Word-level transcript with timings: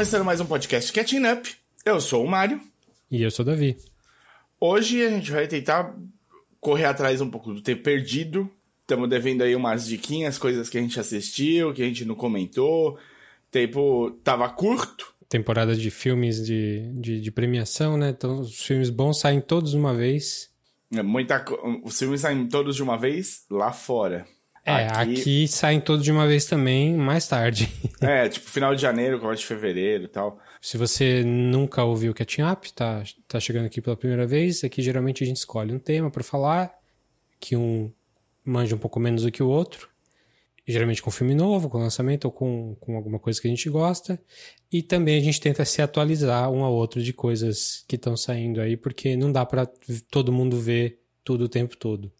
começando 0.00 0.24
mais 0.24 0.40
um 0.40 0.46
podcast 0.46 0.90
Catching 0.94 1.26
Up. 1.26 1.54
Eu 1.84 2.00
sou 2.00 2.24
o 2.24 2.26
Mário. 2.26 2.58
E 3.10 3.22
eu 3.22 3.30
sou 3.30 3.42
o 3.42 3.46
Davi. 3.46 3.76
Hoje 4.58 5.04
a 5.04 5.10
gente 5.10 5.30
vai 5.30 5.46
tentar 5.46 5.94
correr 6.58 6.86
atrás 6.86 7.20
um 7.20 7.28
pouco 7.28 7.52
do 7.52 7.60
tempo 7.60 7.82
perdido. 7.82 8.50
Estamos 8.80 9.10
devendo 9.10 9.42
aí 9.42 9.54
umas 9.54 9.86
diquinhas, 9.86 10.38
coisas 10.38 10.70
que 10.70 10.78
a 10.78 10.80
gente 10.80 10.98
assistiu, 10.98 11.74
que 11.74 11.82
a 11.82 11.84
gente 11.84 12.06
não 12.06 12.14
comentou. 12.14 12.98
Tempo 13.50 14.12
tava 14.24 14.48
curto. 14.48 15.12
Temporada 15.28 15.76
de 15.76 15.90
filmes 15.90 16.42
de, 16.46 16.80
de, 16.94 17.20
de 17.20 17.30
premiação, 17.30 17.98
né? 17.98 18.08
Então 18.08 18.40
os 18.40 18.58
filmes 18.58 18.88
bons 18.88 19.20
saem 19.20 19.38
todos 19.38 19.72
de 19.72 19.76
uma 19.76 19.92
vez. 19.92 20.48
É 20.94 21.02
muita, 21.02 21.44
os 21.84 21.98
filmes 21.98 22.22
saem 22.22 22.48
todos 22.48 22.74
de 22.74 22.82
uma 22.82 22.96
vez 22.96 23.44
lá 23.50 23.70
fora. 23.70 24.26
É, 24.78 24.86
aqui... 24.86 25.20
aqui 25.20 25.48
saem 25.48 25.80
todos 25.80 26.04
de 26.04 26.12
uma 26.12 26.26
vez 26.26 26.44
também, 26.44 26.94
mais 26.94 27.26
tarde. 27.26 27.68
É, 28.00 28.26
tipo 28.30 28.48
final 28.48 28.74
de 28.74 28.80
janeiro, 28.80 29.20
começo 29.20 29.42
de 29.42 29.46
fevereiro 29.46 30.04
e 30.04 30.08
tal. 30.08 30.38
Se 30.58 30.78
você 30.78 31.22
nunca 31.22 31.84
ouviu 31.84 32.12
o 32.12 32.14
Catching 32.14 32.44
Up, 32.50 32.72
tá, 32.72 33.02
tá 33.28 33.38
chegando 33.38 33.66
aqui 33.66 33.82
pela 33.82 33.94
primeira 33.94 34.26
vez, 34.26 34.64
aqui 34.64 34.80
geralmente 34.80 35.22
a 35.22 35.26
gente 35.26 35.36
escolhe 35.36 35.74
um 35.74 35.78
tema 35.78 36.10
para 36.10 36.24
falar, 36.24 36.72
que 37.38 37.54
um 37.54 37.92
manja 38.42 38.74
um 38.74 38.78
pouco 38.78 38.98
menos 38.98 39.22
do 39.22 39.30
que 39.30 39.42
o 39.42 39.48
outro, 39.48 39.90
geralmente 40.66 41.02
com 41.02 41.10
filme 41.10 41.34
novo, 41.34 41.68
com 41.68 41.78
lançamento 41.78 42.24
ou 42.24 42.32
com, 42.32 42.74
com 42.80 42.96
alguma 42.96 43.18
coisa 43.18 43.40
que 43.40 43.46
a 43.46 43.50
gente 43.50 43.68
gosta, 43.68 44.20
e 44.72 44.82
também 44.82 45.18
a 45.18 45.22
gente 45.22 45.40
tenta 45.40 45.64
se 45.64 45.82
atualizar 45.82 46.50
um 46.50 46.64
ao 46.64 46.72
outro 46.72 47.02
de 47.02 47.12
coisas 47.12 47.84
que 47.86 47.96
estão 47.96 48.16
saindo 48.16 48.60
aí, 48.60 48.76
porque 48.76 49.16
não 49.16 49.30
dá 49.30 49.44
para 49.44 49.66
todo 50.10 50.32
mundo 50.32 50.58
ver 50.58 51.00
tudo 51.24 51.44
o 51.44 51.48
tempo 51.48 51.76
todo. 51.76 52.10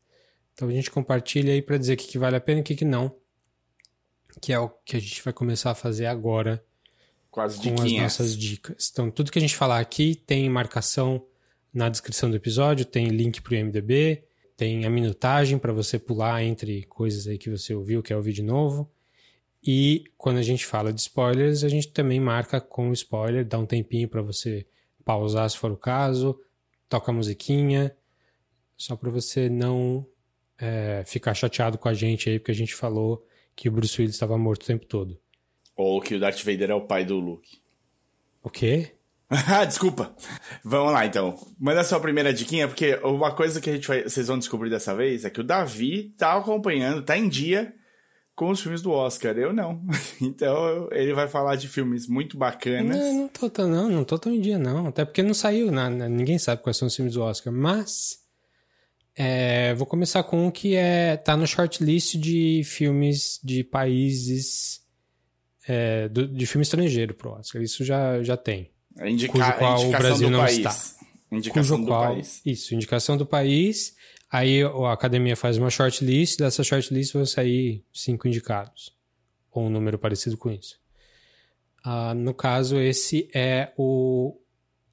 Então 0.61 0.69
a 0.69 0.73
gente 0.73 0.91
compartilha 0.91 1.55
aí 1.55 1.63
para 1.63 1.79
dizer 1.79 1.95
o 1.95 1.97
que, 1.97 2.07
que 2.07 2.19
vale 2.19 2.37
a 2.37 2.41
pena 2.41 2.59
e 2.59 2.61
o 2.61 2.65
que, 2.65 2.77
que 2.77 2.85
não. 2.85 3.17
Que 4.43 4.53
é 4.53 4.59
o 4.59 4.69
que 4.69 4.95
a 4.95 5.01
gente 5.01 5.23
vai 5.23 5.33
começar 5.33 5.71
a 5.71 5.75
fazer 5.75 6.05
agora 6.05 6.63
com 7.31 7.41
as, 7.41 7.57
com 7.57 7.81
as 7.81 7.91
nossas 7.91 8.37
dicas. 8.37 8.91
Então, 8.93 9.11
tudo 9.11 9.33
que 9.33 9.39
a 9.39 9.41
gente 9.41 9.57
falar 9.57 9.81
aqui 9.81 10.15
tem 10.15 10.51
marcação 10.51 11.25
na 11.73 11.89
descrição 11.89 12.29
do 12.29 12.37
episódio, 12.37 12.85
tem 12.85 13.09
link 13.09 13.41
para 13.41 13.55
o 13.55 13.57
IMDB, 13.57 14.23
tem 14.55 14.85
a 14.85 14.91
minutagem 14.91 15.59
para 15.59 15.73
você 15.73 15.99
pular 15.99 16.45
entre 16.45 16.85
coisas 16.85 17.27
aí 17.27 17.39
que 17.39 17.49
você 17.49 17.73
ouviu, 17.73 18.03
quer 18.03 18.17
ouvir 18.17 18.35
de 18.35 18.43
novo. 18.43 18.93
E 19.67 20.05
quando 20.19 20.37
a 20.37 20.43
gente 20.43 20.67
fala 20.67 20.93
de 20.93 21.01
spoilers, 21.01 21.65
a 21.65 21.71
gente 21.71 21.89
também 21.89 22.21
marca 22.21 22.61
com 22.61 22.93
spoiler, 22.93 23.47
dá 23.47 23.59
um 23.59 23.65
tempinho 23.65 24.09
para 24.09 24.21
você 24.21 24.67
pausar 25.07 25.49
se 25.49 25.57
for 25.57 25.73
o 25.73 25.77
caso, 25.79 26.39
toca 26.87 27.11
a 27.11 27.15
musiquinha, 27.15 27.97
só 28.77 28.95
para 28.95 29.09
você 29.09 29.49
não 29.49 30.07
é, 30.61 31.03
ficar 31.07 31.35
chateado 31.35 31.79
com 31.79 31.89
a 31.89 31.95
gente 31.95 32.29
aí, 32.29 32.39
porque 32.39 32.53
a 32.53 32.55
gente 32.55 32.75
falou 32.75 33.27
que 33.57 33.69
o 33.69 33.73
Bruce 33.73 34.01
Willis 34.01 34.15
estava 34.15 34.37
morto 34.37 34.63
o 34.63 34.67
tempo 34.67 34.87
todo. 34.87 35.19
Ou 35.77 36.01
que 36.01 36.15
o 36.15 36.21
Darth 36.21 36.43
Vader 36.43 36.71
é 36.71 36.75
o 36.75 36.83
pai 36.83 37.05
do 37.05 37.19
Luke. 37.19 37.59
O 38.43 38.51
quê? 38.51 38.93
Ah, 39.29 39.65
desculpa. 39.67 40.15
Vamos 40.65 40.93
lá, 40.93 41.07
então. 41.07 41.39
Manda 41.59 41.85
sua 41.85 42.01
primeira 42.01 42.33
diquinha, 42.33 42.67
porque 42.67 42.97
uma 43.05 43.33
coisa 43.33 43.61
que 43.61 43.71
a 43.71 43.73
gente 43.73 43.87
vai, 43.87 44.03
vocês 44.03 44.27
vão 44.27 44.39
descobrir 44.39 44.71
dessa 44.71 44.95
vez 44.95 45.25
é 45.25 45.31
que 45.31 45.41
o 45.41 45.45
Davi 45.45 46.13
tá 46.19 46.37
acompanhando, 46.37 47.03
tá 47.03 47.17
em 47.17 47.29
dia 47.29 47.73
com 48.35 48.51
os 48.51 48.61
filmes 48.61 48.83
do 48.83 48.91
Oscar. 48.91 49.37
Eu 49.37 49.53
não. 49.53 49.81
Então 50.21 50.89
ele 50.91 51.15
vai 51.15 51.29
falar 51.29 51.57
de 51.57 51.69
filmes 51.69 52.07
muito 52.07 52.37
bacanas. 52.37 52.97
Não, 52.97 53.15
não 53.15 53.29
tô 53.29 53.49
tão, 53.49 53.69
não, 53.69 53.89
não 53.89 54.05
tô 54.05 54.19
tão 54.19 54.33
em 54.33 54.41
dia, 54.41 54.59
não. 54.59 54.89
Até 54.89 55.05
porque 55.05 55.23
não 55.23 55.35
saiu, 55.35 55.71
nada, 55.71 56.09
ninguém 56.09 56.39
sabe 56.39 56.63
quais 56.63 56.77
são 56.77 56.89
os 56.89 56.97
filmes 56.97 57.15
do 57.15 57.23
Oscar. 57.23 57.53
Mas 57.53 58.20
é, 59.17 59.75
vou 59.75 59.87
começar 59.87 60.23
com 60.23 60.47
um 60.47 60.51
que 60.51 60.75
é 60.75 61.17
tá 61.17 61.37
no 61.37 61.47
shortlist 61.47 62.17
de 62.17 62.63
filmes 62.65 63.41
de 63.43 63.65
países 63.65 64.81
é, 65.67 66.09
do, 66.09 66.27
de 66.27 66.47
filme 66.47 66.63
estrangeiro 66.63 67.15
pro 67.15 67.33
Oscar. 67.33 67.63
Isso 67.63 67.85
já, 67.85 68.23
já 68.23 68.37
tem. 68.37 68.71
Indica, 69.05 69.33
cujo 69.33 69.53
qual 69.55 69.87
o 69.87 69.91
Brasil 69.91 70.31
não 70.31 70.41
país. 70.41 70.59
está. 70.59 71.07
Indicação 71.33 71.77
cujo 71.77 71.87
do 71.87 71.93
qual, 71.93 72.15
país. 72.15 72.43
Isso, 72.45 72.75
indicação 72.75 73.17
do 73.17 73.27
país. 73.27 73.95
Aí 74.31 74.63
a 74.63 74.93
academia 74.93 75.37
faz 75.37 75.59
uma 75.59 75.71
shortlist, 75.71 76.39
dessa 76.39 76.63
shortlist 76.63 77.13
vão 77.13 77.27
sair 77.27 77.85
cinco 77.93 78.29
indicados. 78.29 78.97
Ou 79.51 79.65
um 79.65 79.71
número 79.71 79.99
parecido 79.99 80.37
com 80.37 80.51
isso. 80.51 80.79
Ah, 81.85 82.15
no 82.15 82.35
caso, 82.35 82.79
esse 82.79 83.29
é 83.35 83.73
o, 83.77 84.37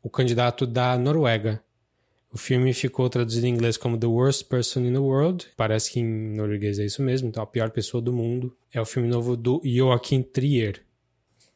o 0.02 0.10
candidato 0.10 0.66
da 0.66 0.98
Noruega, 0.98 1.64
o 2.32 2.38
filme 2.38 2.74
ficou 2.74 3.10
traduzido 3.10 3.48
em 3.48 3.54
inglês 3.54 3.78
como 3.78 3.98
The 3.98 4.08
Worst 4.08 4.46
Person 4.46 4.82
in 4.82 4.94
the 4.94 5.00
World. 5.00 5.48
Parece 5.56 5.92
que 5.92 6.00
em 6.00 6.36
norueguês 6.36 6.80
é 6.80 6.86
isso 6.86 7.02
mesmo, 7.02 7.30
então 7.30 7.42
a 7.42 7.48
pior 7.48 7.70
pessoa 7.72 8.02
do 8.02 8.12
mundo. 8.12 8.56
É 8.74 8.82
o 8.82 8.86
filme 8.86 9.08
novo 9.08 9.36
do 9.38 9.62
Joachim 9.64 10.22
Trier. 10.22 10.84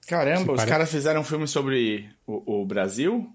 Caramba, 0.08 0.54
os 0.54 0.58
pare... 0.58 0.70
caras 0.70 0.92
fizeram 0.92 1.22
um 1.22 1.24
filme 1.24 1.48
sobre 1.48 2.10
o, 2.26 2.62
o 2.62 2.66
Brasil? 2.66 3.30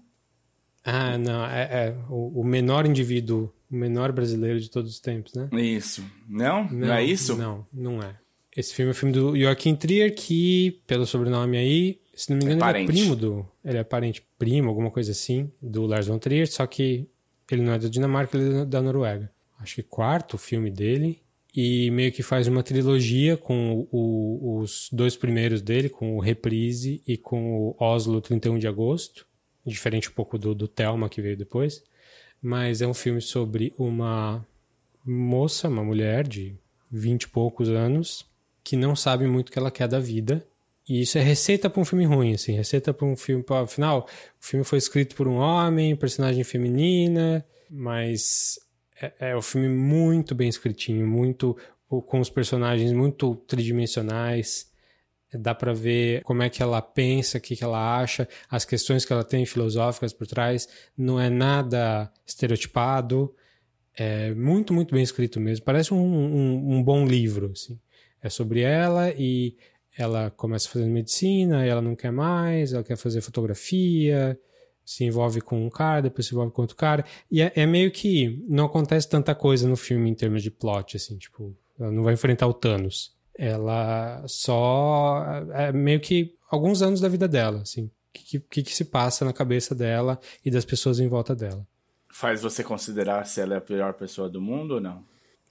Ah, 0.83 1.17
não, 1.17 1.45
é, 1.45 1.61
é 1.61 1.95
o, 2.09 2.41
o, 2.41 2.43
menor 2.43 2.85
indivíduo, 2.85 3.51
o 3.69 3.75
menor 3.75 4.11
brasileiro 4.11 4.59
de 4.59 4.69
todos 4.69 4.91
os 4.91 4.99
tempos, 4.99 5.33
né? 5.33 5.49
Isso. 5.53 6.03
Não? 6.27 6.63
Não, 6.65 6.87
não 6.87 6.93
é 6.93 7.03
isso? 7.03 7.35
Não, 7.35 7.65
não 7.73 8.01
é. 8.01 8.15
Esse 8.55 8.73
filme 8.73 8.91
é 8.91 8.93
o 8.93 8.95
filme 8.95 9.13
do 9.13 9.37
Joachim 9.37 9.75
Trier, 9.75 10.13
que, 10.15 10.81
pelo 10.87 11.05
sobrenome 11.05 11.57
aí, 11.57 11.99
se 12.15 12.31
não 12.31 12.37
me 12.37 12.45
engano, 12.45 12.63
é 12.65 12.69
ele 12.71 12.83
é 12.83 12.85
primo 12.85 13.15
do. 13.15 13.47
Ele 13.63 13.77
é 13.77 13.83
parente 13.83 14.25
primo, 14.39 14.69
alguma 14.69 14.89
coisa 14.89 15.11
assim, 15.11 15.51
do 15.61 15.85
Lars 15.85 16.07
von 16.07 16.17
Trier, 16.17 16.47
só 16.47 16.65
que 16.65 17.07
ele 17.55 17.63
não 17.63 17.73
é 17.73 17.79
da 17.79 17.87
Dinamarca, 17.87 18.37
ele 18.37 18.59
é 18.59 18.65
da 18.65 18.81
Noruega. 18.81 19.31
Acho 19.59 19.75
que 19.75 19.83
quarto 19.83 20.37
filme 20.37 20.69
dele. 20.69 21.21
E 21.55 21.89
meio 21.91 22.11
que 22.11 22.21
faz 22.21 22.47
uma 22.47 22.61
trilogia 22.61 23.35
com 23.35 23.87
o, 23.91 24.59
os 24.59 24.89
dois 24.91 25.15
primeiros 25.15 25.61
dele, 25.61 25.89
com 25.89 26.15
o 26.15 26.19
Reprise 26.19 27.01
e 27.07 27.17
com 27.17 27.59
o 27.59 27.75
Oslo 27.79 28.21
31 28.21 28.59
de 28.59 28.67
agosto. 28.67 29.25
Diferente 29.65 30.09
um 30.09 30.13
pouco 30.13 30.37
do, 30.37 30.53
do 30.53 30.67
Thelma 30.67 31.09
que 31.09 31.21
veio 31.21 31.35
depois. 31.35 31.83
Mas 32.41 32.81
é 32.81 32.87
um 32.87 32.93
filme 32.93 33.21
sobre 33.21 33.73
uma 33.77 34.45
moça, 35.03 35.67
uma 35.67 35.83
mulher 35.83 36.27
de 36.27 36.55
vinte 36.91 37.23
e 37.23 37.27
poucos 37.29 37.69
anos, 37.69 38.25
que 38.63 38.75
não 38.75 38.95
sabe 38.95 39.25
muito 39.25 39.49
o 39.49 39.51
que 39.51 39.57
ela 39.57 39.71
quer 39.71 39.87
da 39.87 39.99
vida 39.99 40.45
e 40.87 41.01
isso 41.01 41.17
é 41.17 41.21
receita 41.21 41.69
para 41.69 41.81
um 41.81 41.85
filme 41.85 42.05
ruim, 42.05 42.33
assim, 42.33 42.53
receita 42.53 42.93
para 42.93 43.05
um 43.05 43.15
filme. 43.15 43.43
Pra, 43.43 43.61
afinal, 43.61 44.07
o 44.41 44.45
filme 44.45 44.63
foi 44.63 44.77
escrito 44.77 45.15
por 45.15 45.27
um 45.27 45.35
homem, 45.35 45.95
personagem 45.95 46.43
feminina, 46.43 47.45
mas 47.69 48.57
é, 49.01 49.31
é 49.31 49.37
um 49.37 49.41
filme 49.41 49.67
muito 49.67 50.33
bem 50.33 50.47
escritinho, 50.47 51.05
muito 51.05 51.57
com 51.87 52.19
os 52.19 52.29
personagens 52.29 52.91
muito 52.93 53.35
tridimensionais. 53.35 54.71
Dá 55.33 55.53
para 55.53 55.73
ver 55.73 56.23
como 56.23 56.41
é 56.41 56.49
que 56.49 56.63
ela 56.63 56.81
pensa, 56.81 57.37
o 57.37 57.41
que, 57.41 57.57
que 57.57 57.63
ela 57.63 57.99
acha, 57.99 58.27
as 58.49 58.63
questões 58.63 59.03
que 59.03 59.11
ela 59.11 59.25
tem 59.25 59.45
filosóficas 59.45 60.13
por 60.13 60.25
trás. 60.25 60.69
Não 60.97 61.19
é 61.19 61.29
nada 61.29 62.09
estereotipado. 62.25 63.35
É 63.93 64.33
muito, 64.33 64.73
muito 64.73 64.93
bem 64.93 65.03
escrito 65.03 65.37
mesmo. 65.39 65.65
Parece 65.65 65.93
um, 65.93 65.97
um, 65.97 66.77
um 66.77 66.83
bom 66.83 67.05
livro. 67.05 67.51
Assim. 67.51 67.77
É 68.21 68.29
sobre 68.29 68.61
ela 68.61 69.11
e 69.17 69.57
ela 69.97 70.29
começa 70.31 70.69
fazendo 70.69 70.91
medicina, 70.91 71.65
ela 71.65 71.81
não 71.81 71.95
quer 71.95 72.11
mais, 72.11 72.73
ela 72.73 72.83
quer 72.83 72.95
fazer 72.95 73.21
fotografia, 73.21 74.39
se 74.85 75.03
envolve 75.03 75.41
com 75.41 75.65
um 75.65 75.69
cara, 75.69 76.03
depois 76.03 76.27
se 76.27 76.33
envolve 76.33 76.53
com 76.53 76.61
outro 76.61 76.77
cara. 76.77 77.03
E 77.29 77.41
é, 77.41 77.51
é, 77.55 77.65
meio 77.65 77.91
que 77.91 78.41
não 78.47 78.65
acontece 78.65 79.09
tanta 79.09 79.35
coisa 79.35 79.67
no 79.67 79.75
filme 79.75 80.09
em 80.09 80.13
termos 80.13 80.41
de 80.43 80.49
plot, 80.49 80.95
assim, 80.95 81.17
tipo, 81.17 81.53
ela 81.79 81.91
não 81.91 82.03
vai 82.03 82.13
enfrentar 82.13 82.47
o 82.47 82.53
Thanos. 82.53 83.15
Ela 83.37 84.23
só. 84.27 85.23
É 85.53 85.71
meio 85.71 85.99
que 85.99 86.35
alguns 86.49 86.81
anos 86.81 87.01
da 87.01 87.09
vida 87.09 87.27
dela, 87.27 87.61
assim. 87.61 87.85
O 87.85 87.91
que, 88.13 88.39
que, 88.39 88.63
que 88.63 88.73
se 88.73 88.85
passa 88.85 89.25
na 89.25 89.33
cabeça 89.33 89.75
dela 89.75 90.19
e 90.43 90.49
das 90.49 90.65
pessoas 90.65 90.99
em 90.99 91.07
volta 91.07 91.35
dela. 91.35 91.67
Faz 92.09 92.41
você 92.41 92.63
considerar 92.63 93.25
se 93.25 93.41
ela 93.41 93.55
é 93.55 93.57
a 93.57 93.61
pior 93.61 93.93
pessoa 93.93 94.27
do 94.27 94.41
mundo 94.41 94.75
ou 94.75 94.81
não? 94.81 95.03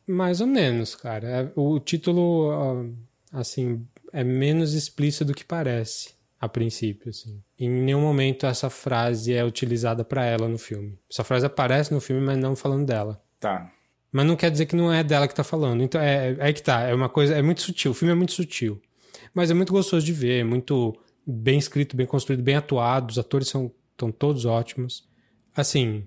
Mais 0.06 0.40
ou 0.40 0.46
menos, 0.46 0.96
cara. 0.96 1.28
É, 1.28 1.52
o 1.54 1.78
título, 1.78 2.96
assim, 3.32 3.86
é 4.16 4.24
menos 4.24 4.72
explícito 4.72 5.26
do 5.26 5.34
que 5.34 5.44
parece, 5.44 6.14
a 6.40 6.48
princípio, 6.48 7.10
assim. 7.10 7.42
Em 7.58 7.68
nenhum 7.68 8.00
momento 8.00 8.46
essa 8.46 8.70
frase 8.70 9.34
é 9.34 9.44
utilizada 9.44 10.02
para 10.02 10.24
ela 10.24 10.48
no 10.48 10.56
filme. 10.56 10.98
Essa 11.10 11.22
frase 11.22 11.44
aparece 11.44 11.92
no 11.92 12.00
filme, 12.00 12.22
mas 12.22 12.38
não 12.38 12.56
falando 12.56 12.86
dela. 12.86 13.22
Tá. 13.38 13.70
Mas 14.10 14.24
não 14.24 14.34
quer 14.34 14.50
dizer 14.50 14.64
que 14.64 14.74
não 14.74 14.90
é 14.90 15.04
dela 15.04 15.28
que 15.28 15.34
tá 15.34 15.44
falando. 15.44 15.82
Então 15.82 16.00
é, 16.00 16.34
é 16.38 16.52
que 16.54 16.62
tá, 16.62 16.80
é 16.80 16.94
uma 16.94 17.10
coisa, 17.10 17.34
é 17.34 17.42
muito 17.42 17.60
sutil. 17.60 17.90
O 17.90 17.94
filme 17.94 18.12
é 18.12 18.14
muito 18.14 18.32
sutil. 18.32 18.80
Mas 19.34 19.50
é 19.50 19.54
muito 19.54 19.70
gostoso 19.70 20.06
de 20.06 20.14
ver, 20.14 20.40
é 20.40 20.44
muito 20.44 20.98
bem 21.26 21.58
escrito, 21.58 21.94
bem 21.94 22.06
construído, 22.06 22.42
bem 22.42 22.56
atuado. 22.56 23.10
Os 23.10 23.18
atores 23.18 23.48
são 23.48 23.70
estão 23.92 24.10
todos 24.10 24.46
ótimos. 24.46 25.06
Assim, 25.54 26.06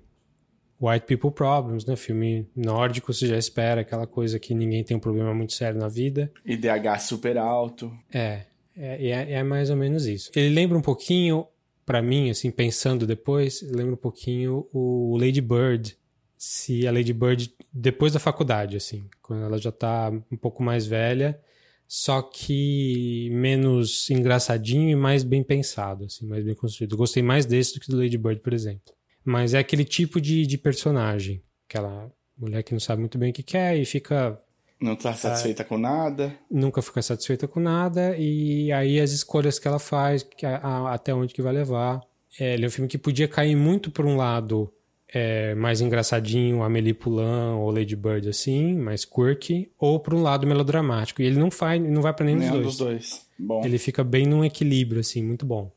White 0.82 1.06
People 1.06 1.32
Problems, 1.32 1.86
né? 1.86 1.96
Filme 1.96 2.48
nórdico, 2.56 3.14
você 3.14 3.28
já 3.28 3.38
espera 3.38 3.82
aquela 3.82 4.08
coisa 4.08 4.40
que 4.40 4.54
ninguém 4.54 4.84
tem 4.84 4.96
um 4.96 5.00
problema 5.00 5.34
muito 5.34 5.54
sério 5.54 5.80
na 5.80 5.90
vida. 5.90 6.32
IDH 6.46 7.00
super 7.02 7.38
alto. 7.38 7.92
É, 8.14 8.44
é, 8.78 9.08
é, 9.10 9.32
é 9.34 9.44
mais 9.44 9.70
ou 9.70 9.76
menos 9.76 10.06
isso. 10.06 10.32
Ele 10.34 10.56
lembra 10.56 10.78
um 10.78 10.82
pouquinho, 10.82 11.46
para 11.86 12.02
mim, 12.02 12.30
assim, 12.30 12.50
pensando 12.50 13.06
depois, 13.06 13.62
lembra 13.62 13.94
um 13.94 13.98
pouquinho 13.98 14.68
o 14.74 15.18
Lady 15.18 15.42
Bird. 15.42 15.98
Se 16.38 16.88
a 16.88 16.92
Lady 16.92 17.12
Bird, 17.12 17.54
depois 17.74 18.14
da 18.14 18.20
faculdade, 18.20 18.78
assim, 18.78 19.04
quando 19.22 19.44
ela 19.44 19.58
já 19.58 19.74
tá 19.74 20.10
um 20.32 20.38
pouco 20.38 20.64
mais 20.64 20.88
velha, 20.88 21.38
só 21.86 22.22
que 22.22 23.30
menos 23.34 24.10
engraçadinho 24.10 24.90
e 24.90 24.96
mais 24.96 25.24
bem 25.24 25.44
pensado, 25.44 26.06
assim, 26.06 26.26
mais 26.26 26.46
bem 26.46 26.56
construído. 26.56 26.94
Eu 26.94 26.98
gostei 26.98 27.22
mais 27.22 27.46
desse 27.46 27.74
do 27.74 27.80
que 27.82 27.92
do 27.92 27.98
Lady 27.98 28.18
Bird, 28.18 28.40
por 28.40 28.54
exemplo. 28.54 28.94
Mas 29.30 29.54
é 29.54 29.60
aquele 29.60 29.86
tipo 29.86 30.20
de, 30.20 30.48
de 30.48 30.58
personagem, 30.58 31.44
aquela 31.70 32.12
mulher 32.36 32.64
que 32.64 32.74
não 32.74 32.80
sabe 32.80 33.02
muito 33.02 33.16
bem 33.16 33.30
o 33.30 33.34
que 33.34 33.44
quer 33.44 33.78
e 33.78 33.86
fica 33.86 34.42
não 34.82 34.96
tá 34.96 35.14
satisfeita 35.14 35.64
com 35.64 35.78
nada. 35.78 36.34
Nunca 36.50 36.82
fica 36.82 37.02
satisfeita 37.02 37.48
com 37.48 37.60
nada. 37.60 38.16
E 38.18 38.72
aí 38.72 39.00
as 39.00 39.12
escolhas 39.12 39.60
que 39.60 39.68
ela 39.68 39.78
faz, 39.78 40.24
que 40.24 40.46
a, 40.46 40.56
a, 40.58 40.94
até 40.94 41.14
onde 41.14 41.34
que 41.34 41.44
vai 41.44 41.54
levar. 41.54 42.02
É, 42.40 42.56
ele 42.56 42.66
é 42.66 42.68
um 42.68 42.72
filme 42.72 42.88
que 42.88 42.98
podia 42.98 43.28
cair 43.28 43.56
muito 43.56 43.92
por 43.92 44.06
um 44.06 44.16
lado 44.16 44.72
é, 45.14 45.54
mais 45.54 45.80
engraçadinho, 45.80 46.64
Amélie 46.64 46.94
Poulain 46.94 47.56
ou 47.58 47.70
Lady 47.70 47.96
Bird 47.96 48.30
assim, 48.30 48.76
mais 48.78 49.06
quirky, 49.06 49.70
ou 49.78 50.00
por 50.00 50.16
um 50.16 50.24
lado 50.24 50.48
melodramático. 50.48 51.22
E 51.22 51.26
ele 51.26 51.38
não 51.38 51.52
faz, 51.52 51.80
não 51.82 52.02
vai 52.02 52.14
para 52.14 52.26
nenhum, 52.26 52.40
nenhum 52.40 52.62
dos 52.64 52.78
dois. 52.78 53.28
dos 53.38 53.48
dois. 53.48 53.66
Ele 53.66 53.78
fica 53.78 54.04
bem 54.04 54.26
num 54.26 54.44
equilíbrio 54.44 55.02
assim, 55.02 55.22
muito 55.22 55.46
bom. 55.46 55.72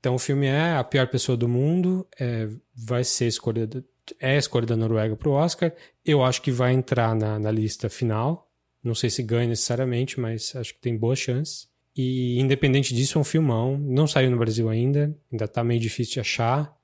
Então 0.00 0.14
o 0.14 0.18
filme 0.18 0.46
é 0.46 0.76
a 0.76 0.84
pior 0.84 1.08
pessoa 1.08 1.36
do 1.36 1.48
mundo, 1.48 2.06
é, 2.18 2.48
vai 2.74 3.02
ser 3.04 3.26
escolhida 3.26 3.84
é 4.18 4.36
a 4.36 4.38
escolha 4.38 4.66
da 4.66 4.76
Noruega 4.76 5.16
para 5.16 5.28
o 5.28 5.32
Oscar. 5.32 5.74
Eu 6.04 6.22
acho 6.22 6.40
que 6.40 6.50
vai 6.50 6.72
entrar 6.72 7.14
na, 7.14 7.38
na 7.38 7.50
lista 7.50 7.88
final, 7.88 8.50
não 8.82 8.94
sei 8.94 9.10
se 9.10 9.22
ganha 9.22 9.48
necessariamente, 9.48 10.18
mas 10.18 10.54
acho 10.56 10.74
que 10.74 10.80
tem 10.80 10.96
boas 10.96 11.18
chances. 11.18 11.68
E 11.96 12.38
independente 12.38 12.94
disso, 12.94 13.18
é 13.18 13.20
um 13.20 13.24
filmão. 13.24 13.76
Não 13.76 14.06
saiu 14.06 14.30
no 14.30 14.38
Brasil 14.38 14.68
ainda, 14.68 15.16
ainda 15.32 15.48
tá 15.48 15.64
meio 15.64 15.80
difícil 15.80 16.14
de 16.14 16.20
achar, 16.20 16.76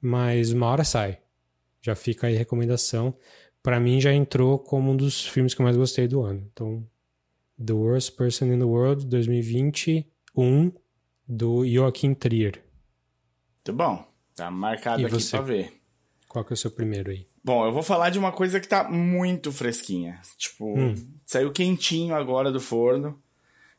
mas 0.00 0.52
uma 0.52 0.66
hora 0.66 0.84
sai. 0.84 1.18
Já 1.82 1.94
fica 1.94 2.26
aí 2.26 2.34
a 2.34 2.38
recomendação. 2.38 3.14
Para 3.62 3.78
mim 3.78 4.00
já 4.00 4.12
entrou 4.12 4.58
como 4.58 4.90
um 4.90 4.96
dos 4.96 5.26
filmes 5.26 5.54
que 5.54 5.60
eu 5.60 5.64
mais 5.64 5.76
gostei 5.76 6.08
do 6.08 6.22
ano. 6.22 6.48
Então, 6.52 6.86
The 7.64 7.72
Worst 7.74 8.16
Person 8.16 8.46
in 8.46 8.58
the 8.58 8.64
World 8.64 9.06
2021 9.06 10.72
do 11.26 11.66
Joaquim 11.66 12.14
Trier. 12.14 12.62
Muito 13.66 13.76
bom. 13.76 14.06
Tá 14.34 14.50
marcado 14.50 15.02
e 15.02 15.06
aqui 15.06 15.14
você? 15.14 15.36
pra 15.36 15.46
ver. 15.46 15.72
Qual 16.28 16.44
que 16.44 16.52
é 16.52 16.54
o 16.54 16.56
seu 16.56 16.70
primeiro 16.70 17.10
aí? 17.10 17.26
Bom, 17.42 17.64
eu 17.64 17.72
vou 17.72 17.82
falar 17.82 18.10
de 18.10 18.18
uma 18.18 18.32
coisa 18.32 18.58
que 18.58 18.66
tá 18.66 18.88
muito 18.90 19.52
fresquinha. 19.52 20.20
Tipo, 20.36 20.78
hum. 20.78 20.94
saiu 21.24 21.52
quentinho 21.52 22.14
agora 22.14 22.50
do 22.50 22.60
forno. 22.60 23.20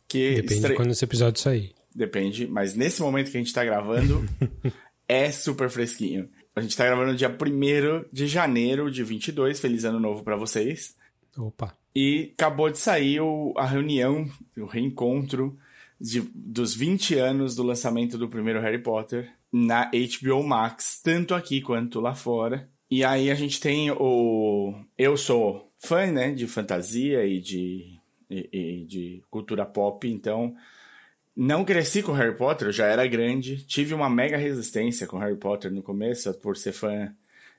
Que 0.07 0.35
Depende 0.35 0.53
estre... 0.53 0.69
de 0.69 0.75
quando 0.75 0.91
esse 0.91 1.03
episódio 1.03 1.41
sair. 1.41 1.73
Depende, 1.93 2.45
mas 2.47 2.75
nesse 2.75 3.01
momento 3.01 3.31
que 3.31 3.37
a 3.37 3.39
gente 3.39 3.53
tá 3.53 3.63
gravando, 3.63 4.23
é 5.07 5.31
super 5.31 5.69
fresquinho. 5.69 6.29
A 6.55 6.61
gente 6.61 6.75
tá 6.77 6.85
gravando 6.85 7.15
dia 7.15 7.29
1 7.29 8.05
de 8.11 8.27
janeiro 8.27 8.89
de 8.89 9.03
22. 9.03 9.59
Feliz 9.59 9.83
ano 9.83 9.99
novo 9.99 10.23
para 10.23 10.35
vocês. 10.35 10.95
Opa. 11.37 11.75
E 11.93 12.33
acabou 12.33 12.69
de 12.69 12.77
sair 12.77 13.19
o, 13.19 13.53
a 13.57 13.65
reunião, 13.65 14.29
o 14.57 14.65
reencontro 14.65 15.57
de, 15.99 16.21
dos 16.33 16.75
20 16.75 17.15
anos 17.15 17.55
do 17.55 17.63
lançamento 17.63 18.17
do 18.17 18.29
primeiro 18.29 18.59
Harry 18.59 18.81
Potter 18.81 19.31
na 19.51 19.89
HBO 19.89 20.43
Max, 20.43 20.99
tanto 21.01 21.33
aqui 21.33 21.61
quanto 21.61 22.01
lá 22.01 22.13
fora. 22.13 22.69
E 22.89 23.03
aí 23.03 23.31
a 23.31 23.35
gente 23.35 23.59
tem 23.59 23.89
o. 23.91 24.73
Eu 24.97 25.17
sou 25.17 25.71
fã, 25.77 26.05
né, 26.07 26.31
de 26.33 26.47
fantasia 26.47 27.25
e 27.25 27.39
de, 27.39 27.99
e, 28.29 28.49
e 28.51 28.85
de 28.85 29.23
cultura 29.29 29.65
pop, 29.65 30.07
então 30.07 30.55
não 31.35 31.65
cresci 31.65 32.01
com 32.01 32.13
Harry 32.13 32.35
Potter, 32.35 32.71
já 32.71 32.85
era 32.85 33.05
grande. 33.07 33.65
Tive 33.65 33.93
uma 33.93 34.09
mega 34.09 34.37
resistência 34.37 35.07
com 35.07 35.17
Harry 35.17 35.35
Potter 35.35 35.71
no 35.71 35.83
começo, 35.83 36.33
por 36.35 36.55
ser 36.55 36.71
fã 36.71 37.13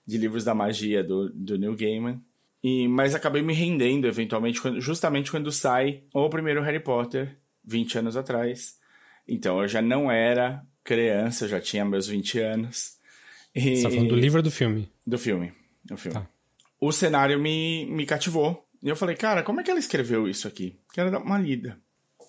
de 0.07 0.17
livros 0.17 0.45
da 0.45 0.55
magia 0.55 1.03
do, 1.03 1.29
do 1.31 1.59
Neil 1.59 1.77
Gaiman. 1.77 2.21
E, 2.63 2.89
mas 2.89 3.15
acabei 3.15 3.43
me 3.43 3.53
rendendo 3.53 4.07
eventualmente, 4.07 4.61
quando, 4.61 4.81
justamente 4.81 5.31
quando 5.31 5.53
sai 5.53 6.03
o 6.15 6.29
primeiro 6.31 6.63
Harry 6.63 6.81
Potter, 6.81 7.37
20 7.67 7.99
anos 7.99 8.17
atrás. 8.17 8.77
Então 9.27 9.61
eu 9.61 9.69
já 9.69 9.83
não 9.83 10.11
era 10.11 10.65
criança, 10.85 11.49
já 11.49 11.61
tinha 11.61 11.85
meus 11.85 12.07
20 12.07 12.39
anos. 12.39 12.97
E... 13.55 13.77
Você 13.77 13.83
tá 13.83 13.91
falando 13.91 14.09
do 14.09 14.17
livro 14.17 14.39
ou 14.39 14.43
do 14.43 14.51
filme? 14.51 14.91
Do 15.07 15.19
filme. 15.19 15.53
Do 15.85 15.97
filme. 15.97 16.19
Tá. 16.19 16.29
O 16.81 16.93
cenário 16.93 17.41
me, 17.41 17.87
me 17.87 18.07
cativou. 18.07 18.65
E 18.83 18.89
eu 18.89 18.97
falei, 18.97 19.17
cara, 19.17 19.43
como 19.43 19.61
é 19.61 19.65
que 19.65 19.71
ela 19.71 19.81
escreveu 19.81 20.29
isso 20.29 20.47
aqui? 20.47 20.79
Quero 20.93 21.11
dar 21.11 21.19
uma 21.19 21.39
lida. 21.39 21.79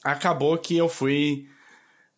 Acabou 0.04 0.58
que 0.58 0.76
eu 0.76 0.88
fui. 0.88 1.48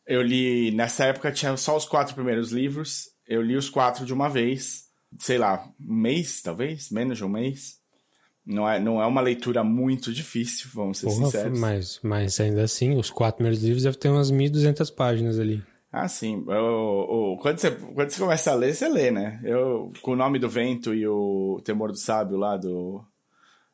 Eu 0.06 0.22
li. 0.22 0.72
Nessa 0.72 1.06
época 1.06 1.32
tinha 1.32 1.58
só 1.58 1.76
os 1.76 1.86
quatro 1.86 2.14
primeiros 2.16 2.52
livros. 2.52 3.10
Eu 3.28 3.42
li 3.42 3.56
os 3.56 3.70
quatro 3.70 4.06
de 4.06 4.14
uma 4.14 4.30
vez. 4.30 4.88
Sei 5.18 5.38
lá, 5.38 5.68
um 5.80 5.94
mês, 5.94 6.42
talvez? 6.42 6.90
Menos 6.92 7.18
de 7.18 7.26
um 7.26 7.30
mês. 7.30 7.79
Não 8.50 8.68
é, 8.68 8.80
não 8.80 9.00
é 9.00 9.06
uma 9.06 9.22
leitura 9.22 9.64
muito 9.64 10.12
difícil, 10.12 10.72
vamos 10.74 10.98
ser 10.98 11.06
Porra, 11.06 11.26
sinceros. 11.26 11.60
Mas, 11.60 12.00
mas 12.02 12.40
ainda 12.40 12.64
assim, 12.64 12.98
os 12.98 13.12
quatro 13.12 13.36
primeiros 13.36 13.64
livros 13.64 13.84
devem 13.84 14.00
ter 14.00 14.10
umas 14.10 14.32
1.200 14.32 14.92
páginas 14.92 15.40
ali. 15.40 15.64
Ah, 15.92 16.08
sim. 16.08 16.44
Eu, 16.48 16.56
eu, 16.56 17.38
quando, 17.40 17.60
você, 17.60 17.70
quando 17.70 18.10
você 18.10 18.20
começa 18.20 18.52
a 18.52 18.56
ler, 18.56 18.74
você 18.74 18.90
lê, 18.90 19.12
né? 19.12 19.40
Eu, 19.44 19.94
com 20.02 20.14
o 20.14 20.16
Nome 20.16 20.40
do 20.40 20.50
Vento 20.50 20.96
e 20.96 21.08
o 21.08 21.62
Temor 21.64 21.92
do 21.92 21.98
Sábio 22.00 22.38
lá 22.38 22.58
do, 22.58 23.06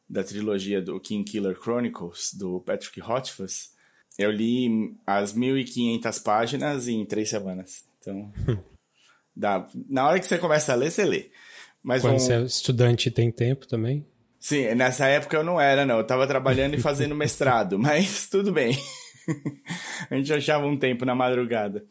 da 0.10 0.26
trilogia 0.26 0.82
do 0.82 1.00
King 1.00 1.24
Killer 1.24 1.58
Chronicles, 1.58 2.34
do 2.34 2.60
Patrick 2.60 3.00
Rothfuss, 3.00 3.70
eu 4.18 4.30
li 4.30 4.94
as 5.08 5.34
1.500 5.34 6.22
páginas 6.22 6.90
em 6.90 7.06
três 7.06 7.30
semanas. 7.30 7.86
Então, 8.02 8.30
dá, 9.34 9.66
na 9.88 10.06
hora 10.06 10.20
que 10.20 10.26
você 10.26 10.38
começa 10.38 10.74
a 10.74 10.76
ler, 10.76 10.92
você 10.92 11.06
lê. 11.06 11.32
Mas 11.82 12.02
Quando 12.02 12.16
um... 12.16 12.20
você 12.20 12.34
é 12.34 12.42
estudante 12.42 13.10
tem 13.10 13.32
tempo 13.32 13.66
também? 13.66 14.06
Sim, 14.46 14.76
nessa 14.76 15.08
época 15.08 15.38
eu 15.38 15.44
não 15.44 15.60
era, 15.60 15.88
não. 15.88 15.98
Eu 15.98 16.04
tava 16.06 16.28
trabalhando 16.28 16.76
e 16.76 16.80
fazendo 16.80 17.16
mestrado, 17.16 17.80
mas 17.82 18.30
tudo 18.30 18.52
bem. 18.52 18.78
a 20.08 20.16
gente 20.16 20.32
achava 20.32 20.68
um 20.68 20.78
tempo 20.78 21.04
na 21.04 21.16
madrugada. 21.16 21.84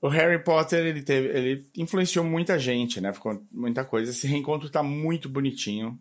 O 0.00 0.08
Harry 0.08 0.42
Potter, 0.42 0.78
ele 0.78 1.02
teve, 1.02 1.28
ele 1.28 1.66
influenciou 1.76 2.24
muita 2.24 2.58
gente, 2.58 3.02
né? 3.02 3.12
Ficou 3.12 3.38
muita 3.52 3.84
coisa. 3.84 4.12
Esse 4.12 4.26
reencontro 4.26 4.70
tá 4.70 4.82
muito 4.82 5.28
bonitinho 5.28 5.98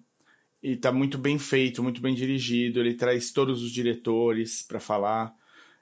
e 0.61 0.77
tá 0.77 0.89
muito 0.89 1.17
bem 1.17 1.37
feito, 1.37 1.83
muito 1.83 1.99
bem 1.99 2.15
dirigido. 2.15 2.79
Ele 2.79 2.93
traz 2.93 3.31
todos 3.31 3.61
os 3.61 3.69
diretores 3.69 4.61
para 4.61 4.79
falar. 4.79 5.35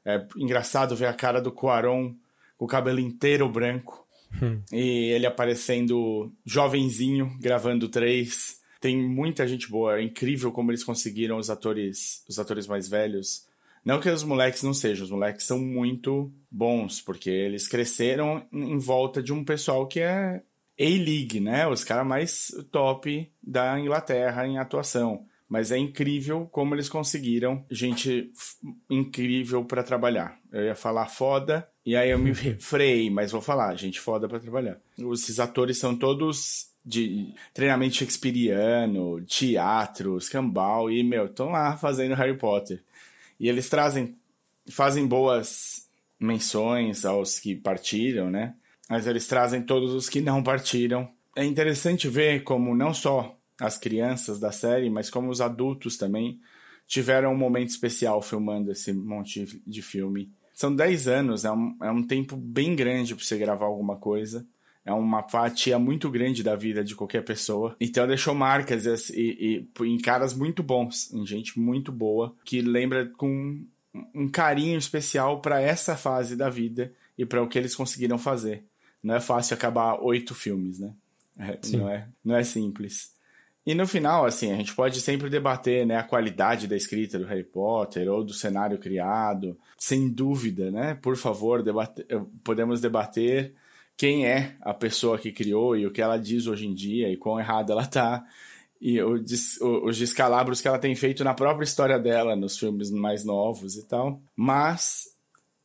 É 0.03 0.25
engraçado 0.35 0.95
ver 0.95 1.05
a 1.05 1.13
cara 1.13 1.39
do 1.39 1.51
Quaron 1.51 2.15
com 2.57 2.65
o 2.65 2.67
cabelo 2.67 2.99
inteiro 2.99 3.47
branco. 3.47 4.03
Hum. 4.41 4.63
E 4.73 5.11
ele 5.11 5.27
aparecendo 5.27 6.33
jovenzinho, 6.43 7.37
gravando 7.39 7.87
três. 7.87 8.60
Tem 8.81 8.97
muita 8.97 9.47
gente 9.47 9.69
boa. 9.69 9.99
É 9.99 10.03
incrível 10.03 10.51
como 10.51 10.71
eles 10.71 10.83
conseguiram 10.83 11.37
os 11.37 11.49
atores, 11.49 12.25
os 12.27 12.37
atores 12.37 12.67
mais 12.67 12.89
velhos 12.89 13.49
não 13.83 13.99
que 13.99 14.09
os 14.09 14.23
moleques 14.23 14.61
não 14.61 14.73
sejam, 14.73 15.05
os 15.05 15.11
moleques 15.11 15.45
são 15.45 15.57
muito 15.57 16.31
bons, 16.49 17.01
porque 17.01 17.29
eles 17.29 17.67
cresceram 17.67 18.45
em 18.53 18.77
volta 18.77 19.23
de 19.23 19.33
um 19.33 19.43
pessoal 19.43 19.87
que 19.87 19.99
é 19.99 20.43
A-League, 20.79 21.39
né? 21.39 21.67
Os 21.67 21.83
caras 21.83 22.05
mais 22.05 22.51
top 22.71 23.29
da 23.41 23.79
Inglaterra 23.79 24.45
em 24.45 24.59
atuação. 24.59 25.25
Mas 25.49 25.71
é 25.71 25.77
incrível 25.77 26.47
como 26.49 26.73
eles 26.75 26.87
conseguiram 26.87 27.65
gente 27.69 28.31
incrível 28.89 29.65
para 29.65 29.83
trabalhar. 29.83 30.39
Eu 30.51 30.63
ia 30.63 30.75
falar 30.75 31.07
foda, 31.07 31.67
e 31.85 31.95
aí 31.95 32.11
eu 32.11 32.19
me 32.19 32.33
freiei, 32.59 33.09
mas 33.09 33.31
vou 33.31 33.41
falar, 33.41 33.75
gente 33.75 33.99
foda 33.99 34.29
para 34.29 34.39
trabalhar. 34.39 34.79
Esses 35.11 35.39
atores 35.39 35.77
são 35.77 35.97
todos 35.97 36.70
de 36.83 37.33
treinamento 37.53 37.95
shakespeariano, 37.95 39.21
teatro, 39.21 40.17
escambau, 40.17 40.89
e, 40.89 41.03
meu, 41.03 41.25
estão 41.25 41.49
lá 41.49 41.77
fazendo 41.77 42.15
Harry 42.15 42.37
Potter. 42.37 42.81
E 43.39 43.47
eles 43.47 43.69
trazem, 43.69 44.15
fazem 44.69 45.07
boas 45.07 45.87
menções 46.19 47.05
aos 47.05 47.39
que 47.39 47.55
partiram, 47.55 48.29
né? 48.29 48.55
Mas 48.89 49.07
eles 49.07 49.27
trazem 49.27 49.63
todos 49.63 49.93
os 49.93 50.09
que 50.09 50.21
não 50.21 50.43
partiram. 50.43 51.09
É 51.35 51.45
interessante 51.45 52.07
ver 52.07 52.43
como 52.43 52.75
não 52.75 52.93
só 52.93 53.37
as 53.59 53.77
crianças 53.77 54.39
da 54.39 54.51
série, 54.51 54.89
mas 54.89 55.09
como 55.09 55.29
os 55.29 55.39
adultos 55.39 55.97
também 55.97 56.39
tiveram 56.87 57.31
um 57.31 57.37
momento 57.37 57.69
especial 57.69 58.21
filmando 58.21 58.71
esse 58.71 58.91
monte 58.91 59.61
de 59.65 59.81
filme. 59.81 60.31
São 60.53 60.75
10 60.75 61.07
anos, 61.07 61.45
é 61.45 61.51
um, 61.51 61.77
é 61.81 61.91
um 61.91 62.03
tempo 62.03 62.35
bem 62.35 62.75
grande 62.75 63.15
para 63.15 63.23
você 63.23 63.37
gravar 63.37 63.65
alguma 63.65 63.95
coisa. 63.95 64.45
É 64.83 64.91
uma 64.91 65.27
fatia 65.29 65.77
muito 65.77 66.09
grande 66.09 66.41
da 66.41 66.55
vida 66.55 66.83
de 66.83 66.95
qualquer 66.95 67.23
pessoa. 67.23 67.75
Então 67.79 68.07
deixou 68.07 68.33
marcas 68.33 69.09
e, 69.11 69.67
e, 69.79 69.85
em 69.85 69.97
caras 69.99 70.33
muito 70.33 70.63
bons, 70.63 71.13
em 71.13 71.25
gente 71.25 71.59
muito 71.59 71.91
boa, 71.91 72.35
que 72.43 72.61
lembra 72.61 73.05
com 73.05 73.63
um 74.13 74.29
carinho 74.29 74.77
especial 74.77 75.39
para 75.41 75.61
essa 75.61 75.95
fase 75.95 76.35
da 76.35 76.49
vida 76.49 76.93
e 77.17 77.25
para 77.25 77.43
o 77.43 77.47
que 77.47 77.57
eles 77.57 77.75
conseguiram 77.75 78.17
fazer. 78.17 78.63
Não 79.03 79.15
é 79.15 79.19
fácil 79.19 79.53
acabar 79.53 79.99
oito 80.01 80.33
filmes, 80.33 80.79
né? 80.79 80.93
É, 81.37 81.59
não, 81.77 81.89
é, 81.89 82.07
não 82.23 82.35
é 82.35 82.43
simples. 82.43 83.13
E 83.65 83.75
no 83.75 83.87
final, 83.87 84.25
assim, 84.25 84.51
a 84.51 84.55
gente 84.55 84.73
pode 84.73 84.99
sempre 84.99 85.29
debater 85.29 85.85
né, 85.85 85.95
a 85.95 86.03
qualidade 86.03 86.67
da 86.67 86.75
escrita 86.75 87.19
do 87.19 87.25
Harry 87.25 87.43
Potter 87.43 88.09
ou 88.09 88.23
do 88.23 88.33
cenário 88.33 88.77
criado. 88.79 89.57
Sem 89.77 90.09
dúvida, 90.09 90.71
né? 90.71 90.95
Por 90.95 91.15
favor, 91.15 91.61
debate, 91.61 92.05
podemos 92.43 92.81
debater 92.81 93.53
quem 94.01 94.25
é 94.25 94.55
a 94.61 94.73
pessoa 94.73 95.19
que 95.19 95.31
criou 95.31 95.77
e 95.77 95.85
o 95.85 95.91
que 95.91 96.01
ela 96.01 96.17
diz 96.17 96.47
hoje 96.47 96.65
em 96.65 96.73
dia 96.73 97.07
e 97.07 97.15
quão 97.15 97.39
errada 97.39 97.73
ela 97.73 97.85
tá. 97.85 98.25
e 98.81 98.99
os 98.99 99.95
descalabros 99.95 100.59
que 100.59 100.67
ela 100.67 100.79
tem 100.79 100.95
feito 100.95 101.23
na 101.23 101.35
própria 101.35 101.65
história 101.65 101.99
dela, 101.99 102.35
nos 102.35 102.57
filmes 102.57 102.89
mais 102.89 103.23
novos 103.23 103.75
e 103.75 103.87
tal. 103.87 104.19
Mas 104.35 105.05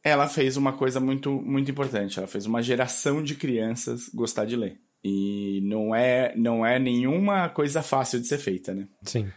ela 0.05 0.29
fez 0.29 0.59
uma 0.59 0.75
coisa 0.75 1.01
muito, 1.01 1.33
muito 1.33 1.71
importante. 1.71 2.19
Ela 2.19 2.29
fez 2.29 2.45
uma 2.45 2.63
geração 2.63 3.25
de 3.25 3.37
crianças 3.37 4.11
gostar 4.13 4.45
de 4.45 4.55
ler. 4.55 4.79
E 5.03 5.63
não 5.63 5.95
é, 5.95 6.35
não 6.37 6.67
é 6.67 6.79
nenhuma 6.79 7.49
coisa 7.49 7.83
fácil 7.83 8.21
de 8.21 8.27
ser 8.27 8.37
feita, 8.37 8.75
né? 8.75 8.87
Sim. 9.03 9.33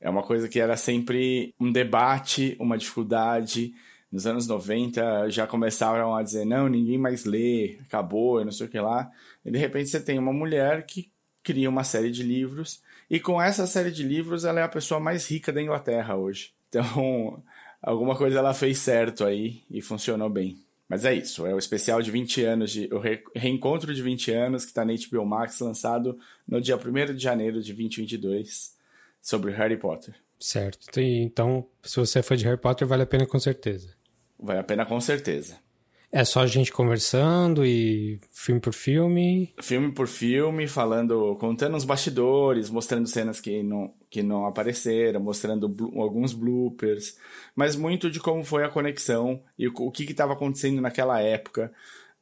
É 0.00 0.08
uma 0.08 0.22
coisa 0.22 0.48
que 0.48 0.58
era 0.58 0.78
sempre 0.78 1.54
um 1.60 1.70
debate, 1.70 2.56
uma 2.58 2.78
dificuldade. 2.78 3.74
Nos 4.12 4.26
anos 4.26 4.46
90 4.46 5.30
já 5.30 5.46
começaram 5.46 6.14
a 6.14 6.22
dizer: 6.22 6.44
não, 6.44 6.68
ninguém 6.68 6.98
mais 6.98 7.24
lê, 7.24 7.78
acabou, 7.86 8.44
não 8.44 8.52
sei 8.52 8.66
o 8.66 8.70
que 8.70 8.78
lá. 8.78 9.10
E 9.44 9.50
de 9.50 9.58
repente 9.58 9.88
você 9.88 9.98
tem 9.98 10.18
uma 10.18 10.32
mulher 10.32 10.84
que 10.84 11.10
cria 11.42 11.68
uma 11.68 11.82
série 11.82 12.10
de 12.10 12.22
livros 12.22 12.82
e 13.12 13.20
com 13.20 13.40
essa 13.40 13.66
série 13.66 13.90
de 13.90 14.02
livros, 14.02 14.46
ela 14.46 14.60
é 14.60 14.62
a 14.62 14.68
pessoa 14.68 14.98
mais 14.98 15.30
rica 15.30 15.52
da 15.52 15.60
Inglaterra 15.60 16.16
hoje. 16.16 16.54
Então, 16.70 17.44
alguma 17.82 18.16
coisa 18.16 18.38
ela 18.38 18.54
fez 18.54 18.78
certo 18.78 19.26
aí 19.26 19.62
e 19.70 19.82
funcionou 19.82 20.30
bem. 20.30 20.56
Mas 20.88 21.04
é 21.04 21.12
isso, 21.14 21.46
é 21.46 21.54
o 21.54 21.58
especial 21.58 22.00
de 22.00 22.10
20 22.10 22.42
anos, 22.42 22.70
de, 22.70 22.88
o 22.90 22.98
reencontro 23.34 23.94
de 23.94 24.02
20 24.02 24.30
anos, 24.30 24.64
que 24.64 24.70
está 24.70 24.82
na 24.82 24.94
HBO 24.94 25.26
Max, 25.26 25.60
lançado 25.60 26.18
no 26.48 26.58
dia 26.58 26.74
1 26.74 27.14
de 27.14 27.22
janeiro 27.22 27.62
de 27.62 27.74
2022, 27.74 28.76
sobre 29.20 29.52
Harry 29.52 29.76
Potter. 29.76 30.14
Certo. 30.40 30.98
Então, 30.98 31.66
se 31.82 31.96
você 31.96 32.20
é 32.20 32.22
fã 32.22 32.34
de 32.34 32.44
Harry 32.44 32.58
Potter, 32.58 32.88
vale 32.88 33.02
a 33.02 33.06
pena 33.06 33.26
com 33.26 33.38
certeza. 33.38 33.94
Vale 34.42 34.58
a 34.58 34.64
pena 34.64 34.84
com 34.84 35.00
certeza. 35.00 35.56
É 36.14 36.26
só 36.26 36.40
a 36.40 36.46
gente 36.46 36.70
conversando 36.70 37.64
e 37.64 38.20
filme 38.30 38.60
por 38.60 38.74
filme? 38.74 39.54
Filme 39.62 39.90
por 39.92 40.06
filme, 40.06 40.68
falando, 40.68 41.34
contando 41.36 41.74
os 41.74 41.86
bastidores, 41.86 42.68
mostrando 42.68 43.08
cenas 43.08 43.40
que 43.40 43.62
não, 43.62 43.94
que 44.10 44.22
não 44.22 44.44
apareceram, 44.44 45.20
mostrando 45.20 45.74
alguns 45.96 46.34
bloopers, 46.34 47.16
mas 47.56 47.76
muito 47.76 48.10
de 48.10 48.20
como 48.20 48.44
foi 48.44 48.62
a 48.62 48.68
conexão 48.68 49.42
e 49.58 49.66
o, 49.66 49.72
o 49.74 49.90
que 49.90 50.02
estava 50.02 50.34
acontecendo 50.34 50.82
naquela 50.82 51.18
época, 51.18 51.72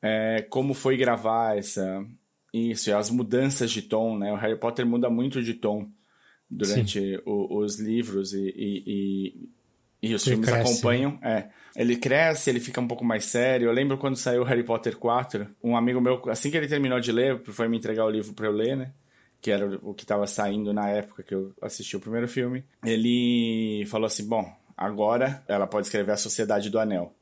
é, 0.01 0.47
como 0.49 0.73
foi 0.73 0.97
gravar 0.97 1.59
essa 1.59 2.07
isso, 2.53 2.95
as 2.95 3.11
mudanças 3.11 3.73
de 3.73 3.83
tom, 3.83 4.17
né? 4.17 4.33
O 4.33 4.37
Harry 4.37 4.57
Potter 4.57 4.87
muda 4.87 5.11
muito 5.11 5.43
de 5.43 5.55
tom 5.55 5.89
durante 6.49 7.21
o, 7.25 7.59
os 7.59 7.79
livros 7.79 8.33
e, 8.33 8.55
e, 8.57 8.83
e 8.87 9.49
e 10.03 10.15
os 10.15 10.27
ele 10.27 10.37
filmes 10.37 10.51
cresce. 10.51 10.73
acompanham. 10.73 11.19
É. 11.23 11.49
Ele 11.77 11.97
cresce, 11.97 12.51
ele 12.51 12.61
fica 12.61 12.81
um 12.81 12.89
pouco 12.89 13.05
mais 13.05 13.25
sério. 13.25 13.67
Eu 13.67 13.73
lembro 13.73 13.99
quando 13.99 14.17
saiu 14.17 14.43
Harry 14.43 14.63
Potter 14.63 14.97
4, 14.97 15.47
um 15.63 15.77
amigo 15.77 16.01
meu, 16.01 16.21
assim 16.29 16.51
que 16.51 16.57
ele 16.57 16.69
terminou 16.69 17.01
de 17.01 17.13
ler, 17.13 17.41
foi 17.45 17.69
me 17.69 17.77
entregar 17.77 18.05
o 18.05 18.11
livro 18.11 18.33
para 18.33 18.47
eu 18.47 18.53
ler, 18.53 18.77
né? 18.77 18.93
Que 19.41 19.51
era 19.51 19.79
o 19.83 19.95
que 19.95 20.05
estava 20.05 20.27
saindo 20.27 20.73
na 20.73 20.89
época 20.89 21.23
que 21.23 21.35
eu 21.35 21.55
assisti 21.63 21.97
o 21.97 22.01
primeiro 22.01 22.29
filme. 22.29 22.65
Ele 22.85 23.87
falou 23.89 24.07
assim: 24.07 24.27
Bom, 24.27 24.51
agora 24.77 25.43
ela 25.49 25.67
pode 25.67 25.87
escrever 25.87 26.13
A 26.13 26.17
Sociedade 26.17 26.69
do 26.69 26.79
Anel. 26.79 27.15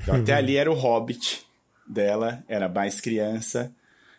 Então, 0.00 0.16
até 0.16 0.34
ali 0.36 0.56
era 0.56 0.70
o 0.70 0.74
Hobbit 0.74 1.44
dela, 1.88 2.44
era 2.46 2.68
mais 2.68 3.00
criança. 3.00 3.74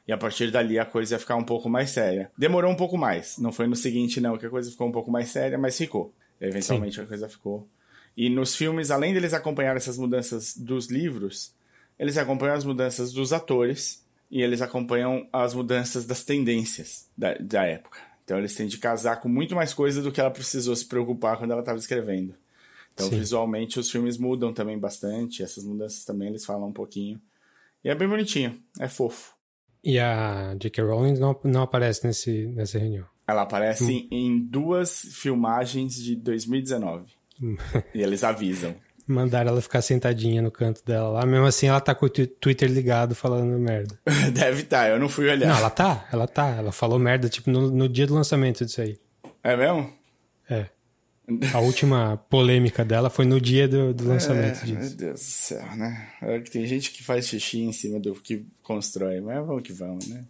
E 0.08 0.12
a 0.12 0.18
partir 0.18 0.52
dali 0.52 0.80
a 0.80 0.86
coisa 0.86 1.16
ia 1.16 1.20
ficar 1.20 1.36
um 1.36 1.44
pouco 1.44 1.70
mais 1.70 1.90
séria. 1.90 2.32
Demorou 2.38 2.72
um 2.72 2.76
pouco 2.76 2.98
mais. 2.98 3.38
Não 3.38 3.52
foi 3.52 3.68
no 3.68 3.76
seguinte, 3.76 4.22
não, 4.22 4.38
que 4.38 4.46
a 4.46 4.50
coisa 4.50 4.72
ficou 4.72 4.88
um 4.88 4.92
pouco 4.92 5.12
mais 5.12 5.30
séria, 5.30 5.58
mas 5.58 5.78
ficou. 5.78 6.14
Eventualmente 6.40 6.96
Sim. 6.96 7.02
a 7.02 7.06
coisa 7.06 7.28
ficou 7.28 7.68
e 8.18 8.32
nos 8.32 8.56
filmes, 8.56 8.90
além 8.90 9.14
deles 9.14 9.32
acompanhar 9.32 9.78
essas 9.78 9.96
mudanças 9.96 10.58
dos 10.58 10.88
livros, 10.88 11.54
eles 12.00 12.18
acompanham 12.18 12.56
as 12.56 12.64
mudanças 12.64 13.14
dos 13.14 13.32
atores 13.32 14.04
e 14.32 14.42
eles 14.42 14.60
acompanham 14.60 15.30
as 15.32 15.54
mudanças 15.54 16.04
das 16.04 16.24
tendências 16.24 17.08
da, 17.16 17.36
da 17.36 17.64
época. 17.64 18.00
Então 18.24 18.40
eles 18.40 18.56
têm 18.56 18.66
de 18.66 18.80
casar 18.80 19.22
com 19.22 19.30
muito 19.30 19.54
mais 19.54 19.72
coisa 19.72 20.02
do 20.02 20.12
que 20.12 20.20
ela 20.20 20.32
precisou 20.32 20.76
se 20.76 20.86
preocupar 20.86 21.38
quando 21.38 21.52
ela 21.52 21.60
estava 21.60 21.78
escrevendo. 21.78 22.34
Então 22.92 23.08
Sim. 23.08 23.20
visualmente 23.20 23.80
os 23.80 23.92
filmes 23.92 24.18
mudam 24.18 24.52
também 24.52 24.80
bastante, 24.80 25.44
essas 25.44 25.64
mudanças 25.64 26.04
também 26.04 26.30
eles 26.30 26.44
falam 26.44 26.70
um 26.70 26.74
pouquinho. 26.74 27.22
E 27.84 27.90
é 27.90 27.94
bem 27.94 28.08
bonitinho, 28.08 28.60
é 28.80 28.88
fofo. 28.88 29.36
E 29.84 30.00
a 30.00 30.56
J.K. 30.56 30.84
Rowling 30.84 31.20
não, 31.20 31.40
não 31.44 31.62
aparece 31.62 32.06
nesse, 32.06 32.48
nessa 32.48 32.80
reunião? 32.80 33.06
Ela 33.28 33.44
aparece 33.44 33.94
hum. 33.94 34.08
em 34.10 34.40
duas 34.40 35.02
filmagens 35.14 35.96
de 35.96 36.16
2019 36.16 37.17
e 37.94 38.02
eles 38.02 38.24
avisam. 38.24 38.76
Mandaram 39.08 39.52
ela 39.52 39.62
ficar 39.62 39.82
sentadinha 39.82 40.42
no 40.42 40.52
canto 40.52 40.84
dela 40.84 41.08
lá. 41.08 41.26
Mesmo 41.26 41.46
assim, 41.46 41.68
ela 41.68 41.80
tá 41.80 41.96
com 41.96 42.06
o 42.06 42.10
Twitter 42.10 42.70
ligado 42.70 43.16
falando 43.16 43.58
merda. 43.58 43.98
Deve 44.34 44.64
estar, 44.64 44.84
tá, 44.84 44.90
eu 44.90 45.00
não 45.00 45.08
fui 45.08 45.30
olhar. 45.30 45.48
Não, 45.48 45.58
ela 45.58 45.70
tá, 45.70 46.08
ela 46.12 46.28
tá. 46.28 46.50
Ela 46.50 46.74
falou 46.74 47.00
merda, 47.00 47.30
tipo, 47.30 47.50
no, 47.50 47.72
no 47.72 47.88
dia 47.88 48.06
do 48.06 48.14
lançamento 48.14 48.66
disso 48.66 48.82
aí. 48.82 49.00
É 49.42 49.56
mesmo? 49.56 49.90
É. 50.50 50.66
A 51.54 51.60
última 51.60 52.18
polêmica 52.30 52.84
dela 52.84 53.10
foi 53.10 53.26
no 53.26 53.40
dia 53.40 53.68
do, 53.68 53.94
do 53.94 54.08
lançamento 54.08 54.62
é, 54.62 54.66
disso. 54.66 54.80
Meu 54.80 54.90
Deus 54.90 55.20
do 55.20 55.24
céu, 55.24 55.76
né? 55.76 56.10
É 56.22 56.40
que 56.40 56.52
tem 56.52 56.66
gente 56.66 56.92
que 56.92 57.02
faz 57.04 57.28
xixi 57.28 57.62
em 57.62 57.72
cima 57.72 58.00
do 58.00 58.14
que 58.16 58.46
constrói, 58.62 59.22
mas 59.22 59.46
vamos 59.46 59.64
que 59.64 59.72
vamos, 59.72 60.08
né? 60.08 60.26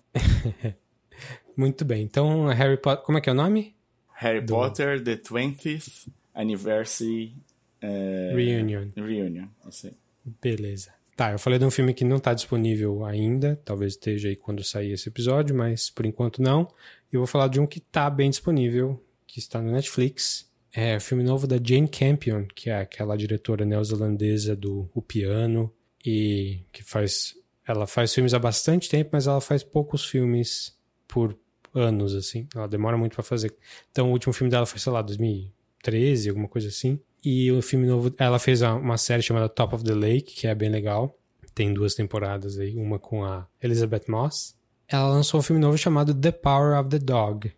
Muito 1.55 1.83
bem. 1.83 2.03
Então, 2.03 2.45
Harry 2.47 2.77
Potter. 2.77 3.03
Como 3.03 3.17
é 3.17 3.21
que 3.21 3.29
é 3.29 3.31
o 3.31 3.35
nome? 3.35 3.75
Harry 4.13 4.41
do... 4.41 4.53
Potter, 4.53 5.03
The 5.03 5.17
20th 5.17 6.07
Anniversary 6.38 7.36
é... 7.82 8.32
Reunion. 8.36 8.88
Reunion, 8.96 9.48
aí. 9.84 9.94
Beleza. 10.41 10.91
Tá, 11.15 11.32
eu 11.32 11.39
falei 11.39 11.58
de 11.58 11.65
um 11.65 11.72
filme 11.72 11.96
que 11.96 12.06
não 12.06 12.17
está 12.17 12.32
disponível 12.34 13.03
ainda, 13.03 13.60
talvez 13.65 13.94
esteja 13.94 14.29
aí 14.29 14.36
quando 14.36 14.63
sair 14.63 14.91
esse 14.91 15.10
episódio, 15.10 15.56
mas 15.56 15.89
por 15.89 16.06
enquanto 16.06 16.41
não. 16.41 16.67
Eu 17.12 17.22
vou 17.22 17.27
falar 17.27 17.48
de 17.48 17.60
um 17.60 17.65
que 17.65 17.79
está 17.79 18.08
bem 18.08 18.29
disponível, 18.29 19.03
que 19.25 19.39
está 19.39 19.60
no 19.60 19.72
Netflix. 19.72 20.48
É 20.72 20.98
o 20.98 21.01
filme 21.01 21.24
novo 21.24 21.48
da 21.48 21.56
Jane 21.56 21.88
Campion, 21.88 22.46
que 22.53 22.70
é 22.70 22.82
aquela 22.82 23.17
diretora 23.17 23.65
neozelandesa 23.65 24.56
do 24.56 24.88
O 24.94 25.01
Piano 25.01 25.74
e 26.06 26.60
que 26.72 26.84
faz 26.84 27.36
ela 27.67 27.88
faz 27.88 28.13
filmes 28.13 28.34
há 28.34 28.39
bastante 28.39 28.88
tempo, 28.88 29.10
mas 29.12 29.27
ela 29.27 29.41
faz 29.41 29.62
poucos 29.62 30.06
filmes 30.06 30.77
por 31.08 31.38
anos 31.74 32.13
assim. 32.15 32.48
Ela 32.56 32.67
demora 32.67 32.96
muito 32.96 33.15
para 33.15 33.24
fazer. 33.24 33.56
Então 33.91 34.10
o 34.10 34.12
último 34.12 34.32
filme 34.34 34.51
dela 34.51 34.65
foi, 34.65 34.79
sei 34.79 34.91
lá, 34.91 35.01
2000 35.01 35.56
13, 35.88 36.27
alguma 36.27 36.50
coisa 36.50 36.67
assim. 36.67 37.00
E 37.24 37.50
o 37.50 37.62
filme 37.62 37.88
novo, 37.88 38.13
ela 38.17 38.38
fez 38.39 38.62
uma 38.62 38.98
série 38.98 39.22
chamada 39.22 39.48
Top 39.48 39.74
of 39.74 39.86
the 39.86 39.94
Lake, 39.94 40.34
que 40.36 40.46
é 40.46 40.53
bem 40.53 40.70
legal. 40.70 41.17
Tem 41.56 41.74
duas 41.74 41.96
temporadas 41.96 42.60
aí, 42.60 42.75
uma 42.75 43.00
com 43.00 43.24
a 43.24 43.48
Elizabeth 43.63 44.03
Moss. 44.10 44.53
Ela 44.86 45.08
lançou 45.08 45.39
um 45.39 45.44
filme 45.44 45.62
novo 45.62 45.77
chamado 45.77 46.13
The 46.13 46.32
Power 46.32 46.77
of 46.77 46.89
the 46.89 47.00
Dog. 47.00 47.53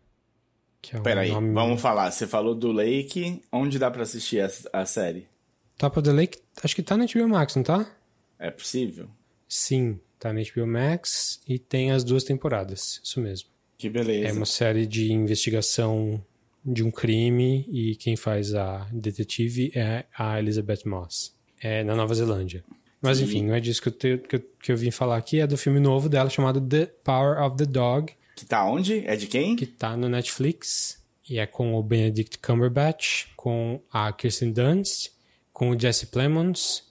Que 0.79 0.95
é 0.95 0.99
um 0.99 1.03
Peraí, 1.03 1.31
nome... 1.31 1.53
vamos 1.53 1.81
falar. 1.81 2.11
Você 2.11 2.27
falou 2.27 2.53
do 2.53 2.71
Lake, 2.71 3.41
onde 3.51 3.79
dá 3.79 3.89
pra 3.89 4.03
assistir 4.03 4.41
a, 4.41 4.81
a 4.81 4.85
série? 4.85 5.27
Top 5.75 5.97
of 5.97 6.07
the 6.07 6.13
Lake, 6.13 6.37
acho 6.63 6.75
que 6.75 6.83
tá 6.83 6.95
na 6.95 7.05
HBO 7.05 7.27
Max, 7.27 7.55
não 7.55 7.63
tá? 7.63 7.91
É 8.37 8.51
possível? 8.51 9.09
Sim, 9.47 9.99
tá 10.19 10.31
na 10.31 10.41
HBO 10.41 10.67
Max 10.67 11.41
e 11.47 11.57
tem 11.57 11.91
as 11.91 12.03
duas 12.03 12.23
temporadas, 12.23 13.01
isso 13.03 13.19
mesmo. 13.19 13.49
Que 13.75 13.89
beleza. 13.89 14.27
É 14.27 14.31
uma 14.31 14.45
série 14.45 14.85
de 14.85 15.11
investigação 15.11 16.23
de 16.65 16.83
um 16.83 16.91
crime 16.91 17.65
e 17.69 17.95
quem 17.95 18.15
faz 18.15 18.53
a 18.53 18.87
detetive 18.91 19.71
é 19.75 20.05
a 20.17 20.39
Elizabeth 20.39 20.81
Moss, 20.85 21.33
é 21.61 21.83
na 21.83 21.95
Nova 21.95 22.13
Zelândia. 22.13 22.63
Mas 23.01 23.21
enfim, 23.21 23.45
não 23.45 23.55
é 23.55 23.59
disso 23.59 23.81
que 23.81 23.87
eu, 23.87 23.93
te, 23.93 24.17
que, 24.17 24.35
eu, 24.35 24.43
que 24.61 24.71
eu 24.71 24.77
vim 24.77 24.91
falar 24.91 25.17
aqui, 25.17 25.39
é 25.39 25.47
do 25.47 25.57
filme 25.57 25.79
novo 25.79 26.09
dela 26.09 26.29
chamado 26.29 26.59
The 26.59 26.85
Power 27.03 27.41
of 27.41 27.55
the 27.55 27.65
Dog. 27.65 28.13
Que 28.35 28.45
tá 28.45 28.65
onde? 28.65 29.05
É 29.05 29.15
de 29.15 29.27
quem? 29.27 29.55
Que 29.55 29.65
tá 29.65 29.95
no 29.95 30.09
Netflix 30.09 30.99
e 31.29 31.37
é 31.39 31.45
com 31.45 31.75
o 31.75 31.83
Benedict 31.83 32.39
Cumberbatch, 32.39 33.27
com 33.35 33.81
a 33.91 34.11
Kirsten 34.11 34.51
Dunst, 34.51 35.11
com 35.53 35.69
o 35.69 35.79
Jesse 35.79 36.07
Plemons 36.07 36.83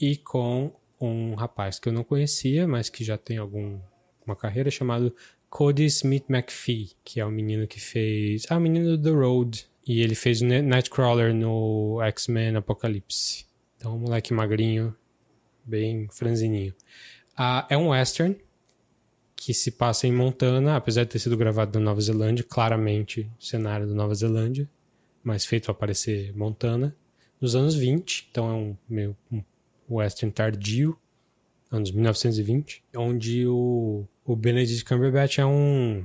e 0.00 0.16
com 0.16 0.72
um 1.00 1.34
rapaz 1.34 1.78
que 1.78 1.88
eu 1.88 1.92
não 1.92 2.02
conhecia, 2.02 2.66
mas 2.66 2.88
que 2.88 3.04
já 3.04 3.16
tem 3.16 3.38
alguma 3.38 3.80
carreira 4.40 4.70
chamado 4.70 5.14
Cody 5.50 5.86
Smith 5.86 6.24
McPhee, 6.28 6.92
que 7.04 7.20
é 7.20 7.24
o 7.24 7.30
menino 7.30 7.66
que 7.66 7.80
fez. 7.80 8.46
Ah, 8.50 8.56
o 8.56 8.60
menino 8.60 8.96
do 8.96 9.02
The 9.02 9.10
Road. 9.10 9.66
E 9.86 10.02
ele 10.02 10.14
fez 10.14 10.42
o 10.42 10.44
Nightcrawler 10.44 11.34
no 11.34 11.98
X-Men 12.02 12.56
Apocalipse. 12.56 13.46
Então, 13.76 13.96
um 13.96 14.00
moleque 14.00 14.34
magrinho, 14.34 14.94
bem 15.64 16.08
franzininho. 16.10 16.74
Ah, 17.36 17.66
é 17.70 17.76
um 17.76 17.88
western 17.88 18.36
que 19.34 19.54
se 19.54 19.70
passa 19.70 20.06
em 20.06 20.12
Montana, 20.12 20.76
apesar 20.76 21.04
de 21.04 21.10
ter 21.10 21.18
sido 21.20 21.36
gravado 21.36 21.78
na 21.78 21.84
Nova 21.86 22.00
Zelândia, 22.00 22.44
claramente 22.44 23.30
cenário 23.38 23.86
da 23.86 23.94
Nova 23.94 24.14
Zelândia, 24.14 24.68
mas 25.22 25.46
feito 25.46 25.70
aparecer 25.70 26.36
Montana, 26.36 26.94
nos 27.40 27.54
anos 27.54 27.74
20. 27.74 28.28
Então, 28.30 28.50
é 28.50 28.52
um 28.52 28.76
meio 28.88 29.16
um 29.32 29.42
western 29.88 30.32
tardio, 30.32 30.98
anos 31.70 31.90
1920, 31.92 32.82
onde 32.96 33.46
o 33.46 34.04
o 34.28 34.36
Benedict 34.36 34.84
Cumberbatch 34.84 35.38
é 35.38 35.46
um 35.46 36.04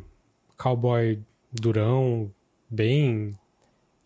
cowboy 0.58 1.20
durão, 1.52 2.32
bem 2.70 3.34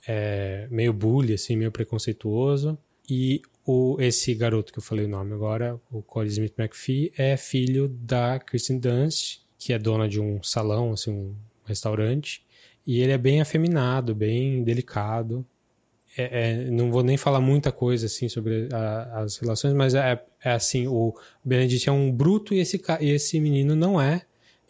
é, 0.08 0.68
meio 0.72 0.92
bully, 0.92 1.36
assim, 1.36 1.56
meio 1.56 1.72
preconceituoso. 1.72 2.76
E 3.08 3.44
o, 3.64 3.96
esse 4.00 4.34
garoto 4.34 4.74
que 4.74 4.80
eu 4.80 4.84
falei 4.84 5.06
o 5.06 5.08
nome 5.08 5.36
agora, 5.36 5.80
o 5.92 6.02
Cody 6.02 6.32
Smith 6.32 6.56
McPhee, 6.58 7.14
é 7.16 7.38
filho 7.38 7.88
da 7.88 8.40
Kristen 8.40 8.80
Dunst, 8.80 9.42
que 9.56 9.72
é 9.72 9.78
dona 9.78 10.10
de 10.10 10.20
um 10.20 10.42
salão, 10.42 10.94
assim, 10.94 11.12
um 11.12 11.36
restaurante. 11.64 12.44
E 12.88 13.02
ele 13.02 13.12
é 13.12 13.20
bem 13.20 13.40
afeminado, 13.40 14.16
bem 14.16 14.64
delicado. 14.64 15.46
É, 16.18 16.50
é, 16.50 16.72
não 16.72 16.92
vou 16.92 17.04
nem 17.04 17.16
falar 17.16 17.40
muita 17.40 17.72
coisa 17.72 18.08
assim 18.08 18.28
sobre 18.28 18.68
a, 18.74 19.22
as 19.22 19.38
relações, 19.38 19.74
mas 19.74 19.94
é, 19.94 20.20
é, 20.44 20.52
assim, 20.52 20.88
o 20.88 21.14
Benedict 21.46 21.88
é 21.88 21.92
um 21.92 22.12
bruto 22.12 22.56
e 22.56 22.60
esse, 22.60 22.82
esse 23.02 23.40
menino 23.40 23.76
não 23.76 24.02
é. 24.02 24.24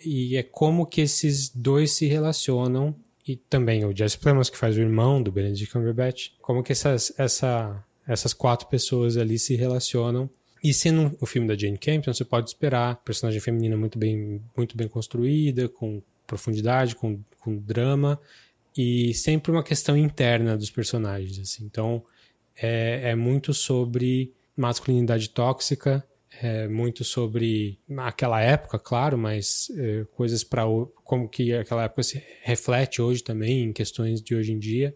E 0.04 0.36
é 0.36 0.44
como 0.44 0.86
que 0.86 1.02
esses 1.02 1.50
dois 1.50 1.92
se 1.92 2.06
relacionam. 2.06 2.94
E 3.26 3.36
também 3.36 3.86
o 3.86 3.96
Jesse 3.96 4.18
Plemons, 4.18 4.50
que 4.50 4.58
faz 4.58 4.78
o 4.78 4.82
irmão 4.82 5.24
do 5.24 5.32
Benedict 5.32 5.72
Cumberbatch. 5.72 6.32
Como 6.42 6.62
que 6.62 6.74
essas, 6.74 7.14
essa, 7.18 7.84
essas 8.06 8.34
quatro 8.34 8.68
pessoas 8.68 9.16
ali 9.18 9.40
se 9.40 9.56
relacionam. 9.56 10.30
E 10.64 10.74
sendo 10.74 11.16
o 11.22 11.26
filme 11.26 11.48
da 11.48 11.58
Jane 11.58 11.78
Campion, 11.78 12.14
você 12.14 12.26
pode 12.26 12.50
esperar 12.50 12.98
personagem 13.04 13.40
feminina 13.40 13.78
muito 13.78 13.98
bem, 13.98 14.42
muito 14.56 14.76
bem 14.76 14.88
construída, 14.88 15.70
com 15.70 16.02
profundidade, 16.26 16.96
com, 16.96 17.20
com 17.40 17.58
drama 17.58 18.20
e 18.78 19.14
sempre 19.14 19.52
uma 19.52 19.64
questão 19.64 19.98
interna 19.98 20.56
dos 20.56 20.70
personagens. 20.70 21.40
Assim. 21.40 21.66
Então, 21.66 22.04
é, 22.56 23.12
é 23.12 23.16
muito 23.16 23.54
sobre 23.54 24.34
masculinidade 24.56 25.30
tóxica, 25.30 26.06
é 26.42 26.68
muito 26.68 27.04
sobre 27.04 27.80
aquela 27.98 28.42
época, 28.42 28.78
claro, 28.78 29.18
mas 29.18 29.72
é, 29.76 30.06
coisas 30.12 30.44
para 30.44 30.64
como 31.04 31.28
que 31.28 31.54
aquela 31.54 31.84
época 31.84 32.04
se 32.04 32.22
reflete 32.44 33.02
hoje 33.02 33.24
também 33.24 33.64
em 33.64 33.74
questões 33.74 34.22
de 34.22 34.36
hoje 34.36 34.52
em 34.52 34.60
dia. 34.60 34.96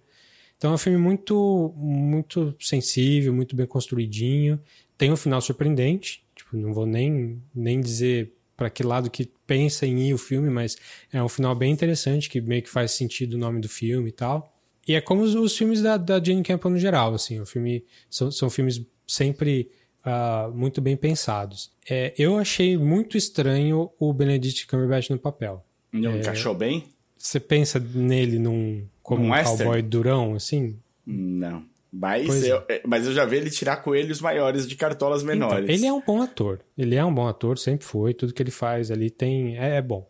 Então 0.57 0.71
é 0.71 0.73
um 0.75 0.77
filme 0.77 0.99
muito 0.99 1.73
muito 1.75 2.55
sensível, 2.59 3.33
muito 3.33 3.55
bem 3.55 3.65
construidinho, 3.65 4.59
tem 4.97 5.11
um 5.11 5.15
final 5.15 5.41
surpreendente, 5.41 6.23
tipo, 6.35 6.55
não 6.55 6.73
vou 6.73 6.85
nem 6.85 7.41
nem 7.55 7.79
dizer 7.81 8.33
para 8.61 8.69
que 8.69 8.83
lado 8.83 9.09
que 9.09 9.27
pensa 9.47 9.87
em 9.87 10.09
ir 10.09 10.13
o 10.13 10.19
filme, 10.19 10.47
mas 10.47 10.77
é 11.11 11.23
um 11.23 11.27
final 11.27 11.55
bem 11.55 11.71
interessante 11.71 12.29
que 12.29 12.39
meio 12.39 12.61
que 12.61 12.69
faz 12.69 12.91
sentido 12.91 13.33
o 13.33 13.37
nome 13.39 13.59
do 13.59 13.67
filme 13.67 14.09
e 14.09 14.11
tal. 14.11 14.55
E 14.87 14.93
é 14.93 15.01
como 15.01 15.23
os, 15.23 15.33
os 15.33 15.57
filmes 15.57 15.81
da, 15.81 15.97
da 15.97 16.23
Jane 16.23 16.43
Campion 16.43 16.69
no 16.69 16.77
geral, 16.77 17.15
assim, 17.15 17.39
o 17.39 17.45
filme 17.47 17.83
são, 18.07 18.29
são 18.29 18.51
filmes 18.51 18.79
sempre 19.07 19.71
uh, 20.05 20.55
muito 20.55 20.79
bem 20.79 20.95
pensados. 20.95 21.71
É, 21.89 22.13
eu 22.19 22.37
achei 22.37 22.77
muito 22.77 23.17
estranho 23.17 23.89
o 23.97 24.13
Benedict 24.13 24.67
Cumberbatch 24.67 25.09
no 25.09 25.17
papel. 25.17 25.65
Não 25.91 26.11
é, 26.11 26.19
encaixou 26.19 26.53
bem? 26.53 26.83
Você 27.17 27.39
pensa 27.39 27.79
nele 27.79 28.37
num 28.37 28.85
como 29.01 29.23
um, 29.23 29.33
um 29.33 29.43
cowboy 29.43 29.81
durão, 29.81 30.35
assim? 30.35 30.77
Não. 31.03 31.65
Mas 31.91 32.45
eu, 32.45 32.63
é. 32.69 32.81
mas 32.85 33.05
eu 33.05 33.13
já 33.13 33.25
vi 33.25 33.35
ele 33.35 33.49
tirar 33.49 33.77
coelhos 33.77 34.21
maiores 34.21 34.65
de 34.65 34.75
cartolas 34.75 35.23
então, 35.23 35.33
menores. 35.35 35.63
Então, 35.65 35.75
ele 35.75 35.85
é 35.85 35.91
um 35.91 36.01
bom 36.01 36.21
ator. 36.21 36.59
Ele 36.77 36.95
é 36.95 37.03
um 37.03 37.13
bom 37.13 37.27
ator, 37.27 37.57
sempre 37.57 37.85
foi. 37.85 38.13
Tudo 38.13 38.33
que 38.33 38.41
ele 38.41 38.51
faz 38.51 38.89
ali 38.89 39.09
tem 39.09 39.57
é, 39.57 39.75
é, 39.75 39.81
bom. 39.81 40.07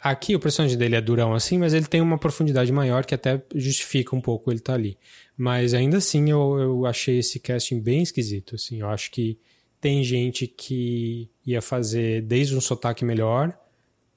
Aqui 0.00 0.36
o 0.36 0.40
personagem 0.40 0.78
dele 0.78 0.94
é 0.94 1.00
durão 1.00 1.34
assim, 1.34 1.58
mas 1.58 1.74
ele 1.74 1.86
tem 1.86 2.00
uma 2.00 2.16
profundidade 2.16 2.70
maior 2.70 3.04
que 3.04 3.14
até 3.14 3.42
justifica 3.54 4.14
um 4.14 4.20
pouco 4.20 4.52
ele 4.52 4.58
estar 4.58 4.74
tá 4.74 4.78
ali. 4.78 4.96
Mas 5.36 5.74
ainda 5.74 5.96
assim 5.96 6.30
eu, 6.30 6.58
eu 6.58 6.86
achei 6.86 7.18
esse 7.18 7.40
casting 7.40 7.80
bem 7.80 8.02
esquisito. 8.02 8.54
Assim, 8.54 8.80
eu 8.80 8.88
acho 8.88 9.10
que 9.10 9.36
tem 9.80 10.04
gente 10.04 10.46
que 10.46 11.28
ia 11.44 11.60
fazer 11.60 12.22
desde 12.22 12.56
um 12.56 12.60
sotaque 12.60 13.04
melhor 13.04 13.56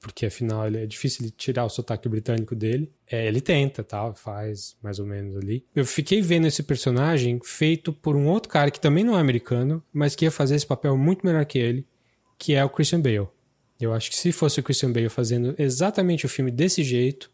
porque 0.00 0.26
afinal 0.26 0.66
ele 0.66 0.78
é 0.78 0.86
difícil 0.86 1.24
de 1.24 1.30
tirar 1.30 1.64
o 1.64 1.68
sotaque 1.68 2.08
britânico 2.08 2.54
dele. 2.56 2.90
É, 3.06 3.26
ele 3.26 3.40
tenta, 3.40 3.84
tal, 3.84 4.14
faz 4.14 4.76
mais 4.82 4.98
ou 4.98 5.06
menos 5.06 5.36
ali. 5.36 5.64
Eu 5.74 5.84
fiquei 5.84 6.22
vendo 6.22 6.46
esse 6.46 6.62
personagem 6.62 7.38
feito 7.44 7.92
por 7.92 8.16
um 8.16 8.26
outro 8.26 8.50
cara 8.50 8.70
que 8.70 8.80
também 8.80 9.04
não 9.04 9.16
é 9.16 9.20
americano, 9.20 9.82
mas 9.92 10.16
que 10.16 10.24
ia 10.24 10.30
fazer 10.30 10.56
esse 10.56 10.66
papel 10.66 10.96
muito 10.96 11.24
melhor 11.24 11.44
que 11.44 11.58
ele, 11.58 11.86
que 12.38 12.54
é 12.54 12.64
o 12.64 12.70
Christian 12.70 13.00
Bale. 13.00 13.28
Eu 13.78 13.92
acho 13.92 14.10
que 14.10 14.16
se 14.16 14.32
fosse 14.32 14.58
o 14.58 14.62
Christian 14.62 14.92
Bale 14.92 15.08
fazendo 15.10 15.54
exatamente 15.58 16.24
o 16.24 16.28
filme 16.28 16.50
desse 16.50 16.82
jeito, 16.82 17.30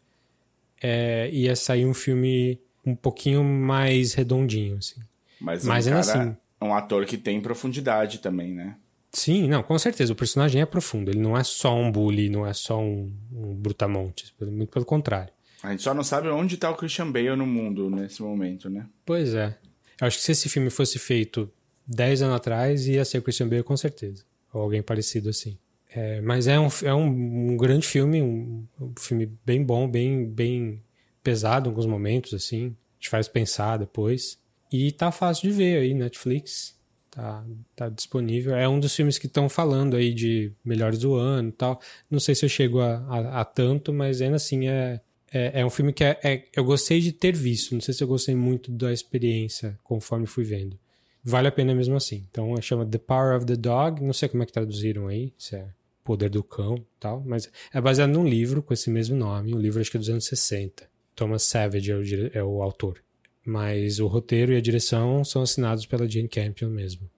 é, 0.81 1.29
ia 1.31 1.55
sair 1.55 1.85
um 1.85 1.93
filme 1.93 2.59
um 2.85 2.95
pouquinho 2.95 3.43
mais 3.43 4.13
redondinho, 4.13 4.77
assim. 4.77 5.01
Mas, 5.39 5.65
mas 5.65 5.87
um 5.87 5.89
cara, 5.89 5.99
assim, 5.99 6.37
é 6.59 6.65
um 6.65 6.73
ator 6.73 7.05
que 7.05 7.17
tem 7.17 7.39
profundidade 7.41 8.19
também, 8.19 8.53
né? 8.53 8.75
Sim, 9.17 9.47
não, 9.47 9.63
com 9.63 9.79
certeza. 9.79 10.13
O 10.13 10.15
personagem 10.15 10.61
é 10.61 10.65
profundo. 10.65 11.09
Ele 11.09 11.19
não 11.19 11.35
é 11.35 11.43
só 11.43 11.75
um 11.75 11.91
bully, 11.91 12.29
não 12.29 12.45
é 12.45 12.53
só 12.53 12.79
um, 12.79 13.11
um 13.33 13.55
brutamontes. 13.55 14.31
Muito 14.39 14.69
pelo 14.69 14.85
contrário. 14.85 15.33
A 15.63 15.71
gente 15.71 15.81
só 15.81 15.91
não 15.91 16.03
sabe 16.03 16.27
onde 16.27 16.53
está 16.53 16.69
o 16.69 16.75
Christian 16.75 17.11
Bale 17.11 17.35
no 17.35 17.47
mundo 17.47 17.89
nesse 17.89 18.21
momento, 18.21 18.69
né? 18.69 18.87
Pois 19.03 19.33
é. 19.33 19.57
Eu 19.99 20.05
acho 20.05 20.17
que 20.17 20.23
se 20.23 20.33
esse 20.33 20.47
filme 20.47 20.69
fosse 20.69 20.99
feito 20.99 21.51
10 21.87 22.21
anos 22.21 22.35
atrás, 22.35 22.87
ia 22.87 23.03
ser 23.03 23.17
o 23.17 23.23
Christian 23.23 23.49
Bale 23.49 23.63
com 23.63 23.75
certeza. 23.75 24.23
Ou 24.53 24.61
alguém 24.61 24.83
parecido 24.83 25.29
assim. 25.29 25.57
É, 25.89 26.21
mas 26.21 26.45
é 26.45 26.59
um, 26.59 26.67
é 26.83 26.93
um, 26.93 27.53
um 27.53 27.57
grande 27.57 27.87
filme, 27.87 28.21
um, 28.21 28.67
um, 28.79 28.93
filme 28.99 29.31
bem 29.43 29.63
bom, 29.63 29.89
bem, 29.89 30.29
bem 30.29 30.83
pesado 31.23 31.67
em 31.67 31.71
alguns 31.71 31.87
momentos, 31.87 32.35
assim. 32.35 32.75
Te 32.99 33.09
faz 33.09 33.27
pensar 33.27 33.77
depois. 33.77 34.37
E 34.71 34.91
tá 34.91 35.11
fácil 35.11 35.49
de 35.49 35.57
ver 35.57 35.79
aí, 35.79 35.95
Netflix. 35.95 36.76
Tá, 37.17 37.43
tá 37.75 37.89
disponível. 37.89 38.55
É 38.55 38.69
um 38.69 38.79
dos 38.79 38.95
filmes 38.95 39.17
que 39.17 39.25
estão 39.25 39.49
falando 39.49 39.95
aí 39.95 40.13
de 40.13 40.51
melhores 40.63 40.99
do 40.99 41.15
ano 41.15 41.49
e 41.49 41.51
tal. 41.51 41.81
Não 42.11 42.19
sei 42.19 42.35
se 42.35 42.45
eu 42.45 42.49
chego 42.49 42.79
a, 42.79 42.97
a, 43.09 43.41
a 43.41 43.45
tanto, 43.45 43.91
mas 43.91 44.21
ainda 44.21 44.35
assim 44.35 44.67
é, 44.67 45.01
é, 45.33 45.61
é 45.61 45.65
um 45.65 45.69
filme 45.71 45.91
que 45.91 46.03
é, 46.03 46.19
é, 46.23 46.43
eu 46.55 46.63
gostei 46.63 47.01
de 47.01 47.11
ter 47.11 47.35
visto. 47.35 47.73
Não 47.73 47.81
sei 47.81 47.95
se 47.95 48.03
eu 48.03 48.07
gostei 48.07 48.35
muito 48.35 48.71
da 48.71 48.93
experiência 48.93 49.79
conforme 49.83 50.27
fui 50.27 50.43
vendo. 50.43 50.77
Vale 51.23 51.47
a 51.47 51.51
pena 51.51 51.73
mesmo 51.73 51.95
assim. 51.95 52.23
Então 52.29 52.55
chama 52.61 52.85
The 52.85 52.99
Power 52.99 53.35
of 53.35 53.47
the 53.47 53.55
Dog. 53.55 54.03
Não 54.03 54.13
sei 54.13 54.29
como 54.29 54.43
é 54.43 54.45
que 54.45 54.53
traduziram 54.53 55.07
aí, 55.07 55.33
se 55.39 55.55
é 55.55 55.69
Poder 56.03 56.29
do 56.29 56.43
Cão 56.43 56.85
tal, 56.99 57.23
mas 57.25 57.49
é 57.73 57.81
baseado 57.81 58.11
num 58.11 58.27
livro 58.27 58.61
com 58.61 58.75
esse 58.75 58.91
mesmo 58.91 59.17
nome. 59.17 59.55
O 59.55 59.57
livro 59.57 59.81
acho 59.81 59.89
que 59.89 59.97
é 59.97 59.99
dos 59.99 60.09
anos 60.11 60.25
60. 60.25 60.87
Thomas 61.15 61.41
Savage 61.41 61.91
é 61.91 61.95
o, 61.95 62.03
é 62.35 62.43
o 62.43 62.61
autor. 62.61 63.01
Mas 63.47 64.01
o 64.01 64.07
roteiro 64.07 64.51
e 64.51 64.57
a 64.57 64.61
direção 64.61 65.23
são 65.23 65.41
assinados 65.41 65.85
pela 65.85 66.05
Jane 66.05 66.27
Campion 66.27 66.67
mesmo. 66.67 67.09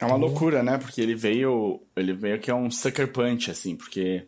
É 0.00 0.06
uma 0.06 0.16
loucura, 0.16 0.62
né? 0.62 0.78
Porque 0.78 0.98
ele 0.98 1.14
veio, 1.14 1.82
ele 1.94 2.14
veio 2.14 2.40
que 2.40 2.50
é 2.50 2.54
um 2.54 2.70
sucker 2.70 3.12
punch, 3.12 3.50
assim, 3.50 3.76
porque 3.76 4.26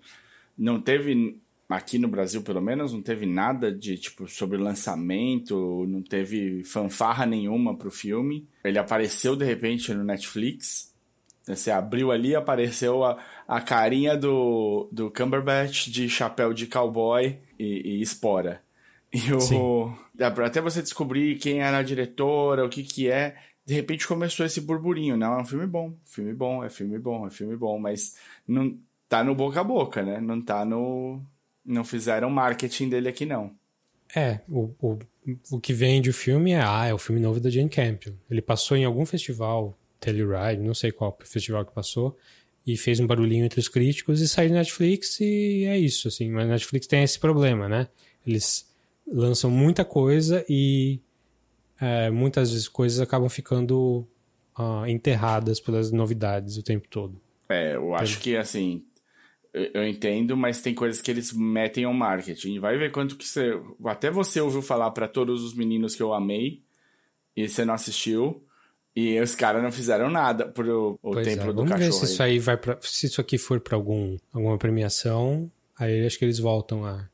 não 0.56 0.78
teve 0.78 1.40
aqui 1.66 1.98
no 1.98 2.08
Brasil, 2.08 2.42
pelo 2.42 2.60
menos, 2.60 2.92
não 2.92 3.00
teve 3.00 3.24
nada 3.24 3.72
de 3.72 3.96
tipo 3.96 4.28
sobre 4.28 4.58
lançamento, 4.58 5.86
não 5.88 6.02
teve 6.02 6.62
fanfarra 6.62 7.24
nenhuma 7.24 7.74
pro 7.74 7.90
filme. 7.90 8.46
Ele 8.62 8.78
apareceu 8.78 9.34
de 9.34 9.46
repente 9.46 9.94
no 9.94 10.04
Netflix. 10.04 10.94
Você 11.46 11.70
abriu 11.70 12.12
ali, 12.12 12.34
apareceu 12.34 13.02
a, 13.02 13.16
a 13.48 13.62
carinha 13.62 14.14
do, 14.14 14.90
do 14.92 15.10
Cumberbatch 15.10 15.88
de 15.88 16.06
chapéu 16.06 16.52
de 16.52 16.66
cowboy 16.66 17.38
e, 17.58 17.96
e 17.98 18.02
espora. 18.02 18.60
E 19.12 19.32
o, 19.32 19.96
até 20.44 20.60
você 20.60 20.82
descobrir 20.82 21.36
quem 21.38 21.60
era 21.60 21.78
a 21.78 21.82
diretora, 21.82 22.64
o 22.64 22.68
que 22.68 22.82
que 22.82 23.08
é, 23.08 23.36
de 23.64 23.74
repente 23.74 24.06
começou 24.06 24.46
esse 24.46 24.60
burburinho. 24.60 25.16
Não, 25.16 25.34
é 25.34 25.42
um 25.42 25.44
filme 25.44 25.66
bom, 25.66 25.94
filme 26.04 26.32
bom, 26.32 26.62
é 26.64 26.68
filme 26.68 26.98
bom, 26.98 27.26
é 27.26 27.30
filme 27.30 27.56
bom, 27.56 27.78
mas 27.78 28.16
não 28.46 28.78
tá 29.08 29.24
no 29.24 29.34
boca 29.34 29.60
a 29.60 29.64
boca, 29.64 30.02
né? 30.02 30.20
Não 30.20 30.40
tá 30.40 30.64
no. 30.64 31.20
Não 31.64 31.84
fizeram 31.84 32.30
marketing 32.30 32.88
dele 32.88 33.08
aqui, 33.08 33.26
não. 33.26 33.52
É, 34.14 34.40
o, 34.48 34.70
o, 34.80 34.98
o 35.50 35.60
que 35.60 35.72
vende 35.72 36.10
o 36.10 36.14
filme 36.14 36.52
é, 36.52 36.60
ah, 36.62 36.86
é 36.86 36.94
o 36.94 36.98
filme 36.98 37.20
novo 37.20 37.40
da 37.40 37.50
Jane 37.50 37.68
Campion. 37.68 38.12
Ele 38.30 38.40
passou 38.40 38.76
em 38.76 38.84
algum 38.84 39.04
festival, 39.04 39.76
Telluride, 39.98 40.62
não 40.62 40.74
sei 40.74 40.92
qual 40.92 41.16
festival 41.24 41.64
que 41.64 41.74
passou, 41.74 42.16
e 42.64 42.76
fez 42.76 43.00
um 43.00 43.06
barulhinho 43.06 43.44
entre 43.44 43.58
os 43.58 43.68
críticos 43.68 44.20
e 44.20 44.28
saiu 44.28 44.50
na 44.50 44.56
Netflix 44.56 45.20
e 45.20 45.64
é 45.64 45.76
isso, 45.76 46.06
assim. 46.06 46.30
Mas 46.30 46.44
a 46.44 46.52
Netflix 46.52 46.86
tem 46.86 47.02
esse 47.02 47.18
problema, 47.18 47.68
né? 47.68 47.88
Eles 48.24 48.65
lançam 49.06 49.50
muita 49.50 49.84
coisa 49.84 50.44
e 50.48 51.00
é, 51.80 52.10
muitas 52.10 52.50
vezes 52.50 52.68
coisas 52.68 53.00
acabam 53.00 53.28
ficando 53.28 54.06
uh, 54.58 54.86
enterradas 54.86 55.60
pelas 55.60 55.92
novidades 55.92 56.56
o 56.56 56.62
tempo 56.62 56.88
todo. 56.88 57.20
É, 57.48 57.76
eu 57.76 57.94
acho 57.94 58.18
que 58.20 58.36
assim, 58.36 58.84
eu 59.52 59.86
entendo, 59.86 60.36
mas 60.36 60.60
tem 60.60 60.74
coisas 60.74 61.00
que 61.00 61.10
eles 61.10 61.32
metem 61.32 61.84
ao 61.84 61.94
marketing. 61.94 62.58
Vai 62.58 62.76
ver 62.76 62.90
quanto 62.90 63.16
que 63.16 63.26
você. 63.26 63.58
Até 63.84 64.10
você 64.10 64.40
ouviu 64.40 64.60
falar 64.60 64.90
para 64.90 65.08
todos 65.08 65.42
os 65.42 65.54
meninos 65.54 65.94
que 65.94 66.02
eu 66.02 66.12
amei 66.12 66.62
e 67.36 67.48
você 67.48 67.64
não 67.64 67.74
assistiu. 67.74 68.42
E 68.94 69.20
os 69.20 69.34
caras 69.34 69.62
não 69.62 69.70
fizeram 69.70 70.10
nada 70.10 70.46
pro 70.48 70.98
o 71.02 71.12
pois 71.12 71.26
templo 71.26 71.50
é. 71.50 71.52
do 71.52 71.56
Vamos 71.56 71.70
cachorro. 71.70 71.90
Ver 71.90 72.06
se 72.06 72.12
isso 72.12 72.22
aí 72.22 72.38
vai 72.38 72.56
para 72.56 72.78
se 72.80 73.06
isso 73.06 73.20
aqui 73.20 73.36
for 73.36 73.60
para 73.60 73.76
algum 73.76 74.16
alguma 74.32 74.56
premiação, 74.56 75.50
aí 75.78 76.06
acho 76.06 76.18
que 76.18 76.24
eles 76.24 76.38
voltam 76.38 76.84
a 76.84 77.06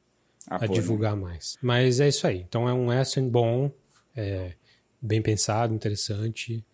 a, 0.48 0.64
a 0.64 0.66
divulgar 0.66 1.16
mais. 1.16 1.56
Mas 1.62 2.00
é 2.00 2.08
isso 2.08 2.26
aí. 2.26 2.40
Então 2.40 2.68
é 2.68 2.72
um 2.72 2.88
western 2.88 3.28
bom, 3.30 3.70
é 4.16 4.52
bem 5.00 5.20
pensado, 5.22 5.74
interessante. 5.74 6.64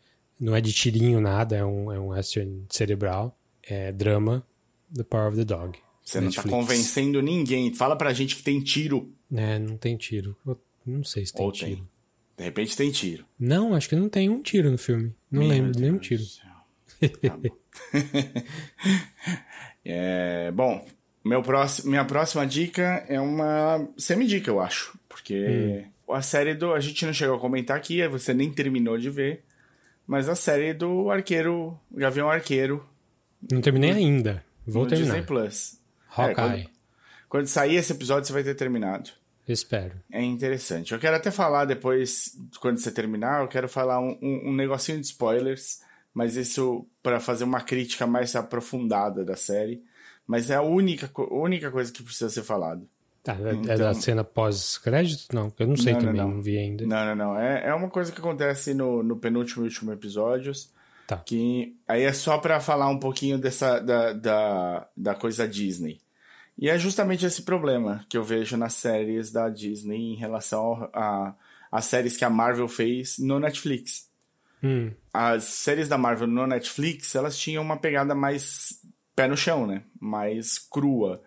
Não 0.40 0.54
é 0.54 0.60
de 0.60 0.72
tirinho 0.72 1.20
nada, 1.20 1.56
é 1.56 1.64
um, 1.64 1.92
é 1.92 1.98
um 1.98 2.08
western 2.08 2.64
cerebral. 2.70 3.36
É 3.62 3.92
drama, 3.92 4.46
The 4.94 5.02
Power 5.02 5.28
of 5.28 5.36
the 5.36 5.44
Dog. 5.44 5.78
Você 6.04 6.20
Netflix. 6.20 6.36
não 6.36 6.44
tá 6.44 6.58
convencendo 6.58 7.20
ninguém. 7.20 7.74
Fala 7.74 7.96
pra 7.96 8.14
gente 8.14 8.36
que 8.36 8.42
tem 8.42 8.60
tiro. 8.60 9.12
É, 9.32 9.58
não 9.58 9.76
tem 9.76 9.96
tiro. 9.96 10.36
Eu 10.46 10.58
não 10.86 11.04
sei 11.04 11.26
se 11.26 11.34
tem 11.34 11.44
Ou 11.44 11.52
tiro. 11.52 11.76
Tem. 11.76 11.88
De 12.38 12.44
repente 12.44 12.76
tem 12.76 12.90
tiro. 12.90 13.26
Não, 13.38 13.74
acho 13.74 13.88
que 13.88 13.96
não 13.96 14.08
tem 14.08 14.28
um 14.28 14.40
tiro 14.40 14.70
no 14.70 14.78
filme. 14.78 15.14
Não 15.30 15.40
Meu 15.40 15.50
lembro 15.50 15.72
de 15.72 15.80
nenhum 15.80 15.98
tiro. 15.98 16.22
Tá 17.20 17.36
bom. 17.36 17.56
é, 19.84 20.50
bom, 20.52 20.86
Meu 21.28 21.42
próximo, 21.42 21.90
minha 21.90 22.04
próxima 22.06 22.46
dica 22.46 23.04
é 23.06 23.20
uma 23.20 23.86
semi-dica, 23.98 24.50
eu 24.50 24.60
acho. 24.60 24.98
Porque 25.06 25.84
hum. 26.08 26.14
a 26.14 26.22
série 26.22 26.54
do. 26.54 26.72
A 26.72 26.80
gente 26.80 27.04
não 27.04 27.12
chegou 27.12 27.36
a 27.36 27.40
comentar 27.40 27.76
aqui, 27.76 28.06
você 28.08 28.32
nem 28.32 28.50
terminou 28.50 28.96
de 28.96 29.10
ver. 29.10 29.44
Mas 30.06 30.26
a 30.26 30.34
série 30.34 30.72
do 30.72 31.10
Arqueiro. 31.10 31.78
Gavião 31.92 32.30
Arqueiro. 32.30 32.82
Não 33.52 33.60
terminei 33.60 33.90
no, 33.90 33.98
ainda. 33.98 34.42
Vou 34.66 34.84
no 34.84 34.88
terminar. 34.88 35.16
Disney 35.16 35.26
Plus. 35.26 35.78
Hawkeye. 36.08 36.32
É, 36.32 36.34
quando, 36.34 36.70
quando 37.28 37.46
sair 37.46 37.76
esse 37.76 37.92
episódio, 37.92 38.26
você 38.26 38.32
vai 38.32 38.42
ter 38.42 38.54
terminado. 38.54 39.10
Espero. 39.46 40.00
É 40.10 40.22
interessante. 40.22 40.92
Eu 40.92 40.98
quero 40.98 41.16
até 41.16 41.30
falar 41.30 41.66
depois, 41.66 42.38
quando 42.58 42.78
você 42.78 42.90
terminar, 42.90 43.42
eu 43.42 43.48
quero 43.48 43.68
falar 43.68 44.00
um, 44.00 44.18
um, 44.22 44.48
um 44.48 44.54
negocinho 44.54 44.98
de 44.98 45.06
spoilers, 45.06 45.80
mas 46.14 46.36
isso 46.36 46.86
para 47.02 47.20
fazer 47.20 47.44
uma 47.44 47.60
crítica 47.60 48.06
mais 48.06 48.34
aprofundada 48.34 49.26
da 49.26 49.36
série. 49.36 49.82
Mas 50.28 50.50
é 50.50 50.56
a 50.56 50.62
única, 50.62 51.10
única 51.30 51.70
coisa 51.70 51.90
que 51.90 52.02
precisa 52.02 52.28
ser 52.28 52.42
falado. 52.42 52.86
Tá, 53.22 53.32
é, 53.32 53.54
então... 53.54 53.72
é 53.72 53.76
da 53.78 53.94
cena 53.94 54.22
pós-crédito? 54.22 55.34
Não, 55.34 55.52
eu 55.58 55.66
não 55.66 55.76
sei 55.76 55.94
não, 55.94 56.00
também, 56.00 56.16
não, 56.16 56.28
não. 56.28 56.34
não, 56.36 56.42
vi 56.42 56.58
ainda. 56.58 56.86
Não, 56.86 57.06
não, 57.06 57.16
não. 57.16 57.38
É, 57.40 57.68
é 57.68 57.74
uma 57.74 57.88
coisa 57.88 58.12
que 58.12 58.20
acontece 58.20 58.74
no, 58.74 59.02
no 59.02 59.16
penúltimo 59.16 59.64
e 59.64 59.68
último 59.68 59.90
episódios. 59.90 60.70
Tá. 61.06 61.16
Que 61.16 61.74
aí 61.88 62.02
é 62.02 62.12
só 62.12 62.36
para 62.36 62.60
falar 62.60 62.88
um 62.88 62.98
pouquinho 62.98 63.38
dessa 63.38 63.80
da, 63.80 64.12
da, 64.12 64.88
da 64.94 65.14
coisa 65.14 65.48
Disney. 65.48 65.98
E 66.58 66.68
é 66.68 66.78
justamente 66.78 67.24
esse 67.24 67.42
problema 67.42 68.04
que 68.08 68.18
eu 68.18 68.22
vejo 68.22 68.56
nas 68.56 68.74
séries 68.74 69.30
da 69.30 69.48
Disney 69.48 70.12
em 70.12 70.16
relação 70.16 70.90
às 71.72 71.86
séries 71.86 72.16
que 72.16 72.24
a 72.24 72.30
Marvel 72.30 72.68
fez 72.68 73.18
no 73.18 73.40
Netflix. 73.40 74.08
Hum. 74.62 74.90
As 75.14 75.44
séries 75.44 75.88
da 75.88 75.96
Marvel 75.96 76.26
no 76.26 76.46
Netflix, 76.46 77.14
elas 77.14 77.38
tinham 77.38 77.62
uma 77.62 77.76
pegada 77.76 78.14
mais 78.14 78.82
pé 79.18 79.26
no 79.26 79.36
chão, 79.36 79.66
né? 79.66 79.82
Mais 80.00 80.60
crua, 80.60 81.20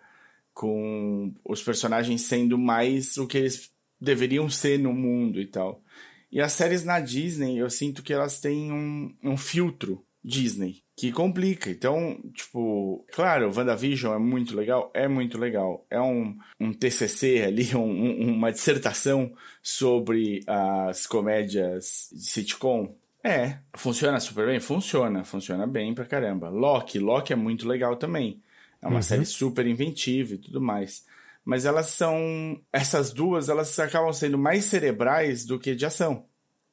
com 0.54 1.34
os 1.44 1.62
personagens 1.62 2.22
sendo 2.22 2.56
mais 2.56 3.18
o 3.18 3.26
que 3.26 3.36
eles 3.36 3.70
deveriam 4.00 4.48
ser 4.48 4.78
no 4.78 4.94
mundo 4.94 5.38
e 5.38 5.46
tal. 5.46 5.82
E 6.30 6.40
as 6.40 6.54
séries 6.54 6.84
na 6.84 7.00
Disney, 7.00 7.58
eu 7.58 7.68
sinto 7.68 8.02
que 8.02 8.14
elas 8.14 8.40
têm 8.40 8.72
um, 8.72 9.14
um 9.22 9.36
filtro 9.36 10.02
Disney 10.24 10.82
que 10.96 11.12
complica. 11.12 11.68
Então, 11.68 12.18
tipo, 12.32 13.04
claro, 13.12 13.52
WandaVision 13.54 14.14
é 14.14 14.18
muito 14.18 14.56
legal, 14.56 14.90
é 14.94 15.06
muito 15.06 15.36
legal. 15.36 15.86
É 15.90 16.00
um, 16.00 16.38
um 16.58 16.72
TCC 16.72 17.42
ali, 17.42 17.68
um, 17.76 18.32
uma 18.32 18.50
dissertação 18.50 19.34
sobre 19.62 20.40
as 20.46 21.06
comédias 21.06 22.08
de 22.10 22.24
sitcom. 22.24 22.96
É, 23.24 23.58
funciona 23.74 24.18
super 24.18 24.46
bem? 24.46 24.58
Funciona, 24.58 25.22
funciona 25.24 25.66
bem 25.66 25.94
pra 25.94 26.04
caramba. 26.04 26.48
Loki, 26.48 26.98
Loki 26.98 27.32
é 27.32 27.36
muito 27.36 27.68
legal 27.68 27.96
também. 27.96 28.42
É 28.80 28.86
uma 28.86 28.96
uhum. 28.96 29.02
série 29.02 29.24
super 29.24 29.66
inventiva 29.66 30.34
e 30.34 30.38
tudo 30.38 30.60
mais. 30.60 31.04
Mas 31.44 31.64
elas 31.64 31.86
são. 31.86 32.60
Essas 32.72 33.12
duas, 33.12 33.48
elas 33.48 33.78
acabam 33.78 34.12
sendo 34.12 34.36
mais 34.36 34.64
cerebrais 34.64 35.44
do 35.44 35.58
que 35.58 35.74
de 35.74 35.86
ação. 35.86 36.26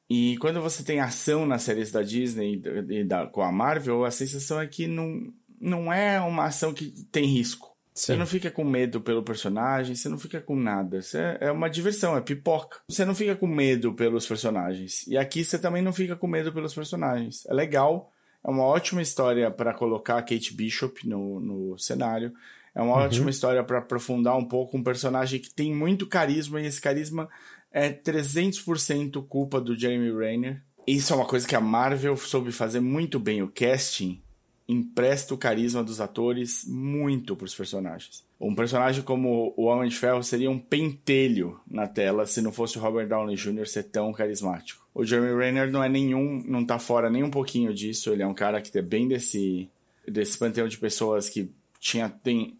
E 0.08 0.36
quando 0.38 0.60
você 0.60 0.82
tem 0.82 0.98
ação 0.98 1.46
nas 1.46 1.62
séries 1.62 1.92
da 1.92 2.02
Disney 2.02 2.60
e 2.88 3.04
da, 3.04 3.28
com 3.28 3.42
a 3.42 3.52
Marvel, 3.52 4.04
a 4.04 4.10
sensação 4.10 4.60
é 4.60 4.66
que 4.66 4.88
não, 4.88 5.32
não 5.60 5.92
é 5.92 6.20
uma 6.20 6.46
ação 6.46 6.74
que 6.74 6.90
tem 7.12 7.26
risco. 7.26 7.69
Você 8.00 8.16
não 8.16 8.26
fica 8.26 8.50
com 8.50 8.64
medo 8.64 9.00
pelo 9.00 9.22
personagem, 9.22 9.94
você 9.94 10.08
não 10.08 10.18
fica 10.18 10.40
com 10.40 10.56
nada. 10.56 11.02
Você 11.02 11.36
é 11.40 11.50
uma 11.52 11.68
diversão, 11.68 12.16
é 12.16 12.20
pipoca. 12.20 12.78
Você 12.88 13.04
não 13.04 13.14
fica 13.14 13.36
com 13.36 13.46
medo 13.46 13.92
pelos 13.92 14.26
personagens. 14.26 15.06
E 15.06 15.18
aqui 15.18 15.44
você 15.44 15.58
também 15.58 15.82
não 15.82 15.92
fica 15.92 16.16
com 16.16 16.26
medo 16.26 16.52
pelos 16.52 16.74
personagens. 16.74 17.44
É 17.46 17.52
legal, 17.52 18.10
é 18.42 18.50
uma 18.50 18.64
ótima 18.64 19.02
história 19.02 19.50
para 19.50 19.74
colocar 19.74 20.16
a 20.16 20.22
Kate 20.22 20.54
Bishop 20.54 21.06
no, 21.06 21.40
no 21.40 21.78
cenário. 21.78 22.32
É 22.74 22.80
uma 22.80 22.94
uhum. 22.94 23.02
ótima 23.02 23.30
história 23.30 23.62
para 23.62 23.78
aprofundar 23.78 24.36
um 24.36 24.44
pouco 24.44 24.78
um 24.78 24.82
personagem 24.82 25.38
que 25.38 25.52
tem 25.52 25.74
muito 25.74 26.06
carisma 26.06 26.60
e 26.60 26.66
esse 26.66 26.80
carisma 26.80 27.28
é 27.70 27.90
300% 27.90 29.26
culpa 29.26 29.60
do 29.60 29.78
Jeremy 29.78 30.10
Renner. 30.16 30.62
Isso 30.86 31.12
é 31.12 31.16
uma 31.16 31.26
coisa 31.26 31.46
que 31.46 31.54
a 31.54 31.60
Marvel 31.60 32.16
soube 32.16 32.50
fazer 32.50 32.80
muito 32.80 33.20
bem. 33.20 33.42
O 33.42 33.48
casting 33.48 34.22
empresta 34.70 35.34
o 35.34 35.38
carisma 35.38 35.82
dos 35.82 36.00
atores 36.00 36.64
muito 36.66 37.34
para 37.34 37.44
os 37.44 37.54
personagens. 37.54 38.24
Um 38.40 38.54
personagem 38.54 39.02
como 39.02 39.52
o 39.56 39.64
Homem 39.64 39.88
de 39.88 39.96
Ferro 39.96 40.22
seria 40.22 40.50
um 40.50 40.58
pentelho 40.58 41.60
na 41.68 41.86
tela 41.86 42.24
se 42.24 42.40
não 42.40 42.52
fosse 42.52 42.78
o 42.78 42.80
Robert 42.80 43.08
Downey 43.08 43.36
Jr. 43.36 43.66
ser 43.66 43.84
tão 43.84 44.12
carismático. 44.12 44.86
O 44.94 45.04
Jeremy 45.04 45.36
Renner 45.36 45.70
não 45.70 45.82
é 45.82 45.88
nenhum, 45.88 46.42
não 46.46 46.64
tá 46.64 46.78
fora 46.78 47.10
nem 47.10 47.22
um 47.22 47.30
pouquinho 47.30 47.74
disso. 47.74 48.10
Ele 48.10 48.22
é 48.22 48.26
um 48.26 48.34
cara 48.34 48.60
que 48.60 48.76
é 48.76 48.82
bem 48.82 49.08
desse 49.08 49.68
desse 50.06 50.38
panteão 50.38 50.66
de 50.66 50.78
pessoas 50.78 51.28
que 51.28 51.52
tinha 51.78 52.08
tem 52.08 52.56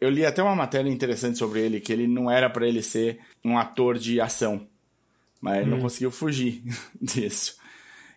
eu 0.00 0.10
li 0.10 0.26
até 0.26 0.42
uma 0.42 0.56
matéria 0.56 0.90
interessante 0.90 1.38
sobre 1.38 1.60
ele 1.60 1.80
que 1.80 1.92
ele 1.92 2.06
não 2.06 2.30
era 2.30 2.50
para 2.50 2.66
ele 2.66 2.82
ser 2.82 3.20
um 3.44 3.56
ator 3.56 3.96
de 3.96 4.20
ação, 4.20 4.66
mas 5.40 5.58
ele 5.58 5.68
hum. 5.68 5.76
não 5.76 5.80
conseguiu 5.80 6.10
fugir 6.10 6.62
disso. 7.00 7.56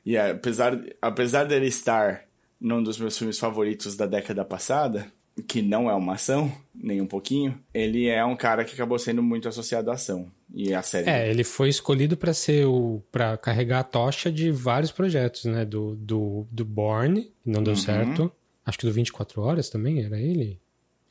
E 0.03 0.17
apesar 0.17 0.81
apesar 1.01 1.43
dele 1.43 1.67
estar 1.67 2.25
num 2.61 2.83
dos 2.83 2.99
meus 2.99 3.17
filmes 3.17 3.39
favoritos 3.39 3.95
da 3.95 4.05
década 4.05 4.45
passada, 4.45 5.11
que 5.47 5.61
não 5.61 5.89
é 5.89 5.95
uma 5.95 6.13
ação, 6.13 6.51
nem 6.75 7.01
um 7.01 7.07
pouquinho, 7.07 7.59
ele 7.73 8.07
é 8.07 8.23
um 8.23 8.35
cara 8.35 8.63
que 8.63 8.73
acabou 8.73 8.99
sendo 8.99 9.23
muito 9.23 9.47
associado 9.47 9.89
à 9.89 9.95
ação. 9.95 10.31
E 10.53 10.73
a 10.73 10.83
série. 10.83 11.09
É, 11.09 11.29
ele 11.29 11.43
foi 11.43 11.69
escolhido 11.69 12.15
para 12.15 12.33
ser 12.33 12.65
o. 12.67 13.01
para 13.11 13.37
carregar 13.37 13.79
a 13.79 13.83
tocha 13.83 14.31
de 14.31 14.51
vários 14.51 14.91
projetos, 14.91 15.45
né? 15.45 15.65
Do, 15.65 15.95
do, 15.95 16.45
do 16.51 16.65
Born, 16.65 17.31
não 17.43 17.63
deu 17.63 17.73
uhum. 17.73 17.79
certo. 17.79 18.31
Acho 18.65 18.77
que 18.77 18.85
do 18.85 18.91
24 18.91 19.41
Horas 19.41 19.69
também, 19.69 20.03
era 20.03 20.19
ele? 20.19 20.59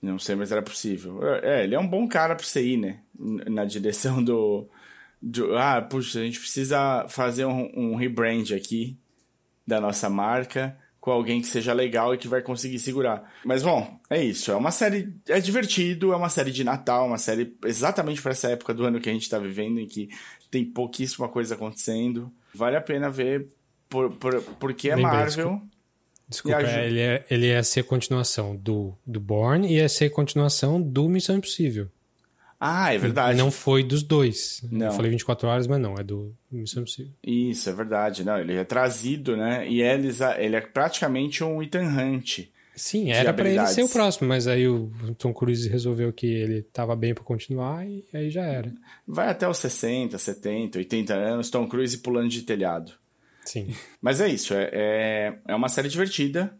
Não 0.01 0.19
sei, 0.19 0.37
mas 0.37 0.53
era 0.53 0.63
possível. 0.63 1.21
É, 1.43 1.65
ele 1.65 1.75
é 1.75 1.79
um 1.79 1.89
bom 1.89 2.07
cara 2.07 2.37
pra 2.37 2.45
você 2.45 2.63
ir, 2.63 2.77
né? 2.77 3.01
Na 3.19 3.65
direção 3.65 4.23
do. 4.23 4.69
do 5.21 5.57
ah, 5.57 5.81
puxa, 5.81 6.21
a 6.21 6.23
gente 6.23 6.39
precisa 6.39 7.07
fazer 7.09 7.47
um, 7.47 7.71
um 7.75 7.95
rebrand 7.97 8.53
aqui 8.55 8.97
da 9.67 9.81
nossa 9.81 10.11
marca 10.11 10.77
com 11.01 11.11
alguém 11.11 11.41
que 11.41 11.47
seja 11.47 11.73
legal 11.73 12.15
e 12.15 12.19
que 12.19 12.29
vai 12.29 12.43
conseguir 12.43 12.79
segurar. 12.79 13.33
Mas 13.45 13.63
bom, 13.63 13.99
é 14.11 14.23
isso. 14.23 14.53
É 14.53 14.57
uma 14.57 14.71
série. 14.71 15.15
É 15.29 15.41
divertido, 15.41 16.13
é 16.13 16.17
uma 16.17 16.29
série 16.29 16.53
de 16.53 16.63
Natal, 16.63 17.07
uma 17.07 17.19
série 17.19 17.57
exatamente 17.65 18.21
para 18.21 18.33
essa 18.33 18.49
época 18.51 18.75
do 18.75 18.85
ano 18.85 19.01
que 19.01 19.09
a 19.09 19.13
gente 19.13 19.29
tá 19.29 19.39
vivendo, 19.39 19.81
em 19.81 19.87
que 19.87 20.11
tem 20.51 20.65
pouquíssima 20.65 21.29
coisa 21.29 21.55
acontecendo. 21.55 22.31
Vale 22.55 22.77
a 22.77 22.81
pena 22.81 23.09
ver, 23.09 23.49
por, 23.89 24.11
por, 24.13 24.43
porque 24.59 24.91
é 24.91 24.95
Bem 24.95 25.05
Marvel. 25.05 25.63
Desculpa, 26.29 26.59
a... 26.59 26.85
ele, 26.85 27.01
é, 27.01 27.25
ele 27.31 27.47
ia 27.47 27.63
ser 27.63 27.83
continuação 27.85 28.55
do, 28.55 28.97
do 29.05 29.19
Born 29.19 29.67
e 29.67 29.77
ia 29.77 29.89
ser 29.89 30.11
continuação 30.11 30.81
do 30.81 31.09
Missão 31.09 31.37
Impossível. 31.37 31.89
Ah, 32.62 32.92
é 32.92 32.99
verdade. 32.99 33.38
Não 33.38 33.51
foi 33.51 33.83
dos 33.83 34.03
dois. 34.03 34.61
Não. 34.70 34.88
Eu 34.88 34.92
falei 34.92 35.11
24 35.11 35.49
horas, 35.49 35.66
mas 35.66 35.81
não, 35.81 35.94
é 35.94 36.05
do 36.05 36.37
Missão 36.53 36.83
Impossível. 36.83 37.11
Isso, 37.27 37.70
é 37.70 37.73
verdade. 37.73 38.23
Não, 38.23 38.38
ele 38.38 38.55
é 38.55 38.64
trazido, 38.64 39.35
né? 39.35 39.66
E 39.66 39.81
eles, 39.81 40.20
ele 40.20 40.57
é 40.57 40.61
praticamente 40.61 41.42
um 41.42 41.62
Ethan 41.62 41.85
Hunt. 41.85 42.40
Sim, 42.77 43.11
era 43.11 43.33
para 43.33 43.49
ele 43.49 43.66
ser 43.66 43.83
o 43.83 43.88
próximo, 43.88 44.29
mas 44.29 44.46
aí 44.46 44.66
o 44.68 44.90
Tom 45.18 45.35
Cruise 45.35 45.68
resolveu 45.68 46.12
que 46.12 46.27
ele 46.27 46.62
tava 46.62 46.94
bem 46.94 47.14
para 47.14 47.25
continuar 47.25 47.87
e 47.87 48.05
aí 48.12 48.31
já 48.31 48.42
era. 48.42 48.73
Vai 49.07 49.29
até 49.29 49.46
os 49.46 49.59
60, 49.59 50.16
70, 50.16 50.79
80 50.79 51.14
anos, 51.14 51.51
Tom 51.51 51.68
Cruise 51.68 51.99
pulando 51.99 52.29
de 52.29 52.42
telhado. 52.42 52.92
Sim. 53.44 53.75
Mas 54.01 54.20
é 54.20 54.29
isso, 54.29 54.55
é, 54.55 54.70
é, 54.73 55.38
é 55.49 55.55
uma 55.55 55.68
série 55.68 55.90
divertida, 55.90 56.57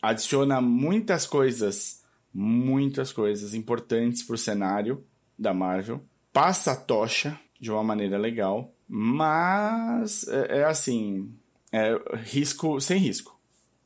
adiciona 0.00 0.60
muitas 0.60 1.26
coisas, 1.26 2.00
muitas 2.32 3.12
coisas 3.12 3.52
importantes 3.52 4.22
pro 4.22 4.38
cenário 4.38 5.04
da 5.38 5.52
Marvel, 5.52 6.00
passa 6.32 6.72
a 6.72 6.76
tocha 6.76 7.38
de 7.60 7.70
uma 7.70 7.82
maneira 7.82 8.18
legal, 8.18 8.72
mas 8.88 10.26
é, 10.28 10.58
é 10.60 10.64
assim, 10.64 11.32
é 11.72 11.98
risco 12.24 12.80
sem 12.80 12.98
risco, 12.98 13.38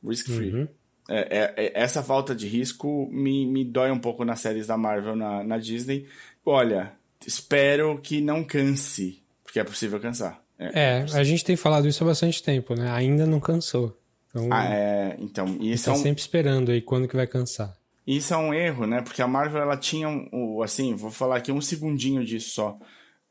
risk 0.03 0.27
free. 0.27 0.53
Uhum. 0.53 0.67
É, 1.09 1.19
é, 1.19 1.53
é, 1.65 1.71
essa 1.81 2.01
falta 2.01 2.33
de 2.33 2.47
risco 2.47 3.09
me, 3.11 3.45
me 3.45 3.65
dói 3.65 3.91
um 3.91 3.99
pouco 3.99 4.23
nas 4.23 4.39
séries 4.39 4.67
da 4.67 4.77
Marvel 4.77 5.15
na, 5.15 5.43
na 5.43 5.57
Disney. 5.57 6.07
Olha, 6.45 6.93
espero 7.25 7.99
que 8.01 8.21
não 8.21 8.43
canse, 8.43 9.21
porque 9.43 9.59
é 9.59 9.63
possível 9.63 9.99
cansar. 9.99 10.41
É, 10.57 10.99
é 10.99 11.05
a 11.13 11.23
gente 11.23 11.43
tem 11.43 11.55
falado 11.55 11.87
isso 11.87 12.03
há 12.03 12.07
bastante 12.07 12.41
tempo, 12.41 12.75
né? 12.75 12.89
Ainda 12.91 13.25
não 13.25 13.39
cansou. 13.39 13.97
Então, 14.29 14.47
ah, 14.51 14.65
é, 14.65 15.17
então 15.19 15.57
isso 15.59 15.85
tá 15.85 15.91
é 15.91 15.93
um... 15.95 15.97
sempre 15.97 16.21
esperando 16.21 16.71
aí 16.71 16.81
quando 16.81 17.07
que 17.07 17.15
vai 17.15 17.27
cansar. 17.27 17.75
Isso 18.05 18.33
é 18.33 18.37
um 18.37 18.53
erro, 18.53 18.87
né? 18.87 19.01
Porque 19.01 19.21
a 19.21 19.27
Marvel 19.27 19.61
ela 19.61 19.77
tinha 19.77 20.09
um, 20.09 20.61
assim, 20.61 20.95
vou 20.95 21.11
falar 21.11 21.37
aqui 21.37 21.51
um 21.51 21.61
segundinho 21.61 22.25
disso 22.25 22.51
só. 22.51 22.79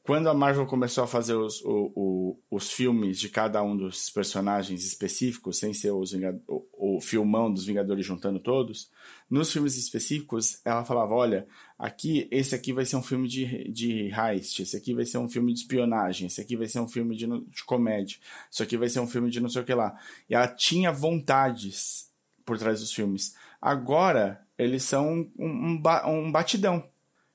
Quando 0.03 0.29
a 0.29 0.35
Marvel 0.35 0.67
começou 0.67 1.05
a 1.05 1.07
fazer 1.07 1.35
os, 1.35 1.63
o, 1.63 1.93
o, 1.95 2.39
os 2.51 2.73
filmes 2.73 3.21
de 3.21 3.29
cada 3.29 3.63
um 3.63 3.77
dos 3.77 4.09
personagens 4.09 4.85
específicos, 4.85 5.59
sem 5.59 5.75
ser 5.75 5.91
os 5.91 6.15
o, 6.49 6.97
o 6.97 7.01
filmão 7.01 7.53
dos 7.53 7.67
Vingadores 7.67 8.07
juntando 8.07 8.41
todos, 8.41 8.91
nos 9.29 9.53
filmes 9.53 9.77
específicos, 9.77 10.61
ela 10.65 10.85
falava: 10.85 11.15
olha, 11.15 11.47
aqui, 11.79 12.27
esse 12.31 12.55
aqui 12.55 12.73
vai 12.73 12.87
ser 12.87 12.97
um 12.97 13.03
filme 13.03 13.29
de, 13.29 13.71
de 13.71 14.11
heist, 14.11 14.61
esse 14.61 14.77
aqui 14.77 14.95
vai 14.95 15.05
ser 15.05 15.19
um 15.19 15.29
filme 15.29 15.53
de 15.53 15.61
espionagem, 15.61 16.27
esse 16.27 16.41
aqui 16.41 16.57
vai 16.57 16.67
ser 16.67 16.81
um 16.81 16.89
filme 16.89 17.15
de, 17.15 17.27
de 17.27 17.65
comédia, 17.65 18.19
isso 18.51 18.63
aqui 18.63 18.77
vai 18.77 18.89
ser 18.89 19.01
um 19.01 19.07
filme 19.07 19.31
de 19.31 19.39
não 19.39 19.51
sei 19.51 19.63
o 19.63 19.65
que 19.65 19.75
lá. 19.75 19.95
E 20.29 20.35
ela 20.35 20.49
tinha 20.49 20.91
vontades 20.91 22.10
por 22.51 22.59
trás 22.59 22.81
dos 22.81 22.93
filmes. 22.93 23.37
Agora, 23.63 24.45
eles 24.59 24.83
são 24.83 25.09
um, 25.09 25.31
um, 25.39 25.83
um 26.07 26.33
batidão. 26.33 26.85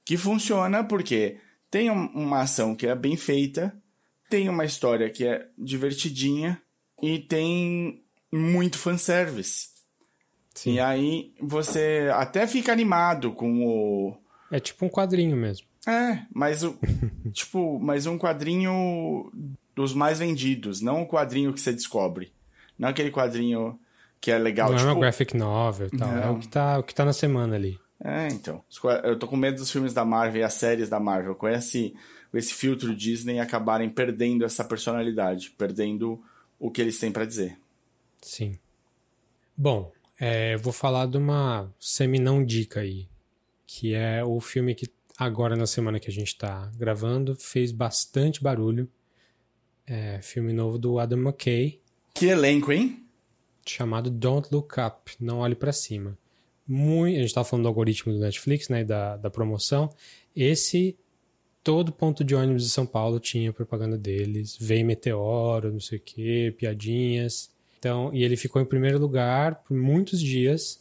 Que 0.04 0.18
funciona 0.18 0.84
porque 0.84 1.38
tem 1.72 1.90
uma 1.90 2.42
ação 2.42 2.76
que 2.76 2.86
é 2.86 2.94
bem 2.94 3.16
feita, 3.16 3.74
tem 4.30 4.50
uma 4.50 4.66
história 4.66 5.10
que 5.10 5.26
é 5.26 5.48
divertidinha 5.58 6.62
e 7.02 7.18
tem 7.18 8.04
muito 8.30 8.78
fanservice. 8.78 9.70
Sim. 10.54 10.74
E 10.74 10.80
aí 10.82 11.34
você 11.42 12.10
até 12.14 12.46
fica 12.46 12.74
animado 12.74 13.32
com 13.32 13.66
o. 13.66 14.18
É 14.52 14.60
tipo 14.60 14.86
um 14.86 14.90
quadrinho 14.90 15.38
mesmo. 15.38 15.66
É, 15.88 16.26
mas 16.34 16.62
o. 16.62 16.78
tipo, 17.32 17.80
mas 17.80 18.06
um 18.06 18.18
quadrinho 18.18 19.32
dos 19.74 19.94
mais 19.94 20.20
vendidos, 20.20 20.82
não 20.82 21.04
um 21.04 21.08
quadrinho 21.08 21.54
que 21.54 21.62
você 21.62 21.72
descobre. 21.72 22.34
Não 22.78 22.90
aquele 22.90 23.12
quadrinho 23.12 23.80
que 24.20 24.32
é 24.32 24.38
legal. 24.38 24.70
Não 24.70 24.78
tipo... 24.78 24.90
é 24.90 24.94
uma 24.94 25.00
graphic 25.00 25.38
novel 25.38 25.88
e 25.92 25.98
tal. 25.98 26.12
Não. 26.12 26.24
É 26.24 26.30
o 26.30 26.40
que, 26.40 26.48
tá, 26.48 26.80
o 26.80 26.84
que 26.84 26.96
tá 26.96 27.06
na 27.06 27.14
semana 27.14 27.56
ali. 27.56 27.80
É, 28.04 28.28
então. 28.28 28.64
Eu 29.04 29.18
tô 29.18 29.28
com 29.28 29.36
medo 29.36 29.58
dos 29.58 29.72
filmes 29.72 29.94
da 29.94 30.04
Marvel 30.04 30.42
e 30.42 30.44
as 30.44 30.54
séries 30.54 30.90
da 30.90 31.00
Marvel 31.00 31.36
com 31.36 31.48
esse, 31.48 31.96
esse 32.34 32.54
filtro 32.54 32.96
Disney 32.96 33.40
acabarem 33.40 33.90
perdendo 33.90 34.46
essa 34.46 34.64
personalidade, 34.64 35.52
perdendo 35.58 36.22
o 36.60 36.70
que 36.70 36.82
eles 36.82 37.00
têm 37.00 37.12
para 37.12 37.26
dizer. 37.26 37.58
Sim. 38.22 38.60
Bom, 39.56 39.92
é, 40.20 40.56
eu 40.56 40.60
vou 40.60 40.74
falar 40.74 41.08
de 41.08 41.18
uma 41.18 41.72
semi-não 41.80 42.44
dica 42.44 42.82
aí, 42.82 43.08
que 43.66 43.94
é 43.94 44.24
o 44.24 44.40
filme 44.40 44.76
que 44.76 44.88
agora 45.18 45.56
na 45.56 45.68
semana 45.68 46.00
que 46.00 46.10
a 46.10 46.14
gente 46.14 46.38
tá 46.38 46.70
gravando 46.76 47.36
fez 47.36 47.72
bastante 47.72 48.44
barulho. 48.44 48.90
É, 49.88 50.20
filme 50.22 50.52
novo 50.52 50.78
do 50.78 51.00
Adam 51.00 51.20
McKay. 51.20 51.80
Que 52.14 52.28
elenco, 52.28 52.72
hein? 52.72 53.05
Chamado 53.66 54.10
Don't 54.10 54.50
Look 54.52 54.76
Up, 54.80 55.12
Não 55.20 55.40
Olhe 55.40 55.56
para 55.56 55.74
Cima. 55.74 56.18
Muito, 56.68 57.16
a 57.16 57.20
gente 57.20 57.28
estava 57.28 57.48
falando 57.48 57.64
do 57.64 57.70
algoritmo 57.70 58.14
do 58.14 58.20
Netflix, 58.20 58.70
né, 58.70 58.84
da, 58.84 59.18
da 59.18 59.30
promoção. 59.30 59.90
Esse, 60.36 60.98
todo 61.64 61.92
ponto 61.92 62.24
de 62.24 62.36
ônibus 62.36 62.64
de 62.64 62.70
São 62.70 62.86
Paulo 62.86 63.20
tinha 63.20 63.54
propaganda 63.54 63.98
deles. 63.98 64.58
Vem 64.60 64.84
meteoro, 64.84 65.72
não 65.72 65.80
sei 65.80 65.98
o 65.98 66.02
quê, 66.02 66.54
piadinhas. 66.58 67.52
Então, 67.78 68.10
e 68.14 68.24
ele 68.24 68.36
ficou 68.36 68.62
em 68.62 68.66
primeiro 68.66 68.98
lugar 68.98 69.56
por 69.64 69.78
muitos 69.78 70.20
dias. 70.20 70.80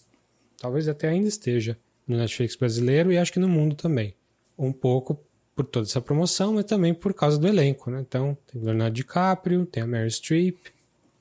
Talvez 0.56 0.88
até 0.88 1.08
ainda 1.08 1.28
esteja 1.28 1.76
no 2.06 2.16
Netflix 2.16 2.56
brasileiro 2.56 3.12
e 3.12 3.18
acho 3.18 3.32
que 3.32 3.38
no 3.38 3.48
mundo 3.48 3.74
também. 3.74 4.14
Um 4.58 4.72
pouco 4.72 5.20
por 5.54 5.64
toda 5.64 5.86
essa 5.86 6.00
promoção, 6.00 6.54
mas 6.54 6.64
também 6.64 6.92
por 6.92 7.14
causa 7.14 7.38
do 7.38 7.46
elenco, 7.46 7.90
né? 7.90 8.00
Então, 8.00 8.36
tem 8.46 8.60
o 8.60 8.64
Leonardo 8.64 8.94
DiCaprio, 8.94 9.66
tem 9.66 9.82
a 9.82 9.86
Mary 9.86 10.10
Streep, 10.10 10.56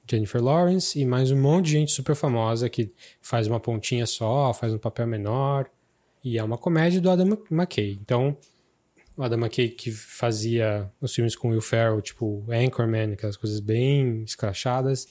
Jennifer 0.09 0.43
Lawrence 0.43 0.99
e 0.99 1.05
mais 1.05 1.31
um 1.31 1.41
monte 1.41 1.65
de 1.65 1.71
gente 1.71 1.91
super 1.91 2.15
famosa 2.15 2.69
que 2.69 2.91
faz 3.21 3.47
uma 3.47 3.59
pontinha 3.59 4.05
só, 4.05 4.53
faz 4.53 4.73
um 4.73 4.77
papel 4.77 5.07
menor. 5.07 5.69
E 6.23 6.37
é 6.37 6.43
uma 6.43 6.57
comédia 6.57 7.01
do 7.01 7.09
Adam 7.09 7.37
McKay. 7.51 7.97
Então, 8.01 8.37
o 9.17 9.23
Adam 9.23 9.39
McKay 9.39 9.69
que 9.69 9.91
fazia 9.91 10.89
os 11.01 11.13
filmes 11.13 11.35
com 11.35 11.49
Will 11.49 11.61
Ferrell, 11.61 12.01
tipo 12.01 12.45
Anchorman, 12.49 13.13
aquelas 13.13 13.37
coisas 13.37 13.59
bem 13.59 14.23
escrachadas. 14.23 15.07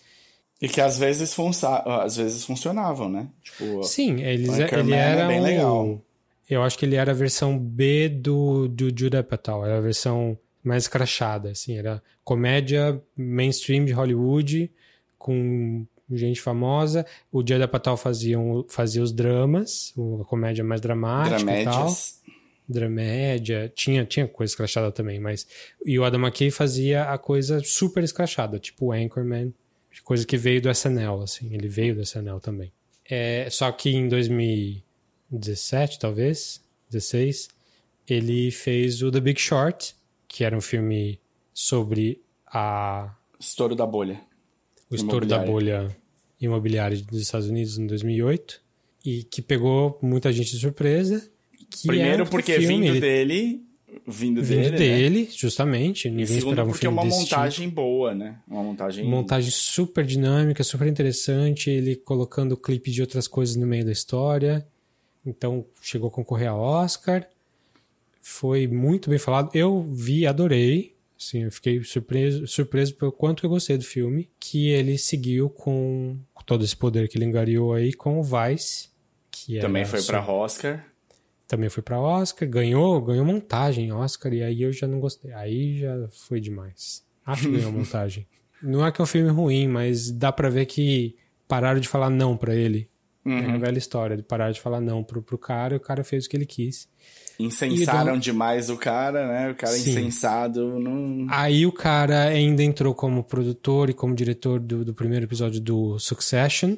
E 0.61 0.69
que 0.69 0.81
às 0.81 0.99
vezes, 0.99 1.37
às 1.85 2.17
vezes 2.17 2.45
funcionavam, 2.45 3.09
né? 3.09 3.29
Tipo, 3.43 3.83
Sim, 3.83 4.23
eles, 4.23 4.59
é, 4.59 4.79
ele 4.79 4.95
era 4.95 5.23
é 5.23 5.29
bem 5.29 5.41
um... 5.41 5.43
legal. 5.43 6.03
Eu 6.49 6.63
acho 6.63 6.79
que 6.79 6.85
ele 6.85 6.97
era 6.97 7.13
a 7.13 7.15
versão 7.15 7.59
B 7.59 8.09
do, 8.09 8.69
do 8.69 8.91
Judah 8.95 9.21
Apatow. 9.21 9.65
Era 9.65 9.79
a 9.79 9.81
versão 9.81 10.39
mais 10.63 10.85
escrachada, 10.85 11.51
assim. 11.51 11.77
Era 11.77 12.03
comédia 12.23 13.03
mainstream 13.17 13.85
de 13.85 13.93
Hollywood 13.93 14.71
com 15.23 15.87
gente 16.11 16.41
famosa. 16.41 17.07
O 17.31 17.43
Dia 17.43 17.59
da 17.59 17.69
Patal 17.69 17.97
fazia, 17.97 18.37
fazia 18.69 19.03
os 19.03 19.13
dramas, 19.13 19.95
a 20.21 20.25
comédia 20.25 20.65
mais 20.65 20.81
dramática 20.81 21.37
Dramédias. 21.37 21.65
e 21.65 21.79
tal. 21.79 21.93
Dramédia. 22.69 23.73
Tinha, 23.75 24.05
tinha 24.05 24.27
coisa 24.27 24.51
escrachada 24.51 24.91
também, 24.91 25.21
mas... 25.21 25.47
E 25.85 25.99
o 25.99 26.05
Adam 26.05 26.21
McKay 26.21 26.51
fazia 26.51 27.05
a 27.05 27.19
coisa 27.19 27.61
super 27.65 28.03
escrachada, 28.03 28.59
tipo 28.59 28.93
Anchorman, 28.93 29.55
coisa 30.05 30.27
que 30.27 30.37
veio 30.37 30.61
do 30.61 30.71
SNL, 30.71 31.23
assim. 31.23 31.55
Ele 31.55 31.69
veio 31.69 31.95
do 31.95 32.03
SNL 32.03 32.41
também. 32.41 32.73
É, 33.09 33.49
só 33.51 33.71
que 33.71 33.91
em 33.91 34.09
2017, 34.09 35.99
talvez, 35.99 36.63
16, 36.91 37.49
ele 38.09 38.51
fez 38.51 39.03
o 39.03 39.11
The 39.11 39.21
Big 39.21 39.41
Short, 39.41 39.95
que 40.27 40.45
era 40.45 40.57
um 40.57 40.61
filme 40.61 41.21
sobre 41.53 42.21
a... 42.47 43.15
Estouro 43.39 43.75
da 43.75 43.85
bolha 43.85 44.21
o 44.93 44.95
estouro 44.95 45.27
da 45.27 45.39
bolha 45.39 45.91
imobiliária 46.41 46.97
dos 47.03 47.21
Estados 47.21 47.49
Unidos 47.49 47.79
em 47.79 47.87
2008 47.87 48.61
e 49.05 49.25
que 49.25 49.41
pegou 49.41 49.99
muita 50.03 50.33
gente 50.33 50.53
de 50.53 50.59
surpresa. 50.59 51.29
Primeiro 51.87 52.25
é 52.25 52.27
porque 52.27 52.61
filme, 52.61 52.91
vindo 52.91 53.01
dele, 53.01 53.63
vindo, 54.07 54.43
vindo 54.43 54.71
dele, 54.71 54.77
dele, 54.77 55.21
né? 55.23 55.29
justamente, 55.31 56.11
ninguém 56.11 56.27
segundo 56.27 56.43
esperava 56.45 56.69
um 56.69 56.73
porque 56.73 56.87
é 56.87 56.91
uma 56.91 57.05
montagem 57.05 57.69
tipo. 57.69 57.75
boa, 57.75 58.15
né? 58.15 58.37
Uma 58.47 58.63
montagem 58.63 59.05
montagem 59.05 59.51
super 59.51 60.05
dinâmica, 60.05 60.63
super 60.63 60.87
interessante, 60.87 61.71
ele 61.71 61.97
colocando 61.97 62.57
clipe 62.57 62.91
de 62.91 63.01
outras 63.01 63.27
coisas 63.27 63.57
no 63.57 63.67
meio 63.67 63.85
da 63.85 63.93
história. 63.93 64.67
Então, 65.25 65.65
chegou 65.81 66.09
a 66.09 66.11
concorrer 66.11 66.49
a 66.49 66.55
Oscar. 66.55 67.27
Foi 68.21 68.67
muito 68.67 69.09
bem 69.09 69.19
falado. 69.19 69.51
Eu 69.55 69.81
vi, 69.81 70.27
adorei. 70.27 70.92
Sim, 71.23 71.45
eu 71.45 71.53
fiquei 71.53 71.85
surpreso, 71.85 72.49
surpreso 72.49 72.97
pelo 72.97 73.13
quanto 73.13 73.47
eu 73.47 73.51
gostei 73.51 73.79
do 73.79 73.85
filme, 73.85 74.29
que 74.41 74.71
ele 74.71 74.99
seguiu 74.99 75.49
com 75.49 76.19
todo 76.45 76.65
esse 76.65 76.77
poder 76.77 77.07
que 77.09 77.17
ele 77.17 77.25
engariou 77.25 77.73
aí 77.73 77.93
com 77.93 78.19
o 78.19 78.25
Vice, 78.25 78.89
que 79.31 79.61
também 79.61 79.85
foi 79.85 80.03
para 80.03 80.21
Oscar. 80.27 80.85
Também 81.47 81.69
foi 81.69 81.81
para 81.81 82.01
Oscar, 82.01 82.49
ganhou, 82.49 83.01
ganhou 83.01 83.25
montagem 83.25 83.93
Oscar 83.93 84.35
e 84.35 84.43
aí 84.43 84.63
eu 84.63 84.73
já 84.73 84.89
não 84.89 84.99
gostei. 84.99 85.33
Aí 85.33 85.79
já 85.79 86.09
foi 86.11 86.41
demais. 86.41 87.05
Acho 87.25 87.43
que 87.43 87.53
ganhou 87.53 87.71
montagem. 87.73 88.27
Não 88.61 88.85
é 88.85 88.91
que 88.91 89.01
é 89.01 89.05
um 89.05 89.07
filme 89.07 89.31
ruim, 89.31 89.69
mas 89.69 90.11
dá 90.11 90.33
para 90.33 90.51
ver 90.51 90.67
que 90.67 91.15
pararam 91.47 91.79
de 91.79 91.87
falar 91.87 92.11
não 92.11 92.37
para 92.37 92.53
ele. 92.53 92.91
Uhum. 93.25 93.39
É 93.39 93.51
a 93.53 93.59
velha 93.59 93.79
história 93.79 94.17
de 94.17 94.25
parar 94.25 94.51
de 94.51 94.61
falar 94.61 94.81
não 94.81 95.05
pro, 95.05 95.23
pro 95.23 95.39
cara 95.39 95.75
e 95.75 95.77
o 95.77 95.81
cara 95.81 96.03
fez 96.03 96.27
o 96.27 96.29
que 96.29 96.37
ele 96.37 96.47
quis. 96.47 96.89
Incensaram 97.39 98.19
demais 98.19 98.71
o 98.71 98.77
cara, 98.77 99.27
né? 99.27 99.51
O 99.51 99.55
cara 99.55 99.73
Sim. 99.73 99.91
insensado. 99.91 100.79
Não... 100.79 101.27
Aí 101.31 101.67
o 101.67 101.73
cara 101.73 102.25
ainda 102.25 102.63
entrou 102.63 102.95
como 102.95 103.25
produtor 103.25 103.91
e 103.91 103.95
como 103.95 104.15
diretor 104.15 104.61
do, 104.61 104.85
do 104.85 104.95
primeiro 104.95 105.25
episódio 105.25 105.61
do 105.61 105.99
Succession, 105.99 106.77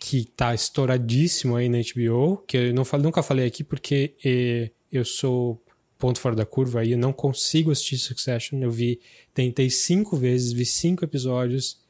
que 0.00 0.24
tá 0.24 0.54
estouradíssimo 0.54 1.56
aí 1.56 1.68
na 1.68 1.78
HBO, 1.78 2.38
que 2.46 2.56
eu 2.56 2.74
não, 2.74 2.84
nunca 3.00 3.22
falei 3.22 3.46
aqui 3.46 3.62
porque 3.62 4.14
eh, 4.24 4.70
eu 4.92 5.04
sou 5.04 5.62
ponto 5.98 6.20
fora 6.20 6.36
da 6.36 6.44
curva 6.44 6.80
aí, 6.80 6.92
eu 6.92 6.98
não 6.98 7.12
consigo 7.12 7.70
assistir 7.70 7.98
Succession. 7.98 8.58
Eu 8.60 8.70
vi, 8.70 9.00
tentei 9.32 9.70
cinco 9.70 10.16
vezes, 10.16 10.52
vi 10.52 10.66
cinco 10.66 11.04
episódios 11.04 11.80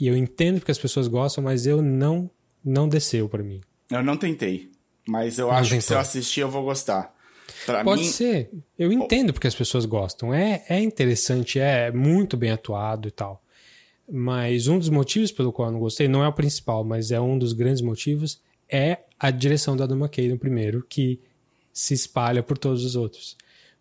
e 0.00 0.06
eu 0.06 0.16
entendo 0.16 0.58
porque 0.58 0.72
as 0.72 0.78
pessoas 0.78 1.08
gostam, 1.08 1.44
mas 1.44 1.66
eu 1.66 1.82
não, 1.82 2.30
não 2.64 2.88
desceu 2.88 3.28
para 3.28 3.42
mim. 3.42 3.60
Eu 3.90 4.02
não 4.02 4.16
tentei, 4.16 4.70
mas 5.06 5.38
eu 5.38 5.48
não 5.48 5.54
acho 5.54 5.70
tentou. 5.70 5.78
que 5.78 5.84
se 5.86 5.94
eu 5.94 5.98
assistir 5.98 6.40
eu 6.40 6.50
vou 6.50 6.64
gostar. 6.64 7.14
Pra 7.64 7.84
Pode 7.84 8.02
mim... 8.02 8.08
ser. 8.08 8.50
Eu 8.78 8.92
entendo 8.92 9.32
porque 9.32 9.46
as 9.46 9.54
pessoas 9.54 9.84
gostam. 9.84 10.32
É, 10.32 10.64
é 10.68 10.80
interessante, 10.80 11.58
é 11.58 11.90
muito 11.90 12.36
bem 12.36 12.50
atuado 12.50 13.08
e 13.08 13.10
tal. 13.10 13.42
Mas 14.10 14.68
um 14.68 14.78
dos 14.78 14.88
motivos 14.88 15.32
pelo 15.32 15.52
qual 15.52 15.68
eu 15.68 15.72
não 15.72 15.80
gostei, 15.80 16.06
não 16.06 16.22
é 16.22 16.28
o 16.28 16.32
principal, 16.32 16.84
mas 16.84 17.10
é 17.10 17.20
um 17.20 17.38
dos 17.38 17.52
grandes 17.52 17.82
motivos, 17.82 18.40
é 18.68 18.98
a 19.18 19.30
direção 19.30 19.76
do 19.76 19.82
Adam 19.82 19.98
McKay 19.98 20.28
no 20.28 20.38
primeiro, 20.38 20.84
que 20.88 21.20
se 21.72 21.94
espalha 21.94 22.42
por 22.42 22.56
todos 22.56 22.84
os 22.84 22.94
outros. 22.94 23.36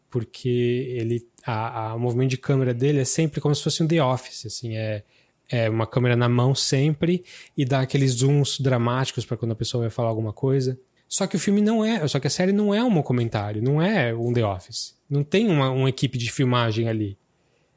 Porque 0.09 0.49
ele, 0.97 1.27
a, 1.45 1.89
a, 1.89 1.95
o 1.95 1.99
movimento 1.99 2.31
de 2.31 2.37
câmera 2.37 2.73
dele 2.73 2.99
é 2.99 3.05
sempre 3.05 3.39
como 3.39 3.53
se 3.53 3.61
fosse 3.61 3.83
um 3.83 3.87
The 3.87 4.03
Office, 4.03 4.45
assim, 4.45 4.75
é, 4.75 5.03
é 5.49 5.69
uma 5.69 5.85
câmera 5.85 6.15
na 6.15 6.27
mão 6.27 6.55
sempre 6.55 7.23
e 7.55 7.63
dá 7.65 7.81
aqueles 7.81 8.11
zooms 8.11 8.59
dramáticos 8.59 9.25
para 9.25 9.37
quando 9.37 9.51
a 9.51 9.55
pessoa 9.55 9.81
vai 9.81 9.89
falar 9.89 10.09
alguma 10.09 10.33
coisa. 10.33 10.79
Só 11.07 11.27
que 11.27 11.35
o 11.35 11.39
filme 11.39 11.61
não 11.61 11.83
é, 11.83 12.07
só 12.07 12.19
que 12.19 12.27
a 12.27 12.29
série 12.29 12.51
não 12.51 12.73
é 12.73 12.83
um 12.83 12.93
documentário, 12.93 13.61
não 13.61 13.81
é 13.81 14.13
um 14.13 14.33
The 14.33 14.45
Office. 14.45 14.95
Não 15.09 15.23
tem 15.23 15.47
uma, 15.49 15.69
uma 15.69 15.89
equipe 15.89 16.17
de 16.17 16.31
filmagem 16.31 16.89
ali. 16.89 17.17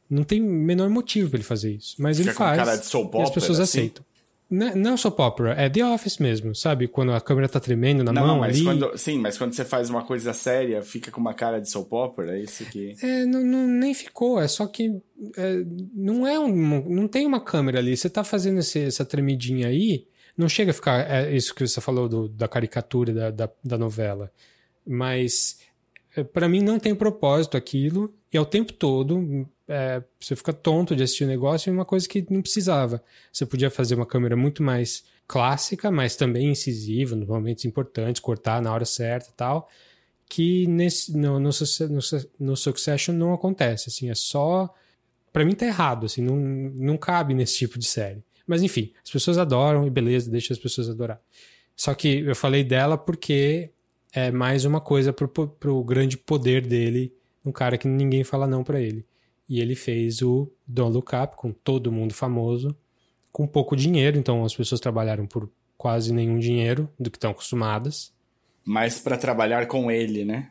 Não 0.08 0.24
tem 0.24 0.40
menor 0.40 0.88
motivo 0.88 1.28
para 1.28 1.38
ele 1.38 1.44
fazer 1.44 1.74
isso. 1.74 1.94
Mas 1.98 2.16
Fica 2.16 2.30
ele 2.30 2.36
faz. 2.36 2.56
cara 2.56 2.76
de 2.76 2.86
soap 2.86 3.08
opera, 3.08 3.20
e 3.20 3.22
as 3.24 3.30
pessoas 3.30 3.60
assim? 3.60 3.80
aceitam. 3.80 4.04
Não, 4.50 4.74
não 4.74 4.94
é 4.94 4.96
soap 4.96 5.20
opera, 5.20 5.52
é 5.52 5.68
The 5.68 5.84
Office 5.84 6.16
mesmo, 6.16 6.54
sabe? 6.54 6.88
Quando 6.88 7.12
a 7.12 7.20
câmera 7.20 7.46
tá 7.50 7.60
tremendo 7.60 8.02
na 8.02 8.10
não, 8.10 8.26
mão 8.26 8.38
mas 8.38 8.56
ali. 8.56 8.64
Quando, 8.64 8.96
sim, 8.96 9.18
mas 9.18 9.36
quando 9.36 9.52
você 9.52 9.62
faz 9.62 9.90
uma 9.90 10.02
coisa 10.02 10.32
séria, 10.32 10.82
fica 10.82 11.10
com 11.10 11.20
uma 11.20 11.34
cara 11.34 11.60
de 11.60 11.70
soap 11.70 11.92
opera, 11.92 12.38
é 12.38 12.42
isso 12.42 12.64
que... 12.64 12.96
É, 13.02 13.26
não, 13.26 13.44
não 13.44 13.66
nem 13.66 13.92
ficou, 13.92 14.40
é 14.40 14.48
só 14.48 14.66
que 14.66 15.02
é, 15.36 15.64
não 15.94 16.26
é 16.26 16.40
um, 16.40 16.88
não 16.88 17.06
tem 17.06 17.26
uma 17.26 17.40
câmera 17.40 17.78
ali. 17.78 17.94
Você 17.94 18.08
tá 18.08 18.24
fazendo 18.24 18.60
esse, 18.60 18.80
essa 18.80 19.04
tremidinha 19.04 19.68
aí, 19.68 20.06
não 20.38 20.48
chega 20.48 20.70
a 20.70 20.74
ficar 20.74 21.10
é 21.10 21.34
isso 21.34 21.54
que 21.54 21.66
você 21.66 21.80
falou 21.80 22.08
do, 22.08 22.28
da 22.28 22.48
caricatura 22.48 23.12
da, 23.12 23.30
da, 23.30 23.50
da 23.62 23.76
novela, 23.76 24.32
mas 24.86 25.58
é, 26.16 26.22
para 26.22 26.48
mim 26.48 26.62
não 26.62 26.78
tem 26.78 26.94
propósito 26.94 27.56
aquilo 27.56 28.14
e 28.32 28.38
ao 28.38 28.46
tempo 28.46 28.72
todo 28.72 29.46
é, 29.66 30.02
você 30.18 30.34
fica 30.34 30.52
tonto 30.52 30.96
de 30.96 31.02
assistir 31.02 31.24
o 31.24 31.28
negócio 31.28 31.68
e 31.68 31.72
uma 31.72 31.84
coisa 31.84 32.08
que 32.08 32.24
não 32.30 32.40
precisava. 32.40 33.02
Você 33.30 33.44
podia 33.44 33.70
fazer 33.70 33.94
uma 33.94 34.06
câmera 34.06 34.36
muito 34.36 34.62
mais 34.62 35.04
clássica, 35.26 35.90
mas 35.90 36.16
também 36.16 36.50
incisiva, 36.50 37.14
nos 37.14 37.28
momentos 37.28 37.64
importantes, 37.66 38.20
cortar 38.20 38.62
na 38.62 38.72
hora 38.72 38.86
certa 38.86 39.28
e 39.28 39.32
tal, 39.34 39.68
que 40.26 40.66
nesse, 40.66 41.16
no, 41.16 41.38
no, 41.38 41.50
no, 41.50 42.00
no 42.40 42.56
Succession 42.56 43.14
não 43.14 43.34
acontece, 43.34 43.90
assim, 43.90 44.10
é 44.10 44.14
só... 44.14 44.72
para 45.32 45.44
mim 45.44 45.54
tá 45.54 45.66
errado, 45.66 46.06
assim, 46.06 46.22
não, 46.22 46.36
não 46.36 46.96
cabe 46.96 47.34
nesse 47.34 47.58
tipo 47.58 47.78
de 47.78 47.86
série. 47.86 48.22
Mas 48.48 48.62
enfim, 48.62 48.92
as 49.04 49.10
pessoas 49.10 49.36
adoram 49.36 49.86
e 49.86 49.90
beleza, 49.90 50.30
deixa 50.30 50.54
as 50.54 50.58
pessoas 50.58 50.88
adorar. 50.88 51.20
Só 51.76 51.94
que 51.94 52.20
eu 52.20 52.34
falei 52.34 52.64
dela 52.64 52.96
porque 52.96 53.70
é 54.12 54.30
mais 54.32 54.64
uma 54.64 54.80
coisa 54.80 55.12
pro, 55.12 55.28
pro 55.28 55.84
grande 55.84 56.16
poder 56.16 56.66
dele, 56.66 57.12
um 57.44 57.52
cara 57.52 57.76
que 57.76 57.86
ninguém 57.86 58.24
fala 58.24 58.46
não 58.46 58.64
para 58.64 58.80
ele. 58.80 59.06
E 59.46 59.60
ele 59.60 59.74
fez 59.74 60.22
o 60.22 60.50
Don't 60.66 60.94
Look 60.94 61.14
Up 61.14 61.36
com 61.36 61.52
todo 61.52 61.92
mundo 61.92 62.14
famoso, 62.14 62.74
com 63.30 63.46
pouco 63.46 63.76
dinheiro, 63.76 64.18
então 64.18 64.44
as 64.44 64.56
pessoas 64.56 64.80
trabalharam 64.80 65.26
por 65.26 65.48
quase 65.76 66.12
nenhum 66.12 66.38
dinheiro 66.38 66.90
do 66.98 67.10
que 67.10 67.18
estão 67.18 67.30
acostumadas. 67.30 68.12
Mas 68.64 68.98
para 68.98 69.16
trabalhar 69.18 69.66
com 69.66 69.90
ele, 69.90 70.24
né? 70.24 70.50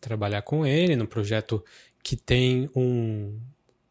Trabalhar 0.00 0.42
com 0.42 0.66
ele 0.66 0.96
no 0.96 1.06
projeto 1.06 1.64
que 2.02 2.16
tem 2.16 2.68
um, 2.74 3.38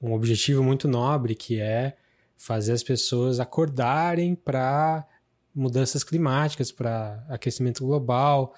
um 0.02 0.14
objetivo 0.14 0.64
muito 0.64 0.88
nobre, 0.88 1.34
que 1.34 1.60
é 1.60 1.98
fazer 2.38 2.74
as 2.74 2.84
pessoas 2.84 3.40
acordarem 3.40 4.36
para 4.36 5.06
mudanças 5.54 6.04
climáticas, 6.04 6.72
para 6.72 7.26
aquecimento 7.30 7.84
global, 7.84 8.54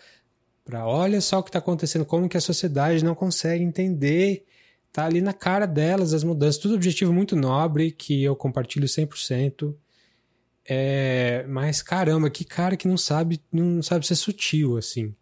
para 0.65 0.85
olha 0.85 1.21
só 1.21 1.39
o 1.39 1.43
que 1.43 1.49
está 1.49 1.59
acontecendo, 1.59 2.05
como 2.05 2.29
que 2.29 2.37
a 2.37 2.41
sociedade 2.41 3.03
não 3.03 3.15
consegue 3.15 3.63
entender 3.63 4.45
tá 4.91 5.05
ali 5.05 5.21
na 5.21 5.33
cara 5.33 5.65
delas 5.65 6.13
as 6.13 6.23
mudanças. 6.23 6.61
Tudo 6.61 6.75
objetivo 6.75 7.13
muito 7.13 7.35
nobre 7.35 7.91
que 7.91 8.23
eu 8.23 8.35
compartilho 8.35 8.87
100%. 8.87 9.75
É, 10.65 11.45
mas 11.47 11.81
caramba, 11.81 12.29
que 12.29 12.43
cara 12.43 12.77
que 12.77 12.87
não 12.87 12.97
sabe, 12.97 13.41
não 13.51 13.81
sabe 13.81 14.05
ser 14.05 14.15
sutil 14.15 14.77
assim. 14.77 15.15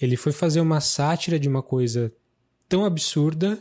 Ele 0.00 0.16
foi 0.16 0.32
fazer 0.32 0.60
uma 0.60 0.80
sátira 0.80 1.38
de 1.38 1.48
uma 1.48 1.62
coisa 1.62 2.12
tão 2.68 2.84
absurda. 2.84 3.58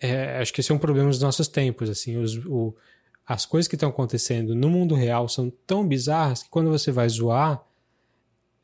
É, 0.00 0.38
acho 0.38 0.52
que 0.52 0.60
esse 0.60 0.72
é 0.72 0.74
um 0.74 0.78
problema 0.78 1.08
dos 1.08 1.20
nossos 1.20 1.46
tempos, 1.46 1.90
assim, 1.90 2.16
os, 2.16 2.36
o, 2.46 2.74
as 3.28 3.44
coisas 3.44 3.68
que 3.68 3.76
estão 3.76 3.90
acontecendo 3.90 4.54
no 4.54 4.70
mundo 4.70 4.94
real 4.94 5.28
são 5.28 5.52
tão 5.66 5.86
bizarras 5.86 6.42
que 6.42 6.48
quando 6.48 6.70
você 6.70 6.90
vai 6.90 7.08
zoar, 7.08 7.62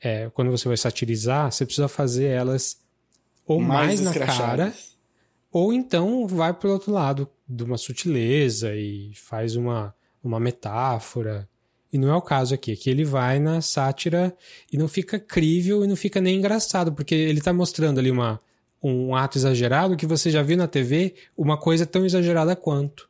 é, 0.01 0.31
quando 0.31 0.51
você 0.51 0.67
vai 0.67 0.77
satirizar, 0.77 1.53
você 1.53 1.67
precisa 1.67 1.87
fazer 1.87 2.27
elas 2.27 2.79
ou 3.47 3.61
mais, 3.61 4.01
mais 4.01 4.19
na 4.19 4.27
cara 4.27 4.75
ou 5.55 5.73
então 5.73 6.27
vai 6.27 6.53
para 6.53 6.69
o 6.69 6.73
outro 6.73 6.91
lado 6.91 7.29
de 7.49 7.63
uma 7.63 7.79
sutileza 7.79 8.75
e 8.75 9.13
faz 9.15 9.55
uma, 9.55 9.95
uma 10.21 10.41
metáfora. 10.41 11.49
E 11.93 11.97
não 11.97 12.11
é 12.11 12.17
o 12.17 12.21
caso 12.21 12.57
aqui. 12.57 12.73
Aqui 12.73 12.91
ele 12.91 13.05
vai 13.05 13.39
na 13.39 13.61
sátira 13.61 14.37
e 14.73 14.77
não 14.77 14.89
fica 14.89 15.17
crível 15.17 15.85
e 15.85 15.87
não 15.87 15.95
fica 15.95 16.21
nem 16.21 16.39
engraçado, 16.39 16.93
porque 16.93 17.15
ele 17.15 17.39
está 17.39 17.53
mostrando 17.53 18.01
ali 18.01 18.11
uma, 18.11 18.41
um 18.83 19.15
ato 19.15 19.39
exagerado 19.39 19.97
que 19.97 20.07
você 20.07 20.29
já 20.29 20.43
viu 20.43 20.57
na 20.57 20.67
TV 20.67 21.15
uma 21.37 21.57
coisa 21.57 21.87
tão 21.87 22.05
exagerada 22.05 22.57
quanto. 22.57 23.09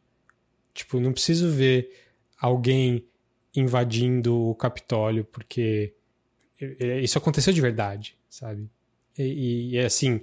Tipo, 0.74 0.98
não 0.98 1.12
preciso 1.12 1.48
ver 1.48 1.90
alguém 2.38 3.06
invadindo 3.54 4.36
o 4.36 4.54
Capitólio, 4.54 5.24
porque 5.24 5.94
isso 7.02 7.16
aconteceu 7.16 7.52
de 7.52 7.60
verdade, 7.60 8.16
sabe? 8.28 8.68
E, 9.16 9.70
e, 9.74 9.78
assim, 9.78 10.20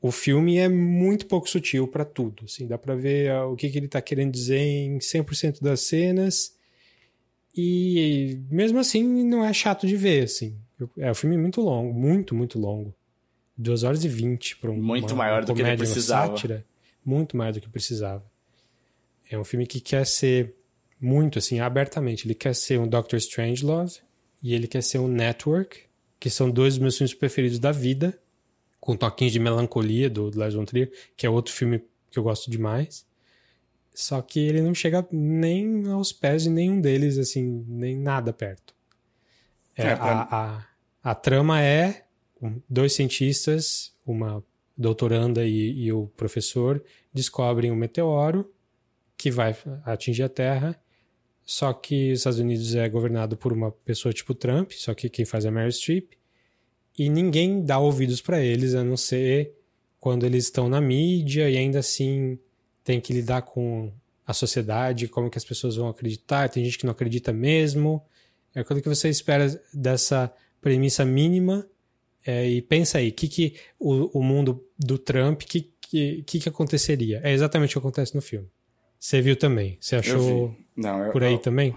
o 0.00 0.10
filme 0.10 0.58
é 0.58 0.68
muito 0.68 1.26
pouco 1.26 1.48
sutil 1.48 1.88
para 1.88 2.04
tudo. 2.04 2.44
Assim, 2.44 2.66
dá 2.66 2.76
para 2.76 2.94
ver 2.94 3.30
ah, 3.30 3.46
o 3.46 3.56
que, 3.56 3.68
que 3.70 3.78
ele 3.78 3.86
está 3.86 4.00
querendo 4.00 4.32
dizer 4.32 4.58
em 4.58 4.98
100% 4.98 5.62
das 5.62 5.80
cenas. 5.80 6.54
E 7.56 8.38
mesmo 8.50 8.78
assim, 8.78 9.02
não 9.24 9.44
é 9.44 9.52
chato 9.52 9.86
de 9.86 9.96
ver. 9.96 10.24
Assim. 10.24 10.56
É 10.98 11.10
um 11.10 11.14
filme 11.14 11.36
muito 11.36 11.60
longo, 11.60 11.92
muito, 11.92 12.34
muito 12.34 12.58
longo. 12.58 12.94
2 13.56 13.82
horas 13.82 14.04
e 14.04 14.08
20 14.08 14.56
para 14.56 14.70
um 14.70 14.76
Muito 14.76 15.10
uma, 15.10 15.24
maior 15.24 15.40
uma 15.40 15.46
do 15.46 15.54
que 15.54 15.62
ele 15.62 15.76
precisava. 15.76 16.28
Sátira, 16.28 16.64
muito 17.04 17.36
mais 17.36 17.54
do 17.54 17.60
que 17.60 17.68
precisava. 17.68 18.24
É 19.30 19.38
um 19.38 19.44
filme 19.44 19.66
que 19.66 19.80
quer 19.80 20.04
ser 20.04 20.54
muito 21.00 21.38
assim, 21.38 21.60
abertamente. 21.60 22.26
Ele 22.26 22.34
quer 22.34 22.54
ser 22.54 22.78
um 22.78 22.86
Doctor 22.86 23.16
Strangelove 23.18 24.00
e 24.42 24.54
ele 24.54 24.66
quer 24.66 24.82
ser 24.82 24.98
um 24.98 25.06
Network, 25.08 25.82
que 26.18 26.28
são 26.28 26.50
dois 26.50 26.74
dos 26.74 26.82
meus 26.82 26.98
filmes 26.98 27.14
preferidos 27.14 27.58
da 27.58 27.70
vida 27.70 28.18
com 28.80 28.96
toquinhos 28.96 29.32
de 29.32 29.38
melancolia 29.38 30.08
do, 30.10 30.30
do 30.30 30.38
Lars 30.38 30.54
von 30.54 30.64
Trier, 30.64 30.90
que 31.16 31.26
é 31.26 31.30
outro 31.30 31.52
filme 31.52 31.84
que 32.10 32.18
eu 32.18 32.22
gosto 32.22 32.50
demais. 32.50 33.06
Só 33.94 34.20
que 34.22 34.40
ele 34.40 34.62
não 34.62 34.74
chega 34.74 35.06
nem 35.12 35.86
aos 35.88 36.12
pés 36.12 36.44
de 36.44 36.50
nenhum 36.50 36.80
deles, 36.80 37.18
assim, 37.18 37.64
nem 37.68 37.96
nada 37.96 38.32
perto. 38.32 38.74
É, 39.76 39.82
é, 39.82 39.92
a, 39.92 40.22
a, 40.22 41.10
a, 41.10 41.14
trama 41.14 41.62
é 41.62 42.04
dois 42.68 42.94
cientistas, 42.94 43.92
uma 44.04 44.42
doutoranda 44.76 45.44
e, 45.44 45.84
e 45.84 45.92
o 45.92 46.06
professor, 46.16 46.82
descobrem 47.12 47.70
um 47.70 47.76
meteoro 47.76 48.50
que 49.20 49.30
vai 49.30 49.54
atingir 49.84 50.22
a 50.22 50.30
Terra. 50.30 50.80
Só 51.44 51.74
que 51.74 52.12
os 52.12 52.20
Estados 52.20 52.38
Unidos 52.38 52.74
é 52.74 52.88
governado 52.88 53.36
por 53.36 53.52
uma 53.52 53.70
pessoa 53.70 54.14
tipo 54.14 54.34
Trump, 54.34 54.72
só 54.72 54.94
que 54.94 55.10
quem 55.10 55.26
faz 55.26 55.44
é 55.44 55.50
Meryl 55.50 55.70
Streep 55.70 56.12
e 56.96 57.10
ninguém 57.10 57.62
dá 57.62 57.78
ouvidos 57.78 58.22
para 58.22 58.40
eles, 58.40 58.74
a 58.74 58.82
não 58.82 58.96
ser 58.96 59.52
quando 59.98 60.24
eles 60.24 60.44
estão 60.44 60.70
na 60.70 60.80
mídia 60.80 61.50
e 61.50 61.58
ainda 61.58 61.80
assim 61.80 62.38
tem 62.82 62.98
que 62.98 63.12
lidar 63.12 63.42
com 63.42 63.92
a 64.26 64.32
sociedade, 64.32 65.06
como 65.06 65.28
que 65.28 65.36
as 65.36 65.44
pessoas 65.44 65.76
vão 65.76 65.88
acreditar, 65.88 66.48
tem 66.48 66.64
gente 66.64 66.78
que 66.78 66.86
não 66.86 66.92
acredita 66.92 67.30
mesmo. 67.30 68.02
É 68.54 68.60
aquilo 68.60 68.80
que 68.80 68.88
você 68.88 69.10
espera 69.10 69.46
dessa 69.74 70.32
premissa 70.62 71.04
mínima 71.04 71.68
é, 72.24 72.48
e 72.48 72.62
pensa 72.62 72.98
aí, 72.98 73.12
que, 73.12 73.28
que 73.28 73.56
o, 73.78 74.18
o 74.18 74.22
mundo 74.22 74.64
do 74.78 74.96
Trump, 74.96 75.42
o 75.42 75.46
que, 75.46 75.70
que, 75.80 76.22
que, 76.22 76.48
aconteceria? 76.48 77.20
É 77.22 77.32
exatamente 77.32 77.76
o 77.76 77.80
que 77.80 77.86
acontece 77.86 78.14
no 78.14 78.22
filme. 78.22 78.48
Você 79.00 79.22
viu 79.22 79.34
também? 79.34 79.78
Você 79.80 79.96
achou 79.96 80.54
não, 80.76 81.06
eu, 81.06 81.12
por 81.12 81.24
aí 81.24 81.32
eu, 81.32 81.38
também? 81.38 81.74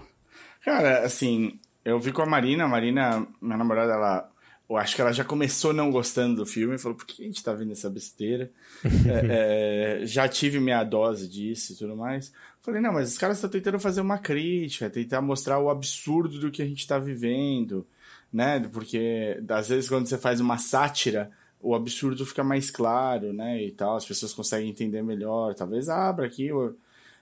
Cara, 0.62 1.00
assim, 1.00 1.58
eu 1.82 1.98
vi 1.98 2.12
com 2.12 2.20
a 2.20 2.26
Marina, 2.26 2.64
a 2.64 2.68
Marina, 2.68 3.26
minha 3.40 3.56
namorada, 3.56 3.94
ela 3.94 4.30
eu 4.68 4.78
acho 4.78 4.94
que 4.94 5.00
ela 5.00 5.12
já 5.12 5.24
começou 5.24 5.72
não 5.72 5.90
gostando 5.90 6.36
do 6.36 6.46
filme, 6.46 6.78
falou, 6.78 6.96
por 6.96 7.06
que 7.06 7.22
a 7.22 7.26
gente 7.26 7.42
tá 7.42 7.52
vendo 7.52 7.72
essa 7.72 7.90
besteira? 7.90 8.50
é, 9.06 10.00
é, 10.02 10.06
já 10.06 10.26
tive 10.26 10.58
minha 10.58 10.82
dose 10.82 11.28
disso 11.28 11.72
e 11.72 11.76
tudo 11.76 11.94
mais. 11.96 12.32
Falei, 12.60 12.80
não, 12.80 12.92
mas 12.92 13.12
os 13.12 13.18
caras 13.18 13.36
estão 13.36 13.50
tentando 13.50 13.78
fazer 13.78 14.00
uma 14.00 14.18
crítica, 14.18 14.88
tentar 14.88 15.20
mostrar 15.20 15.58
o 15.58 15.68
absurdo 15.68 16.40
do 16.40 16.50
que 16.50 16.62
a 16.62 16.66
gente 16.66 16.86
tá 16.86 16.98
vivendo, 16.98 17.86
né? 18.32 18.58
Porque 18.72 19.38
às 19.50 19.68
vezes 19.68 19.88
quando 19.88 20.06
você 20.06 20.16
faz 20.16 20.40
uma 20.40 20.56
sátira, 20.56 21.30
o 21.60 21.74
absurdo 21.74 22.24
fica 22.24 22.42
mais 22.42 22.70
claro, 22.70 23.34
né? 23.34 23.62
E 23.62 23.70
tal, 23.70 23.96
as 23.96 24.06
pessoas 24.06 24.32
conseguem 24.32 24.70
entender 24.70 25.02
melhor. 25.02 25.54
Talvez 25.54 25.90
abra 25.90 26.26
aqui. 26.26 26.50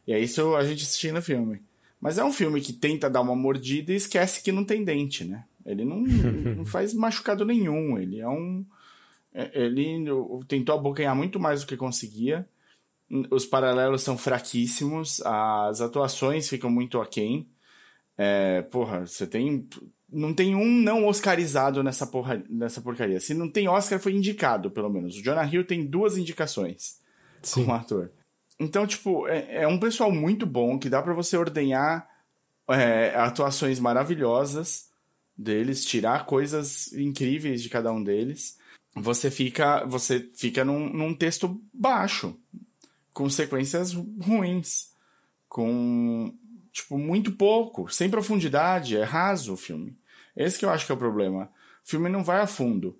E 0.06 0.12
é 0.12 0.18
isso 0.18 0.54
a 0.56 0.64
gente 0.64 0.82
assistindo 0.82 1.18
o 1.18 1.22
filme. 1.22 1.62
Mas 2.00 2.18
é 2.18 2.24
um 2.24 2.32
filme 2.32 2.60
que 2.60 2.72
tenta 2.72 3.08
dar 3.08 3.20
uma 3.20 3.36
mordida 3.36 3.92
e 3.92 3.96
esquece 3.96 4.42
que 4.42 4.50
não 4.50 4.64
tem 4.64 4.84
dente, 4.84 5.24
né? 5.24 5.44
Ele 5.64 5.84
não, 5.84 6.00
não 6.56 6.64
faz 6.64 6.92
machucado 6.92 7.44
nenhum. 7.44 7.96
Ele 7.96 8.20
é 8.20 8.28
um. 8.28 8.64
É, 9.32 9.50
ele 9.54 10.04
tentou 10.48 10.74
abocanhar 10.74 11.14
muito 11.14 11.38
mais 11.38 11.60
do 11.60 11.66
que 11.66 11.76
conseguia. 11.76 12.46
Os 13.30 13.46
paralelos 13.46 14.02
são 14.02 14.18
fraquíssimos. 14.18 15.20
As 15.24 15.80
atuações 15.80 16.48
ficam 16.48 16.70
muito 16.70 17.00
aquém. 17.00 17.46
É, 18.18 18.62
porra, 18.62 19.06
você 19.06 19.26
tem. 19.26 19.68
Não 20.10 20.34
tem 20.34 20.54
um 20.54 20.66
não 20.66 21.06
oscarizado 21.06 21.82
nessa, 21.82 22.06
porra, 22.06 22.42
nessa 22.50 22.82
porcaria. 22.82 23.20
Se 23.20 23.32
não 23.32 23.48
tem 23.48 23.68
Oscar, 23.68 23.98
foi 23.98 24.12
indicado, 24.12 24.70
pelo 24.70 24.90
menos. 24.90 25.16
O 25.16 25.22
Jonah 25.22 25.46
Hill 25.46 25.64
tem 25.64 25.86
duas 25.86 26.18
indicações 26.18 26.98
Sim. 27.42 27.62
como 27.62 27.74
ator. 27.74 28.10
Então, 28.62 28.86
tipo, 28.86 29.26
é, 29.26 29.62
é 29.62 29.68
um 29.68 29.78
pessoal 29.78 30.12
muito 30.12 30.46
bom 30.46 30.78
que 30.78 30.88
dá 30.88 31.02
para 31.02 31.12
você 31.12 31.36
ordenhar 31.36 32.08
é, 32.68 33.12
atuações 33.16 33.80
maravilhosas 33.80 34.88
deles, 35.36 35.84
tirar 35.84 36.26
coisas 36.26 36.92
incríveis 36.92 37.62
de 37.62 37.68
cada 37.68 37.92
um 37.92 38.02
deles, 38.02 38.58
você 38.94 39.30
fica, 39.30 39.84
você 39.86 40.20
fica 40.36 40.64
num, 40.64 40.88
num 40.92 41.14
texto 41.14 41.60
baixo, 41.72 42.38
com 43.12 43.28
sequências 43.28 43.92
ruins, 43.92 44.92
com 45.48 46.32
tipo 46.70 46.96
muito 46.96 47.32
pouco, 47.32 47.92
sem 47.92 48.08
profundidade, 48.08 48.96
é 48.96 49.02
raso 49.02 49.54
o 49.54 49.56
filme. 49.56 49.98
Esse 50.36 50.58
que 50.58 50.64
eu 50.64 50.70
acho 50.70 50.86
que 50.86 50.92
é 50.92 50.94
o 50.94 50.98
problema. 50.98 51.50
O 51.84 51.88
filme 51.88 52.08
não 52.08 52.22
vai 52.22 52.40
a 52.40 52.46
fundo. 52.46 52.98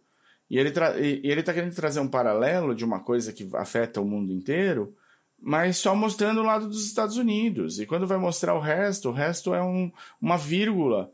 E 0.50 0.58
ele, 0.58 0.70
e 1.00 1.30
ele 1.30 1.42
tá 1.42 1.54
querendo 1.54 1.74
trazer 1.74 2.00
um 2.00 2.08
paralelo 2.08 2.74
de 2.74 2.84
uma 2.84 3.00
coisa 3.00 3.32
que 3.32 3.48
afeta 3.54 4.00
o 4.00 4.04
mundo 4.04 4.32
inteiro, 4.32 4.94
mas 5.43 5.76
só 5.76 5.95
mostrando 5.95 6.40
o 6.40 6.45
lado 6.45 6.68
dos 6.68 6.86
Estados 6.86 7.16
Unidos. 7.16 7.80
E 7.80 7.86
quando 7.86 8.07
vai 8.07 8.18
mostrar 8.18 8.55
o 8.55 8.61
resto, 8.61 9.09
o 9.09 9.12
resto 9.12 9.53
é 9.55 9.62
um, 9.62 9.90
uma 10.20 10.38
vírgula 10.38 11.12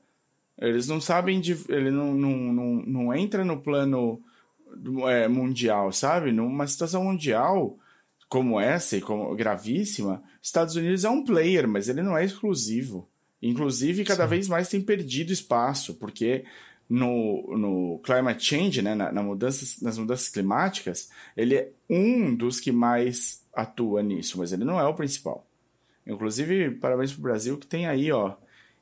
eles 0.60 0.88
não 0.88 1.00
sabem 1.00 1.40
de. 1.40 1.56
Ele 1.68 1.90
não, 1.90 2.12
não, 2.14 2.36
não, 2.52 2.64
não 2.84 3.14
entra 3.14 3.44
no 3.44 3.60
plano 3.60 4.20
é, 5.08 5.28
mundial, 5.28 5.92
sabe? 5.92 6.32
Numa 6.32 6.66
situação 6.66 7.04
mundial 7.04 7.78
como 8.28 8.60
essa 8.60 8.96
e 8.96 9.00
como 9.00 9.34
gravíssima, 9.34 10.22
Estados 10.42 10.76
Unidos 10.76 11.04
é 11.04 11.08
um 11.08 11.24
player, 11.24 11.66
mas 11.66 11.88
ele 11.88 12.02
não 12.02 12.18
é 12.18 12.24
exclusivo. 12.24 13.08
Inclusive, 13.40 14.04
cada 14.04 14.24
Sim. 14.24 14.30
vez 14.30 14.48
mais 14.48 14.68
tem 14.68 14.82
perdido 14.82 15.32
espaço, 15.32 15.94
porque 15.94 16.44
no, 16.88 17.56
no 17.56 18.00
climate 18.02 18.42
change, 18.42 18.80
né, 18.80 18.94
na, 18.94 19.12
na 19.12 19.22
mudanças, 19.22 19.80
nas 19.82 19.98
mudanças 19.98 20.28
climáticas, 20.28 21.10
ele 21.36 21.54
é 21.54 21.68
um 21.88 22.34
dos 22.34 22.60
que 22.60 22.72
mais 22.72 23.42
atua 23.54 24.02
nisso, 24.02 24.38
mas 24.38 24.52
ele 24.52 24.64
não 24.64 24.80
é 24.80 24.86
o 24.86 24.94
principal. 24.94 25.44
Inclusive, 26.06 26.70
parabéns 26.72 27.12
para 27.12 27.20
o 27.20 27.22
Brasil, 27.22 27.58
que 27.58 27.66
tem 27.66 27.86
aí, 27.86 28.10
ó, 28.10 28.34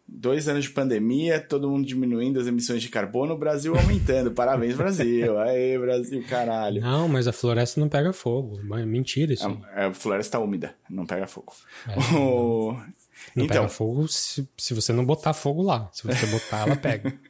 dois 0.06 0.48
anos 0.48 0.64
de 0.64 0.70
pandemia, 0.70 1.40
todo 1.40 1.68
mundo 1.68 1.84
diminuindo 1.84 2.38
as 2.38 2.46
emissões 2.46 2.80
de 2.80 2.88
carbono, 2.88 3.34
o 3.34 3.38
Brasil 3.38 3.76
aumentando. 3.76 4.30
Parabéns, 4.30 4.76
Brasil. 4.76 5.36
Aê, 5.40 5.76
Brasil, 5.76 6.24
caralho. 6.28 6.80
Não, 6.80 7.08
mas 7.08 7.26
a 7.26 7.32
floresta 7.32 7.80
não 7.80 7.88
pega 7.88 8.12
fogo. 8.12 8.60
Mentira 8.62 9.32
isso. 9.32 9.46
A, 9.74 9.86
a 9.86 9.92
floresta 9.92 10.38
úmida, 10.38 10.74
não 10.88 11.04
pega 11.04 11.26
fogo. 11.26 11.52
É, 11.88 11.98
o... 12.14 12.72
Não, 12.72 12.82
não 13.34 13.44
então... 13.44 13.48
pega 13.48 13.68
fogo 13.68 14.06
se, 14.06 14.48
se 14.56 14.72
você 14.72 14.92
não 14.92 15.04
botar 15.04 15.32
fogo 15.32 15.62
lá. 15.62 15.90
Se 15.92 16.06
você 16.06 16.26
botar, 16.26 16.66
ela 16.66 16.76
pega. 16.76 17.12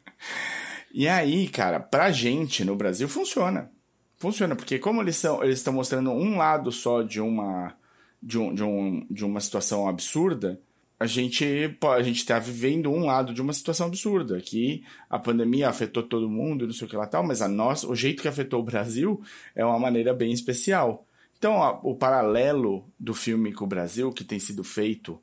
E 0.96 1.06
aí, 1.08 1.46
cara, 1.46 1.78
pra 1.78 2.10
gente 2.10 2.64
no 2.64 2.74
Brasil 2.74 3.06
funciona. 3.06 3.70
Funciona, 4.16 4.56
porque 4.56 4.78
como 4.78 5.02
eles 5.02 5.22
eles 5.42 5.58
estão 5.58 5.74
mostrando 5.74 6.10
um 6.10 6.38
lado 6.38 6.72
só 6.72 7.02
de 7.02 7.20
uma 7.20 7.76
de, 8.22 8.38
um, 8.38 8.54
de, 8.54 8.62
um, 8.62 9.06
de 9.10 9.22
uma 9.22 9.38
situação 9.40 9.86
absurda, 9.86 10.58
a 10.98 11.06
gente 11.06 11.44
a 11.82 12.02
gente 12.02 12.20
está 12.20 12.38
vivendo 12.38 12.90
um 12.90 13.04
lado 13.04 13.34
de 13.34 13.42
uma 13.42 13.52
situação 13.52 13.88
absurda, 13.88 14.40
que 14.40 14.84
a 15.10 15.18
pandemia 15.18 15.68
afetou 15.68 16.02
todo 16.02 16.30
mundo, 16.30 16.66
não 16.66 16.72
sei 16.72 16.86
o 16.86 16.90
que 16.90 16.96
lá 16.96 17.06
tal, 17.06 17.22
mas 17.22 17.42
a 17.42 17.48
nossa, 17.48 17.86
o 17.86 17.94
jeito 17.94 18.22
que 18.22 18.28
afetou 18.28 18.60
o 18.60 18.64
Brasil 18.64 19.20
é 19.54 19.62
uma 19.62 19.78
maneira 19.78 20.14
bem 20.14 20.32
especial. 20.32 21.06
Então, 21.36 21.62
a, 21.62 21.78
o 21.82 21.94
paralelo 21.94 22.90
do 22.98 23.12
filme 23.12 23.52
com 23.52 23.66
o 23.66 23.68
Brasil, 23.68 24.10
que 24.14 24.24
tem 24.24 24.38
sido 24.38 24.64
feito 24.64 25.20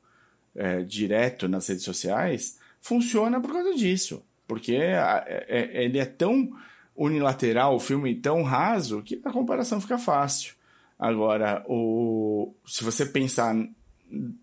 é, 0.54 0.82
direto 0.82 1.48
nas 1.48 1.66
redes 1.66 1.82
sociais, 1.82 2.60
funciona 2.80 3.40
por 3.40 3.52
causa 3.52 3.74
disso. 3.74 4.24
Porque 4.46 4.74
é, 4.74 5.46
é, 5.48 5.84
ele 5.84 5.98
é 5.98 6.04
tão 6.04 6.50
unilateral, 6.96 7.74
o 7.74 7.80
filme 7.80 8.14
tão 8.14 8.42
raso, 8.42 9.02
que 9.02 9.20
a 9.24 9.32
comparação 9.32 9.80
fica 9.80 9.98
fácil. 9.98 10.54
Agora, 10.98 11.64
o, 11.66 12.54
se 12.66 12.84
você 12.84 13.04
pensar 13.04 13.54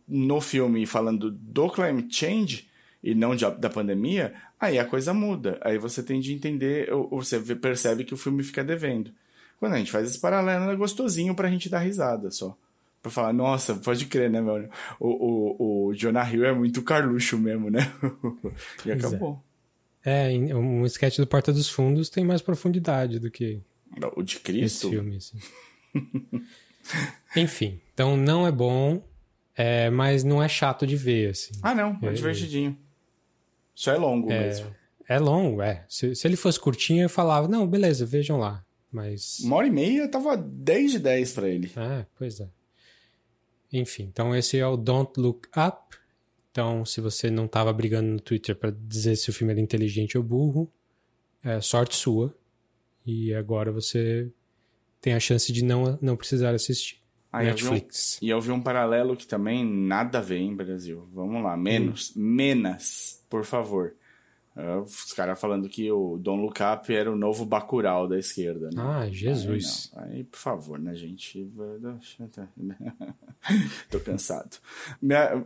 no 0.07 0.41
filme 0.41 0.85
falando 0.85 1.31
do 1.31 1.69
climate 1.69 2.13
change 2.13 2.69
e 3.01 3.15
não 3.15 3.35
de, 3.35 3.49
da 3.51 3.69
pandemia, 3.69 4.33
aí 4.59 4.77
a 4.77 4.85
coisa 4.85 5.13
muda. 5.13 5.59
Aí 5.61 5.77
você 5.77 6.03
tem 6.03 6.19
de 6.19 6.33
entender, 6.33 6.91
ou, 6.93 7.09
você 7.09 7.39
percebe 7.55 8.03
que 8.03 8.13
o 8.13 8.17
filme 8.17 8.43
fica 8.43 8.63
devendo. 8.63 9.11
Quando 9.59 9.73
a 9.73 9.77
gente 9.77 9.91
faz 9.91 10.09
esse 10.09 10.19
paralelo, 10.19 10.71
é 10.71 10.75
gostosinho 10.75 11.35
pra 11.35 11.49
gente 11.49 11.69
dar 11.69 11.79
risada 11.79 12.29
só. 12.31 12.57
Pra 13.01 13.11
falar, 13.11 13.33
nossa, 13.33 13.75
pode 13.75 14.05
crer, 14.05 14.29
né, 14.29 14.41
meu? 14.41 14.69
O, 14.99 15.07
o, 15.09 15.87
o 15.87 15.93
Jonah 15.95 16.31
Hill 16.31 16.45
é 16.45 16.53
muito 16.53 16.83
Carluxo 16.83 17.37
mesmo, 17.37 17.71
né? 17.71 17.91
e 18.85 18.91
acabou. 18.91 19.41
É. 19.47 19.50
É, 20.03 20.29
um 20.55 20.85
sketch 20.85 21.17
do 21.17 21.27
Porta 21.27 21.53
dos 21.53 21.69
Fundos 21.69 22.09
tem 22.09 22.23
mais 22.25 22.41
profundidade 22.41 23.19
do 23.19 23.29
que 23.29 23.61
o 24.15 24.23
de 24.23 24.39
Cristo. 24.39 24.87
Esse 24.87 24.89
filme, 24.89 25.17
assim. 25.17 25.39
Enfim, 27.35 27.79
então 27.93 28.17
não 28.17 28.47
é 28.47 28.51
bom, 28.51 29.03
é, 29.55 29.89
mas 29.89 30.23
não 30.23 30.41
é 30.41 30.47
chato 30.47 30.87
de 30.87 30.95
ver, 30.95 31.31
assim. 31.31 31.53
Ah, 31.61 31.75
não, 31.75 31.97
é, 32.01 32.07
é 32.07 32.13
divertidinho. 32.13 32.77
Só 33.75 33.91
é 33.91 33.97
longo 33.97 34.31
é, 34.31 34.39
mesmo. 34.39 34.75
É 35.07 35.19
longo, 35.19 35.61
é. 35.61 35.85
Se, 35.87 36.15
se, 36.15 36.27
ele 36.27 36.35
fosse 36.35 36.59
curtinho, 36.59 37.03
eu 37.03 37.09
falava, 37.09 37.47
não, 37.47 37.67
beleza, 37.67 38.05
vejam 38.05 38.37
lá. 38.37 38.63
Mas. 38.91 39.39
Uma 39.39 39.57
hora 39.57 39.67
e 39.67 39.71
meia 39.71 40.07
tava 40.07 40.35
10 40.35 40.91
de 40.91 40.99
10 40.99 41.33
para 41.33 41.47
ele. 41.47 41.71
É, 41.75 42.05
pois 42.17 42.39
é. 42.39 42.49
Enfim, 43.71 44.03
então 44.11 44.35
esse 44.35 44.57
é 44.57 44.67
o 44.67 44.75
Don't 44.75 45.17
Look 45.19 45.47
Up. 45.57 45.97
Então, 46.51 46.85
se 46.85 46.99
você 46.99 47.31
não 47.31 47.45
estava 47.45 47.71
brigando 47.71 48.09
no 48.09 48.19
Twitter 48.19 48.55
para 48.55 48.71
dizer 48.71 49.15
se 49.15 49.29
o 49.29 49.33
filme 49.33 49.53
era 49.53 49.61
inteligente 49.61 50.17
ou 50.17 50.23
burro, 50.23 50.71
é 51.43 51.61
sorte 51.61 51.95
sua. 51.95 52.35
E 53.05 53.33
agora 53.33 53.71
você 53.71 54.29
tem 54.99 55.13
a 55.13 55.19
chance 55.19 55.51
de 55.51 55.63
não, 55.63 55.97
não 56.01 56.15
precisar 56.15 56.53
assistir. 56.53 57.01
Ah, 57.31 57.43
Netflix. 57.43 58.19
Eu 58.21 58.25
um, 58.25 58.27
e 58.27 58.29
eu 58.31 58.41
vi 58.41 58.51
um 58.51 58.61
paralelo 58.61 59.15
que 59.15 59.25
também 59.25 59.65
nada 59.65 60.19
a 60.19 60.21
ver 60.21 60.39
em 60.39 60.53
Brasil. 60.53 61.07
Vamos 61.13 61.41
lá, 61.41 61.55
menos, 61.55 62.13
hum. 62.15 62.21
menos, 62.21 63.23
por 63.29 63.45
favor. 63.45 63.95
Uh, 64.55 64.81
os 64.81 65.13
caras 65.13 65.39
falando 65.39 65.69
que 65.69 65.89
o 65.89 66.17
Don 66.17 66.45
Up 66.45 66.93
era 66.93 67.09
o 67.09 67.15
novo 67.15 67.45
Bacurau 67.45 68.07
da 68.07 68.19
esquerda. 68.19 68.69
Né? 68.69 68.81
Ah, 68.81 69.07
Jesus. 69.09 69.89
Aí, 69.95 70.17
aí, 70.17 70.23
por 70.25 70.37
favor, 70.37 70.77
né, 70.77 70.93
gente? 70.93 71.49
Tô 73.89 73.99
cansado. 73.99 74.57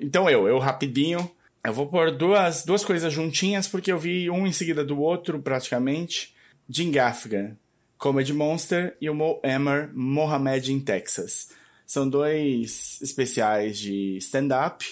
Então 0.02 0.30
eu, 0.30 0.48
eu 0.48 0.58
rapidinho. 0.58 1.30
Eu 1.64 1.74
vou 1.74 1.88
pôr 1.88 2.12
duas, 2.12 2.64
duas 2.64 2.84
coisas 2.84 3.12
juntinhas, 3.12 3.68
porque 3.68 3.92
eu 3.92 3.98
vi 3.98 4.30
um 4.30 4.46
em 4.46 4.52
seguida 4.52 4.84
do 4.84 5.00
outro, 5.00 5.40
praticamente. 5.42 6.36
Jim 6.68 6.92
Gaffigan, 6.92 7.58
Comedy 7.98 8.34
Monster, 8.34 8.96
e 9.00 9.10
o 9.10 9.16
Mo 9.16 9.40
Emmer, 9.44 9.92
Mohamed 9.94 10.72
in 10.72 10.80
Texas. 10.80 11.50
São 11.86 12.10
dois 12.10 13.00
especiais 13.02 13.78
de 13.78 14.18
stand-up 14.18 14.86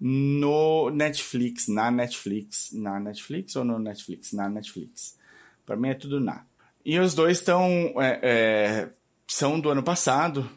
no 0.00 0.90
Netflix, 0.90 1.68
na 1.68 1.90
Netflix, 1.90 2.70
na 2.72 3.00
Netflix 3.00 3.56
ou 3.56 3.64
no 3.64 3.78
Netflix? 3.78 4.32
Na 4.32 4.48
Netflix. 4.48 5.16
Para 5.64 5.76
mim 5.76 5.88
é 5.88 5.94
tudo 5.94 6.20
na. 6.20 6.44
E 6.84 6.98
os 6.98 7.14
dois 7.14 7.38
estão 7.38 7.66
é, 8.00 8.20
é, 8.22 8.88
são 9.26 9.58
do 9.58 9.70
ano 9.70 9.82
passado, 9.82 10.48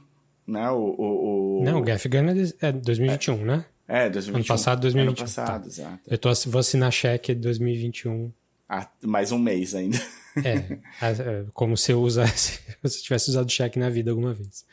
né? 0.46 0.70
O, 0.70 0.78
o, 0.78 1.62
o... 1.62 1.64
Não, 1.64 1.80
o 1.80 1.82
Gaffigan 1.82 2.26
é 2.62 2.72
2021, 2.72 3.34
é, 3.34 3.44
né? 3.46 3.66
É, 3.88 4.10
2021. 4.10 4.36
Ano 4.36 4.46
passado, 4.46 4.82
2021. 4.82 5.10
Ano 5.10 5.18
passado, 5.18 5.62
tá. 5.62 5.68
exato. 5.68 6.00
Eu 6.08 6.18
tô, 6.18 6.32
vou 6.48 6.60
assinar 6.60 6.92
cheque 6.92 7.34
de 7.34 7.42
2021. 7.42 8.32
Ah, 8.68 8.88
mais 9.02 9.32
um 9.32 9.40
mês 9.40 9.74
ainda. 9.74 9.98
É, 10.44 10.78
é 11.02 11.46
como 11.54 11.76
se 11.76 11.92
eu 11.92 12.02
usasse, 12.02 12.60
se 12.86 13.00
eu 13.00 13.04
tivesse 13.04 13.32
usado 13.32 13.52
cheque 13.52 13.80
na 13.80 13.90
vida 13.90 14.12
alguma 14.12 14.34
vez. 14.34 14.64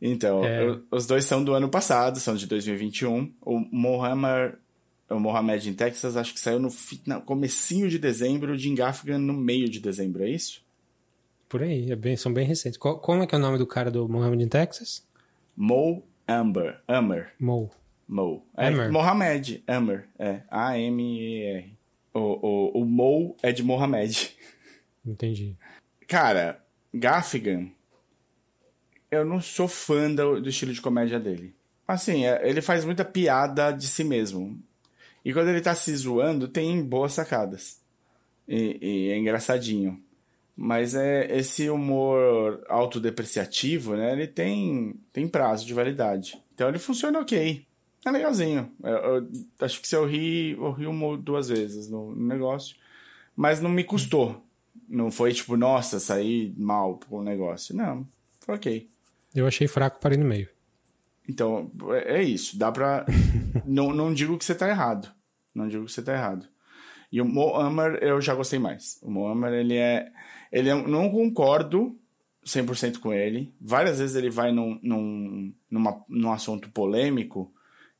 Então, 0.00 0.44
é... 0.44 0.78
os 0.90 1.06
dois 1.06 1.24
são 1.24 1.42
do 1.42 1.54
ano 1.54 1.68
passado, 1.68 2.20
são 2.20 2.34
de 2.34 2.46
2021. 2.46 3.32
O 3.40 3.60
Mohamed, 3.72 4.56
o 5.08 5.18
Mohamed 5.18 5.70
em 5.70 5.74
Texas, 5.74 6.16
acho 6.16 6.34
que 6.34 6.40
saiu 6.40 6.58
no, 6.58 6.68
no 7.06 7.22
comecinho 7.22 7.88
de 7.88 7.98
dezembro, 7.98 8.52
o 8.52 8.58
Jim 8.58 8.74
Gaffigan 8.74 9.18
no 9.18 9.32
meio 9.32 9.68
de 9.68 9.80
dezembro, 9.80 10.24
é 10.24 10.30
isso? 10.30 10.64
Por 11.48 11.62
aí, 11.62 11.90
é 11.90 11.96
bem, 11.96 12.16
são 12.16 12.32
bem 12.32 12.46
recentes. 12.46 12.76
Qual, 12.76 12.98
como 12.98 13.22
é 13.22 13.26
que 13.26 13.34
é 13.34 13.38
o 13.38 13.40
nome 13.40 13.56
do 13.56 13.66
cara 13.66 13.90
do 13.90 14.08
Mohamed 14.08 14.42
em 14.44 14.48
Texas? 14.48 15.06
Mo 15.56 16.02
Amber. 16.28 16.80
Amber. 16.88 17.32
Mo. 17.38 17.70
Mo. 18.08 18.44
É, 18.56 18.68
Amber. 18.68 18.92
Mohamed. 18.92 19.62
Amber. 19.66 20.08
É. 20.18 20.42
A-M-E-R. 20.50 21.76
O, 22.12 22.18
o, 22.18 22.82
o 22.82 22.84
Mo 22.84 23.36
é 23.42 23.52
de 23.52 23.62
Mohamed. 23.62 24.34
Entendi. 25.06 25.56
Cara, 26.08 26.60
Gaffigan 26.92 27.70
eu 29.10 29.24
não 29.24 29.40
sou 29.40 29.68
fã 29.68 30.12
do, 30.12 30.40
do 30.40 30.48
estilo 30.48 30.72
de 30.72 30.80
comédia 30.80 31.20
dele. 31.20 31.54
Assim, 31.86 32.26
é, 32.26 32.48
ele 32.48 32.60
faz 32.60 32.84
muita 32.84 33.04
piada 33.04 33.70
de 33.70 33.86
si 33.86 34.02
mesmo. 34.02 34.60
E 35.24 35.32
quando 35.32 35.48
ele 35.48 35.60
tá 35.60 35.74
se 35.74 35.94
zoando, 35.94 36.48
tem 36.48 36.82
boas 36.82 37.12
sacadas. 37.12 37.80
E, 38.48 38.78
e 38.80 39.10
é 39.10 39.18
engraçadinho. 39.18 40.00
Mas 40.56 40.94
é 40.94 41.36
esse 41.36 41.68
humor 41.68 42.64
autodepreciativo, 42.68 43.94
né? 43.94 44.12
Ele 44.12 44.26
tem, 44.26 44.94
tem 45.12 45.28
prazo 45.28 45.66
de 45.66 45.74
validade. 45.74 46.40
Então 46.54 46.68
ele 46.68 46.78
funciona 46.78 47.20
ok. 47.20 47.66
É 48.04 48.10
legalzinho. 48.10 48.72
Eu, 48.82 48.96
eu 48.96 49.28
acho 49.60 49.80
que 49.80 49.88
se 49.88 49.96
eu 49.96 50.06
ri, 50.06 50.52
eu 50.52 50.72
ri 50.72 50.86
uma 50.86 51.06
ou 51.06 51.16
duas 51.16 51.48
vezes 51.48 51.90
no, 51.90 52.14
no 52.14 52.26
negócio. 52.26 52.76
Mas 53.34 53.60
não 53.60 53.68
me 53.68 53.84
custou. 53.84 54.42
Não 54.88 55.10
foi 55.10 55.32
tipo, 55.34 55.56
nossa, 55.56 56.00
saí 56.00 56.54
mal 56.56 56.98
com 57.08 57.18
o 57.18 57.24
negócio. 57.24 57.74
Não, 57.76 58.06
foi 58.40 58.54
ok. 58.54 58.88
Eu 59.36 59.46
achei 59.46 59.68
fraco, 59.68 60.00
parei 60.00 60.18
no 60.18 60.24
meio. 60.24 60.48
Então, 61.28 61.70
é, 61.90 62.18
é 62.18 62.22
isso. 62.22 62.58
Dá 62.58 62.72
pra. 62.72 63.04
não, 63.64 63.92
não 63.92 64.12
digo 64.12 64.38
que 64.38 64.44
você 64.44 64.54
tá 64.54 64.68
errado. 64.68 65.08
Não 65.54 65.68
digo 65.68 65.84
que 65.84 65.92
você 65.92 66.02
tá 66.02 66.12
errado. 66.12 66.46
E 67.10 67.20
o 67.20 67.24
Mohammer 67.24 67.98
eu 68.02 68.20
já 68.20 68.34
gostei 68.34 68.58
mais. 68.58 68.98
O 69.02 69.10
Mohammer 69.10 69.52
ele 69.52 69.76
é. 69.76 70.10
Ele 70.52 70.68
é, 70.68 70.74
não 70.74 71.10
concordo 71.10 71.98
100% 72.44 72.98
com 72.98 73.12
ele. 73.12 73.52
Várias 73.60 73.98
vezes 73.98 74.16
ele 74.16 74.30
vai 74.30 74.52
num, 74.52 74.78
num, 74.82 75.52
numa, 75.70 76.04
num 76.08 76.32
assunto 76.32 76.70
polêmico 76.70 77.52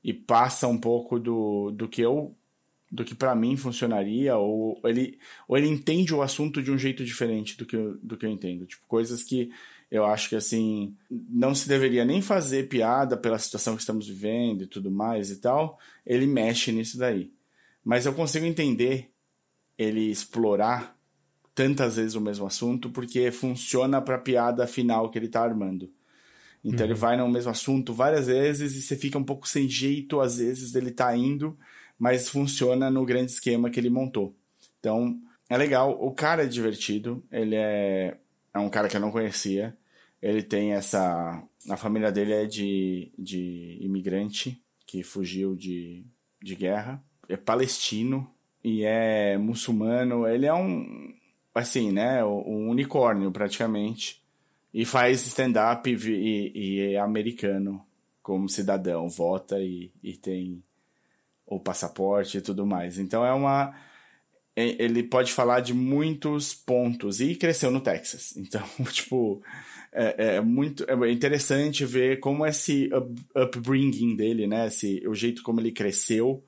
e 0.03 0.13
passa 0.13 0.69
um 0.69 0.79
pouco 0.79 1.19
do, 1.19 1.73
do 1.73 1.89
que 1.89 2.01
eu 2.01 2.35
do 2.89 3.05
que 3.05 3.17
para 3.17 3.35
mim 3.35 3.57
funcionaria 3.57 4.37
ou 4.37 4.81
ele 4.85 5.19
ou 5.49 5.59
ele 5.59 5.67
entende 5.67 6.15
o 6.15 6.23
assunto 6.23 6.63
de 6.63 6.71
um 6.71 6.79
jeito 6.79 7.05
diferente 7.05 7.57
do 7.57 7.67
que 7.67 7.75
eu, 7.75 7.99
do 7.99 8.17
que 8.17 8.25
eu 8.25 8.31
entendo 8.31 8.65
tipo 8.65 8.85
coisas 8.87 9.25
que 9.25 9.51
eu 9.91 10.05
acho 10.05 10.29
que 10.29 10.37
assim, 10.37 10.97
não 11.11 11.55
se 11.55 11.69
deveria 11.69 12.05
nem 12.05 12.21
fazer 12.21 12.69
piada 12.69 13.17
pela 13.17 13.39
situação 13.39 13.75
que 13.77 13.83
estamos 13.83 14.09
vivendo 14.09 14.63
e 14.63 14.67
tudo 14.67 14.91
mais 14.91 15.31
e 15.31 15.37
tal. 15.37 15.79
Ele 16.05 16.27
mexe 16.27 16.73
nisso 16.73 16.99
daí. 16.99 17.33
Mas 17.85 18.05
eu 18.05 18.13
consigo 18.13 18.45
entender 18.45 19.11
ele 19.79 20.11
explorar 20.11 20.97
tantas 21.55 21.97
vezes 21.97 22.15
o 22.15 22.21
mesmo 22.21 22.47
assunto 22.47 22.91
porque 22.91 23.31
funciona 23.31 24.03
para 24.03 24.17
a 24.17 24.21
piada 24.21 24.67
final 24.67 25.11
que 25.11 25.19
ele 25.19 25.27
está 25.27 25.43
armando. 25.43 25.91
Então 26.65 26.81
uhum. 26.81 26.93
ele 26.93 26.99
vai 26.99 27.17
no 27.17 27.29
mesmo 27.29 27.51
assunto 27.51 27.95
várias 27.95 28.27
vezes 28.27 28.75
e 28.75 28.83
você 28.83 28.97
fica 28.97 29.17
um 29.17 29.25
pouco 29.25 29.49
sem 29.49 29.69
jeito 29.69 30.21
às 30.21 30.39
vezes 30.39 30.73
dele 30.73 30.91
tá 30.91 31.17
indo, 31.17 31.57
mas 31.99 32.29
funciona 32.29 32.91
no 32.91 33.07
grande 33.07 33.31
esquema 33.31 33.71
que 33.71 33.79
ele 33.79 33.89
montou. 33.89 34.35
Então, 34.81 35.19
é 35.49 35.57
legal. 35.57 35.97
O 36.01 36.13
cara 36.13 36.43
é 36.45 36.47
divertido, 36.47 37.25
ele 37.31 37.55
é, 37.55 38.19
é 38.57 38.59
um 38.59 38.71
cara 38.71 38.89
que 38.89 38.97
eu 38.97 39.01
não 39.01 39.11
conhecia. 39.11 39.77
Ele 40.21 40.43
tem 40.43 40.73
essa. 40.73 41.43
A 41.69 41.77
família 41.77 42.11
dele 42.11 42.33
é 42.33 42.47
de, 42.47 43.13
de 43.19 43.79
imigrante 43.81 44.63
que 44.87 45.03
fugiu 45.03 45.55
de, 45.55 46.05
de 46.43 46.55
guerra. 46.55 47.03
É 47.29 47.37
palestino 47.37 48.31
e 48.65 48.83
é 48.85 49.37
muçulmano. 49.37 50.27
Ele 50.27 50.47
é 50.47 50.55
um. 50.55 51.15
Assim, 51.55 51.93
né? 51.93 52.25
Um 52.25 52.69
unicórnio 52.69 53.31
praticamente. 53.31 54.23
E 54.73 54.85
faz 54.85 55.27
stand-up 55.27 55.91
e, 55.91 56.53
e, 56.55 56.95
é 56.95 56.99
americano 56.99 57.85
como 58.23 58.49
cidadão. 58.49 59.09
Vota 59.09 59.59
e, 59.61 59.93
e 60.03 60.17
tem 60.17 60.63
o 61.47 61.61
passaporte 61.61 62.39
e 62.39 62.41
tudo 62.41 62.67
mais. 62.67 62.99
Então 62.99 63.25
é 63.25 63.33
uma 63.33 63.75
ele 64.57 65.03
pode 65.03 65.33
falar 65.33 65.61
de 65.61 65.75
muitos 65.75 66.55
pontos 66.55 67.21
e 67.21 67.35
cresceu 67.35 67.71
no 67.71 67.81
Texas. 67.81 68.35
Então, 68.47 68.63
tipo, 68.91 69.43
é, 69.93 70.37
é 70.37 70.41
muito 70.41 70.85
é 70.89 71.13
interessante 71.13 71.85
ver 71.85 72.21
como 72.21 72.47
esse 72.47 72.91
upbringing 73.35 74.17
dele, 74.17 74.47
né, 74.47 74.67
esse, 74.69 75.07
o 75.07 75.15
jeito 75.15 75.43
como 75.43 75.61
ele 75.61 75.73
cresceu, 75.73 76.43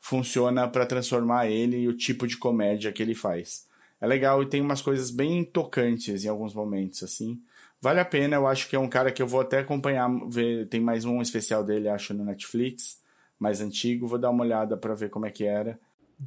funciona 0.00 0.66
para 0.66 0.86
transformar 0.86 1.48
ele 1.48 1.82
e 1.82 1.88
o 1.88 1.96
tipo 1.96 2.26
de 2.26 2.36
comédia 2.36 2.92
que 2.92 3.02
ele 3.02 3.14
faz. 3.14 3.66
É 4.00 4.06
legal 4.06 4.42
e 4.42 4.46
tem 4.46 4.60
umas 4.60 4.82
coisas 4.82 5.12
bem 5.12 5.44
tocantes 5.44 6.24
em 6.24 6.28
alguns 6.28 6.52
momentos, 6.52 7.04
assim. 7.04 7.40
Vale 7.80 8.00
a 8.00 8.04
pena, 8.04 8.36
eu 8.36 8.46
acho 8.46 8.68
que 8.68 8.74
é 8.74 8.78
um 8.78 8.88
cara 8.88 9.12
que 9.12 9.22
eu 9.22 9.26
vou 9.26 9.40
até 9.40 9.60
acompanhar, 9.60 10.08
ver, 10.28 10.66
tem 10.68 10.80
mais 10.80 11.04
um 11.04 11.22
especial 11.22 11.64
dele, 11.64 11.88
acho, 11.88 12.12
no 12.12 12.24
Netflix, 12.24 13.00
mais 13.38 13.60
antigo, 13.60 14.08
vou 14.08 14.18
dar 14.18 14.30
uma 14.30 14.42
olhada 14.42 14.76
para 14.76 14.94
ver 14.94 15.10
como 15.10 15.26
é 15.26 15.30
que 15.30 15.44
era. 15.44 15.78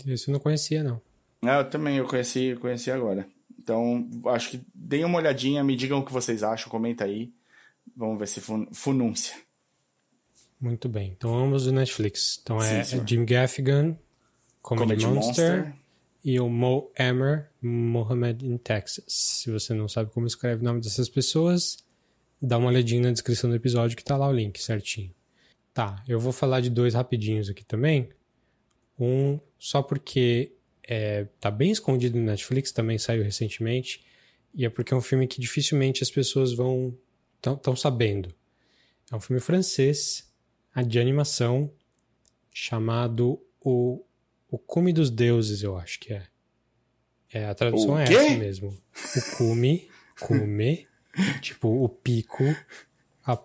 Isso 0.06 0.30
eu 0.30 0.34
não 0.34 0.40
conhecia, 0.40 0.84
não. 0.84 1.02
É, 1.48 1.60
eu 1.60 1.70
também, 1.70 1.98
eu 1.98 2.06
conheci, 2.06 2.58
conheci 2.60 2.92
agora. 2.92 3.28
Então, 3.60 4.08
acho 4.28 4.52
que 4.52 4.62
deem 4.74 5.06
uma 5.06 5.18
olhadinha, 5.18 5.64
me 5.64 5.76
digam 5.76 6.00
o 6.00 6.06
que 6.06 6.14
vocês 6.14 6.44
acham, 6.44 6.70
comenta 6.70 7.04
aí. 7.04 7.34
Vamos 7.96 8.20
ver 8.20 8.28
se 8.28 8.40
fun 8.40 8.68
funúncia. 8.72 9.36
Muito 10.60 10.88
bem. 10.88 11.12
Então, 11.16 11.36
ambos 11.36 11.66
do 11.66 11.72
Netflix. 11.72 12.40
Então, 12.42 12.62
é 12.62 12.84
Sim, 12.84 13.00
é 13.00 13.08
Jim 13.08 13.26
Gaffigan, 13.26 13.98
Comedy, 14.62 15.04
Comedy 15.04 15.08
Monster, 15.08 15.58
Monster, 15.58 15.76
e 16.24 16.40
o 16.40 16.50
Mo 16.50 16.92
Emmer, 17.00 17.50
Mohammed 17.62 18.46
in 18.46 18.58
Texas. 18.58 19.06
Se 19.08 19.52
você 19.52 19.74
não 19.74 19.88
sabe 19.88 20.12
como 20.12 20.28
escreve 20.28 20.62
o 20.62 20.66
nome 20.66 20.82
dessas 20.82 21.10
pessoas, 21.10 21.78
dá 22.42 22.58
uma 22.58 22.68
olhadinha 22.68 23.02
na 23.02 23.12
descrição 23.12 23.50
do 23.50 23.56
episódio 23.56 23.98
que 23.98 24.04
tá 24.04 24.18
lá 24.18 24.28
o 24.28 24.34
link 24.34 24.62
certinho. 24.62 25.14
Tá, 25.74 26.04
eu 26.08 26.20
vou 26.20 26.32
falar 26.32 26.62
de 26.62 26.70
dois 26.70 26.94
rapidinhos 26.94 27.50
aqui 27.50 27.66
também. 27.66 28.10
Um 28.98 29.40
só 29.60 29.82
porque 29.82 30.54
é, 30.88 31.26
tá 31.40 31.50
bem 31.50 31.72
escondido 31.72 32.18
no 32.18 32.26
Netflix, 32.26 32.72
também 32.72 32.98
saiu 32.98 33.24
recentemente, 33.24 34.06
e 34.54 34.66
é 34.66 34.70
porque 34.70 34.94
é 34.94 34.98
um 34.98 35.02
filme 35.02 35.28
que 35.28 35.42
dificilmente 35.42 36.04
as 36.04 36.12
pessoas 36.12 36.54
vão 36.54 36.98
tão 37.62 37.76
sabendo. 37.76 38.34
É 39.12 39.16
um 39.16 39.20
filme 39.20 39.40
francês, 39.40 40.32
de 40.88 41.00
animação, 41.00 41.72
chamado 42.52 43.40
O, 43.60 44.04
o 44.50 44.58
Cume 44.58 44.92
dos 44.92 45.10
Deuses, 45.10 45.62
eu 45.62 45.78
acho 45.78 46.00
que 46.00 46.14
é. 46.14 46.24
É, 47.32 47.46
a 47.46 47.56
tradução 47.56 48.00
é 48.00 48.04
essa 48.04 48.38
mesmo. 48.38 48.70
O 48.70 49.38
cume, 49.38 49.90
cume, 50.22 50.88
tipo 51.42 51.68
o 51.84 51.90
pico, 51.90 52.44
a 53.26 53.36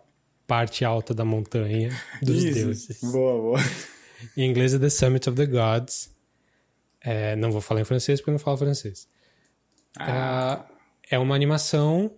parte 0.47 0.84
alta 0.84 1.12
da 1.12 1.24
montanha 1.24 1.91
dos 2.22 2.45
Isso. 2.45 2.55
deuses. 2.55 3.01
Boa, 3.01 3.41
boa. 3.41 3.59
Em 4.36 4.49
inglês 4.49 4.74
é 4.74 4.78
The 4.78 4.91
Summit 4.91 5.28
of 5.28 5.36
the 5.36 5.47
Gods. 5.47 6.14
É, 7.03 7.34
não 7.36 7.51
vou 7.51 7.61
falar 7.61 7.80
em 7.80 7.84
francês 7.84 8.20
porque 8.20 8.30
eu 8.30 8.32
não 8.32 8.38
falo 8.38 8.57
francês. 8.57 9.09
Ah. 9.98 10.66
É, 11.11 11.16
é 11.16 11.18
uma 11.18 11.34
animação 11.34 12.14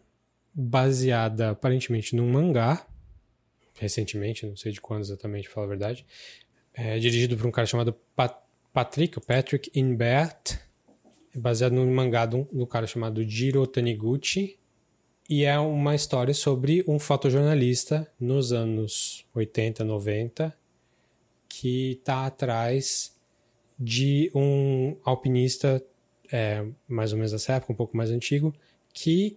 baseada 0.55 1.51
aparentemente 1.51 2.15
num 2.15 2.31
mangá, 2.31 2.87
recentemente, 3.79 4.47
não 4.47 4.57
sei 4.57 4.73
de 4.73 4.81
quando 4.81 5.03
exatamente, 5.03 5.45
para 5.45 5.55
falar 5.55 5.67
a 5.67 5.71
verdade. 5.71 6.07
É 6.75 6.99
dirigido 6.99 7.37
por 7.37 7.47
um 7.47 7.51
cara 7.51 7.67
chamado 7.67 7.93
Pat 8.15 8.37
Patrick, 8.73 9.21
Patrick 9.21 9.71
Inbert, 9.79 10.59
é 11.35 11.39
baseado 11.39 11.73
num 11.73 11.93
mangá 11.95 12.25
do, 12.25 12.49
do 12.51 12.67
cara 12.67 12.87
chamado 12.87 13.23
Jiro 13.23 13.67
Taniguchi, 13.67 14.59
e 15.29 15.45
é 15.45 15.59
uma 15.59 15.95
história 15.95 16.35
sobre 16.35 16.85
um 16.89 16.99
fotojornalista 16.99 18.11
nos 18.19 18.53
anos 18.53 19.27
80, 19.35 19.85
90, 19.85 20.55
que 21.49 21.93
está 21.93 22.27
atrás 22.27 23.15
de 23.83 24.31
um 24.33 24.97
alpinista 25.05 25.85
é, 26.31 26.65
mais 26.87 27.13
ou 27.13 27.19
menos 27.19 27.33
dessa 27.33 27.55
época, 27.55 27.73
um 27.73 27.77
pouco 27.77 27.97
mais 27.97 28.11
antigo, 28.11 28.55
que 28.95 29.37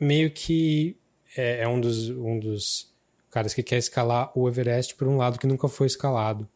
meio 0.00 0.32
que 0.32 0.96
é, 1.36 1.60
é, 1.62 1.68
um, 1.68 1.80
dos, 1.80 2.10
um 2.10 2.40
dos 2.40 2.92
caras 3.30 3.54
que 3.54 3.62
quer 3.62 3.78
escalar 3.78 4.36
o 4.36 4.48
Everest 4.48 4.96
por 4.96 5.06
um 5.06 5.16
lado 5.16 5.38
que 5.38 5.46
nunca 5.46 5.68
foi 5.68 5.86
escalado. 5.86 6.48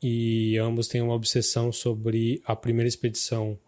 E 0.00 0.56
ambos 0.58 0.86
têm 0.86 1.02
uma 1.02 1.14
obsessão 1.14 1.72
sobre 1.72 2.40
a 2.44 2.54
primeira 2.54 2.86
expedição, 2.86 3.58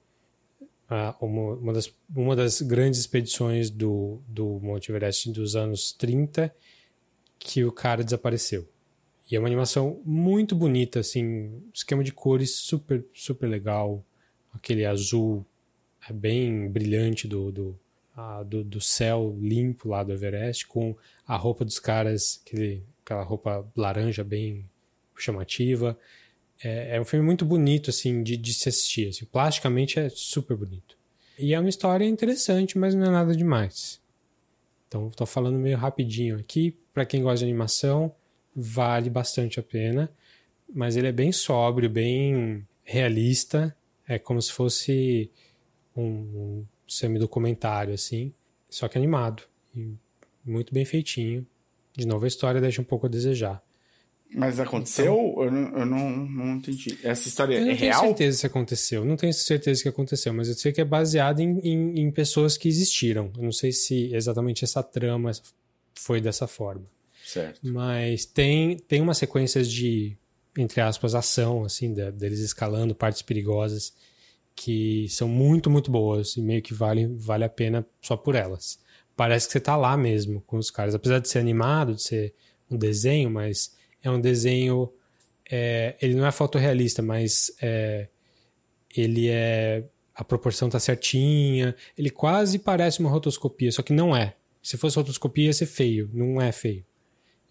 uma, 1.20 1.54
uma, 1.54 1.72
das, 1.72 1.92
uma 2.14 2.36
das 2.36 2.62
grandes 2.62 3.00
expedições 3.00 3.68
do, 3.68 4.22
do 4.28 4.60
Monte 4.60 4.92
Everest 4.92 5.32
dos 5.32 5.56
anos 5.56 5.92
30, 5.92 6.54
que 7.36 7.64
o 7.64 7.72
cara 7.72 8.04
desapareceu. 8.04 8.68
E 9.30 9.36
é 9.36 9.38
uma 9.38 9.46
animação 9.46 10.00
muito 10.04 10.56
bonita, 10.56 11.00
assim, 11.00 11.62
esquema 11.72 12.02
de 12.02 12.12
cores 12.12 12.56
super, 12.56 13.04
super 13.14 13.46
legal. 13.46 14.04
Aquele 14.52 14.84
azul 14.84 15.46
é 16.08 16.12
bem 16.12 16.68
brilhante 16.68 17.28
do, 17.28 17.52
do, 17.52 17.80
do, 18.44 18.64
do, 18.64 18.80
céu 18.80 19.36
limpo 19.40 19.88
lá 19.88 20.02
do 20.02 20.12
Everest, 20.12 20.66
com 20.66 20.96
a 21.26 21.36
roupa 21.36 21.64
dos 21.64 21.78
caras, 21.78 22.42
aquele, 22.44 22.82
aquela 23.04 23.22
roupa 23.22 23.64
laranja 23.76 24.24
bem 24.24 24.68
chamativa. 25.16 25.96
É, 26.62 26.96
é 26.96 27.00
um 27.00 27.04
filme 27.04 27.24
muito 27.24 27.44
bonito, 27.44 27.90
assim, 27.90 28.24
de, 28.24 28.36
de 28.36 28.52
se 28.52 28.68
assistir. 28.68 29.10
Assim, 29.10 29.26
plasticamente 29.26 30.00
é 30.00 30.08
super 30.08 30.56
bonito. 30.56 30.98
E 31.38 31.54
é 31.54 31.60
uma 31.60 31.68
história 31.68 32.04
interessante, 32.04 32.76
mas 32.76 32.96
não 32.96 33.06
é 33.06 33.10
nada 33.10 33.34
demais. 33.36 34.00
Então, 34.88 35.06
estou 35.06 35.26
falando 35.26 35.56
meio 35.56 35.78
rapidinho 35.78 36.36
aqui. 36.36 36.76
Para 36.92 37.06
quem 37.06 37.22
gosta 37.22 37.38
de 37.38 37.44
animação, 37.44 38.12
vale 38.54 39.08
bastante 39.10 39.60
a 39.60 39.62
pena, 39.62 40.10
mas 40.72 40.96
ele 40.96 41.08
é 41.08 41.12
bem 41.12 41.32
sóbrio, 41.32 41.88
bem 41.88 42.66
realista, 42.82 43.74
é 44.06 44.18
como 44.18 44.40
se 44.40 44.52
fosse 44.52 45.30
um, 45.96 46.02
um 46.02 46.66
semi-documentário, 46.86 47.94
assim, 47.94 48.32
só 48.68 48.88
que 48.88 48.98
animado, 48.98 49.44
e 49.74 49.94
muito 50.44 50.72
bem 50.72 50.84
feitinho. 50.84 51.46
De 51.96 52.06
novo, 52.06 52.24
a 52.24 52.28
história 52.28 52.60
deixa 52.60 52.80
um 52.80 52.84
pouco 52.84 53.06
a 53.06 53.08
desejar. 53.08 53.62
Mas 54.32 54.60
aconteceu? 54.60 55.12
Então, 55.12 55.44
eu, 55.44 55.50
não, 55.50 55.78
eu 55.78 55.86
não, 55.86 56.10
não 56.26 56.56
entendi. 56.56 56.96
Essa 57.02 57.26
história 57.26 57.56
é 57.56 57.72
real? 57.72 58.04
Eu 58.04 58.08
não 58.08 58.14
tenho 58.14 58.16
certeza 58.16 58.38
se 58.38 58.46
aconteceu. 58.46 59.04
Não 59.04 59.16
tenho 59.16 59.34
certeza 59.34 59.82
que 59.82 59.88
aconteceu, 59.88 60.32
mas 60.32 60.48
eu 60.48 60.54
sei 60.54 60.72
que 60.72 60.80
é 60.80 60.84
baseado 60.84 61.40
em, 61.40 61.58
em, 61.58 62.00
em 62.00 62.10
pessoas 62.12 62.56
que 62.56 62.68
existiram. 62.68 63.32
Eu 63.36 63.42
não 63.42 63.52
sei 63.52 63.72
se 63.72 64.14
exatamente 64.14 64.64
essa 64.64 64.82
trama 64.82 65.32
foi 65.94 66.20
dessa 66.20 66.46
forma. 66.46 66.84
Certo. 67.30 67.60
Mas 67.62 68.24
tem, 68.24 68.76
tem 68.76 69.00
umas 69.00 69.18
sequências 69.18 69.70
de, 69.70 70.16
entre 70.58 70.80
aspas, 70.80 71.14
ação, 71.14 71.64
assim, 71.64 71.92
de, 71.94 72.10
deles 72.10 72.40
escalando 72.40 72.92
partes 72.92 73.22
perigosas 73.22 73.94
que 74.56 75.08
são 75.08 75.28
muito, 75.28 75.70
muito 75.70 75.92
boas 75.92 76.36
e 76.36 76.42
meio 76.42 76.60
que 76.60 76.74
vale, 76.74 77.06
vale 77.06 77.44
a 77.44 77.48
pena 77.48 77.86
só 78.02 78.16
por 78.16 78.34
elas. 78.34 78.80
Parece 79.16 79.46
que 79.46 79.52
você 79.52 79.60
tá 79.60 79.76
lá 79.76 79.96
mesmo 79.96 80.40
com 80.40 80.58
os 80.58 80.72
caras, 80.72 80.92
apesar 80.92 81.20
de 81.20 81.28
ser 81.28 81.38
animado, 81.38 81.94
de 81.94 82.02
ser 82.02 82.34
um 82.68 82.76
desenho, 82.76 83.30
mas 83.30 83.76
é 84.02 84.10
um 84.10 84.20
desenho. 84.20 84.92
É, 85.48 85.96
ele 86.02 86.14
não 86.16 86.26
é 86.26 86.32
fotorrealista, 86.32 87.00
mas 87.00 87.52
é, 87.62 88.08
ele 88.94 89.28
é. 89.28 89.84
A 90.14 90.24
proporção 90.24 90.68
tá 90.68 90.80
certinha. 90.80 91.76
Ele 91.96 92.10
quase 92.10 92.58
parece 92.58 92.98
uma 92.98 93.08
rotoscopia, 93.08 93.70
só 93.70 93.82
que 93.82 93.92
não 93.92 94.16
é. 94.16 94.34
Se 94.60 94.76
fosse 94.76 94.96
rotoscopia, 94.96 95.46
ia 95.46 95.52
ser 95.52 95.66
feio. 95.66 96.10
Não 96.12 96.40
é 96.40 96.50
feio. 96.50 96.84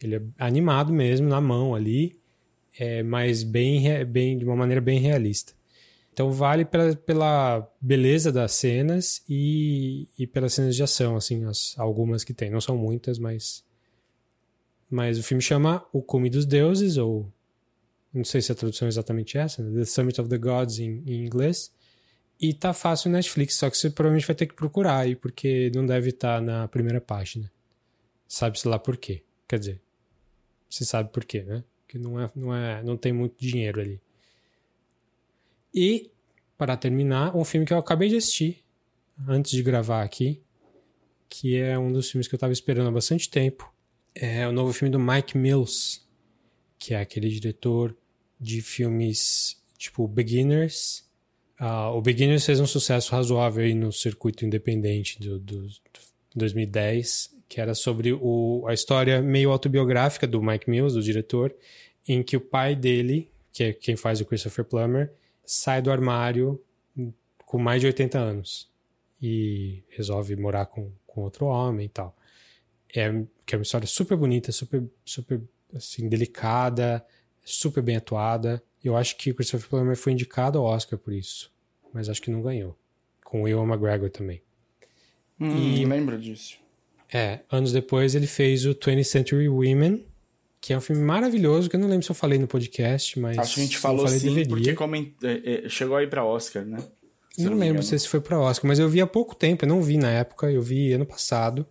Ele 0.02 0.16
é 0.16 0.22
animado 0.38 0.94
mesmo, 0.94 1.28
na 1.28 1.42
mão 1.42 1.76
ali, 1.76 2.18
é, 2.78 3.04
mas 3.04 3.44
bem, 3.44 4.06
bem 4.06 4.38
de 4.38 4.46
uma 4.46 4.56
maneira 4.56 4.82
bem 4.82 5.00
realista. 5.00 5.54
Então 6.20 6.32
vale 6.32 6.66
pela, 6.66 7.72
beleza 7.80 8.30
das 8.30 8.52
cenas 8.52 9.24
e, 9.28 10.06
e 10.18 10.28
pelas 10.28 10.54
cenas 10.54 10.76
de 10.76 10.84
ação, 10.84 11.16
assim, 11.16 11.46
as, 11.46 11.74
algumas 11.78 12.26
que 12.26 12.34
tem. 12.34 12.50
Não 12.50 12.60
são 12.60 12.78
muitas, 12.78 13.18
mas. 13.18 13.64
Mas 14.90 15.18
o 15.18 15.24
filme 15.24 15.42
chama 15.42 15.86
O 15.94 16.02
Cume 16.02 16.30
dos 16.30 16.46
Deuses, 16.46 16.98
ou. 16.98 17.32
Não 18.14 18.26
sei 18.26 18.42
se 18.42 18.52
a 18.52 18.56
tradução 18.56 18.88
é 18.88 18.90
exatamente 18.90 19.38
essa, 19.38 19.64
né? 19.64 19.80
The 19.80 19.86
Summit 19.86 20.20
of 20.20 20.30
the 20.30 20.38
Gods 20.38 20.80
em, 20.80 21.04
em 21.06 21.26
inglês. 21.26 21.72
E 22.38 22.54
tá 22.54 22.74
fácil 22.74 23.10
no 23.10 23.16
Netflix, 23.16 23.56
só 23.56 23.70
que 23.70 23.78
você 23.78 23.90
provavelmente 23.90 24.28
vai 24.28 24.36
ter 24.36 24.46
que 24.46 24.56
procurar 24.56 24.98
aí, 24.98 25.16
porque 25.16 25.72
não 25.74 25.86
deve 25.86 26.10
estar 26.10 26.40
tá 26.40 26.42
na 26.42 26.68
primeira 26.68 27.00
página. 27.00 27.50
Sabe-se 28.28 28.68
lá 28.68 28.78
por 28.78 28.98
quê. 28.98 29.24
Quer 29.48 29.60
dizer, 29.60 29.82
você 30.70 30.86
sabe 30.86 31.10
por 31.12 31.26
quê, 31.26 31.44
né? 31.44 31.64
Que 31.88 31.98
não 31.98 32.20
é, 32.20 32.32
não 32.36 32.56
é, 32.56 32.84
não 32.84 32.96
tem 32.96 33.12
muito 33.12 33.36
dinheiro 33.40 33.82
ali. 33.82 34.00
E, 35.74 36.12
para 36.58 36.78
terminar, 36.78 37.36
um 37.36 37.44
filme 37.44 37.66
que 37.66 37.74
eu 37.74 37.78
acabei 37.78 38.10
de 38.10 38.18
assistir 38.18 38.64
antes 39.28 39.52
de 39.52 39.64
gravar 39.64 40.04
aqui, 40.04 40.42
que 41.28 41.58
é 41.58 41.78
um 41.78 41.92
dos 41.92 42.10
filmes 42.10 42.28
que 42.28 42.34
eu 42.34 42.38
estava 42.38 42.54
esperando 42.54 42.88
há 42.88 42.92
bastante 42.92 43.30
tempo. 43.30 43.72
É 44.16 44.48
o 44.48 44.52
novo 44.52 44.74
filme 44.74 44.92
do 44.92 45.00
Mike 45.00 45.38
Mills, 45.38 46.02
que 46.78 46.94
é 46.94 47.00
aquele 47.00 47.30
diretor 47.30 47.96
de 48.40 48.62
filmes 48.62 49.62
tipo 49.78 50.08
Beginners. 50.08 51.08
Uh, 51.60 51.96
o 51.96 52.02
Beginners 52.02 52.46
fez 52.46 52.60
um 52.60 52.66
sucesso 52.66 53.12
razoável 53.12 53.64
aí 53.64 53.74
no 53.74 53.92
circuito 53.92 54.46
independente 54.46 55.20
do, 55.20 55.40
do, 55.40 55.68
do 55.68 55.70
2010, 56.36 57.36
que 57.50 57.60
era 57.60 57.74
sobre 57.74 58.14
o, 58.14 58.64
a 58.68 58.74
história 58.74 59.22
meio 59.24 59.50
autobiográfica 59.50 60.28
do 60.28 60.42
Mike 60.42 60.70
Mills, 60.70 60.96
do 60.96 61.02
diretor, 61.02 61.54
em 62.08 62.22
que 62.22 62.38
o 62.38 62.42
pai 62.42 62.76
dele, 62.76 63.32
que 63.52 63.64
é 63.64 63.74
quem 63.74 63.96
faz 63.96 64.22
o 64.22 64.26
Christopher 64.26 64.64
Plummer, 64.64 65.12
sai 65.44 65.82
do 65.82 65.92
armário 65.92 66.64
com 67.44 67.58
mais 67.58 67.82
de 67.82 67.88
80 67.88 68.20
anos 68.20 68.70
e 69.20 69.84
resolve 69.90 70.36
morar 70.36 70.68
com, 70.68 70.92
com 71.08 71.22
outro 71.22 71.48
homem 71.48 71.88
e 71.88 71.90
tal. 71.90 72.16
É, 72.96 73.12
que 73.46 73.56
é 73.56 73.58
uma 73.58 73.64
história 73.64 73.88
super 73.88 74.16
bonita, 74.16 74.52
super, 74.52 74.84
super 75.04 75.42
assim, 75.74 76.08
delicada, 76.08 77.04
super 77.44 77.82
bem 77.82 77.96
atuada. 77.96 78.64
Eu 78.84 78.96
acho 78.96 79.18
que 79.18 79.32
o 79.32 79.36
Christopher 79.36 79.68
Plummer 79.68 79.98
foi 79.98 80.14
indicado 80.14 80.60
ao 80.60 80.66
Oscar 80.66 81.00
por 81.00 81.14
isso, 81.14 81.52
mas 81.92 82.10
acho 82.10 82.22
que 82.22 82.30
não 82.30 82.44
ganhou. 82.44 82.78
Com 83.24 83.44
o 83.44 83.48
Ewan 83.48 83.68
McGregor 83.68 84.12
também. 84.12 84.42
Hum, 85.40 85.58
e 85.58 85.86
lembro 85.86 86.18
disso. 86.20 86.58
É, 87.12 87.40
anos 87.52 87.72
depois 87.72 88.14
ele 88.14 88.28
fez 88.28 88.66
o 88.66 88.76
20th 88.76 89.04
Century 89.04 89.50
Women, 89.50 90.06
que 90.62 90.74
é 90.74 90.78
um 90.78 90.82
filme 90.82 91.02
maravilhoso, 91.02 91.70
que 91.70 91.76
eu 91.76 91.80
não 91.80 91.88
lembro 91.88 92.04
se 92.04 92.12
eu 92.12 92.16
falei 92.16 92.38
no 92.38 92.48
podcast, 92.48 93.20
mas. 93.20 93.38
Acho 93.38 93.56
que 93.56 93.62
a 93.62 93.64
gente 93.64 93.78
falou 93.78 94.08
sim, 94.08 94.28
deveria. 94.28 94.48
porque 94.48 94.74
coment... 94.74 95.08
É, 95.24 95.66
é, 95.66 95.70
chegou 95.70 95.96
aí 95.96 96.08
pra 96.08 96.24
Oscar, 96.24 96.66
né? 96.66 96.78
Se 97.32 97.44
não, 97.44 97.52
não 97.52 97.60
lembro 97.60 97.82
se 97.82 97.98
foi 98.08 98.20
pra 98.20 98.40
Oscar, 98.40 98.68
mas 98.68 98.80
eu 98.80 98.90
vi 98.90 99.02
há 99.02 99.08
pouco 99.08 99.34
tempo, 99.36 99.64
eu 99.64 99.70
não 99.70 99.82
vi 99.82 99.98
na 99.98 100.12
época, 100.12 100.52
eu 100.52 100.62
vi 100.62 100.92
ano 100.92 101.06
passado. 101.06 101.66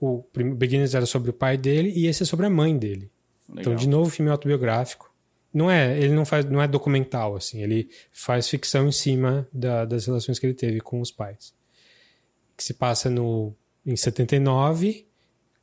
O 0.00 0.24
Beginners 0.32 0.94
era 0.94 1.04
sobre 1.04 1.30
o 1.30 1.32
pai 1.32 1.58
dele 1.58 1.92
e 1.94 2.06
esse 2.06 2.22
é 2.22 2.26
sobre 2.26 2.46
a 2.46 2.50
mãe 2.50 2.78
dele. 2.78 3.10
Legal. 3.48 3.60
Então, 3.60 3.74
de 3.74 3.88
novo, 3.88 4.10
filme 4.10 4.30
autobiográfico. 4.30 5.10
Não 5.52 5.68
é, 5.70 5.98
ele 5.98 6.14
não 6.14 6.24
faz, 6.24 6.44
não 6.46 6.62
é 6.62 6.68
documental 6.68 7.34
assim, 7.34 7.60
ele 7.60 7.90
faz 8.12 8.48
ficção 8.48 8.86
em 8.86 8.92
cima 8.92 9.48
da, 9.52 9.84
das 9.84 10.06
relações 10.06 10.38
que 10.38 10.46
ele 10.46 10.54
teve 10.54 10.80
com 10.80 11.00
os 11.00 11.10
pais. 11.10 11.52
Que 12.56 12.62
se 12.62 12.72
passa 12.72 13.10
no 13.10 13.52
em 13.84 13.96
79 13.96 15.06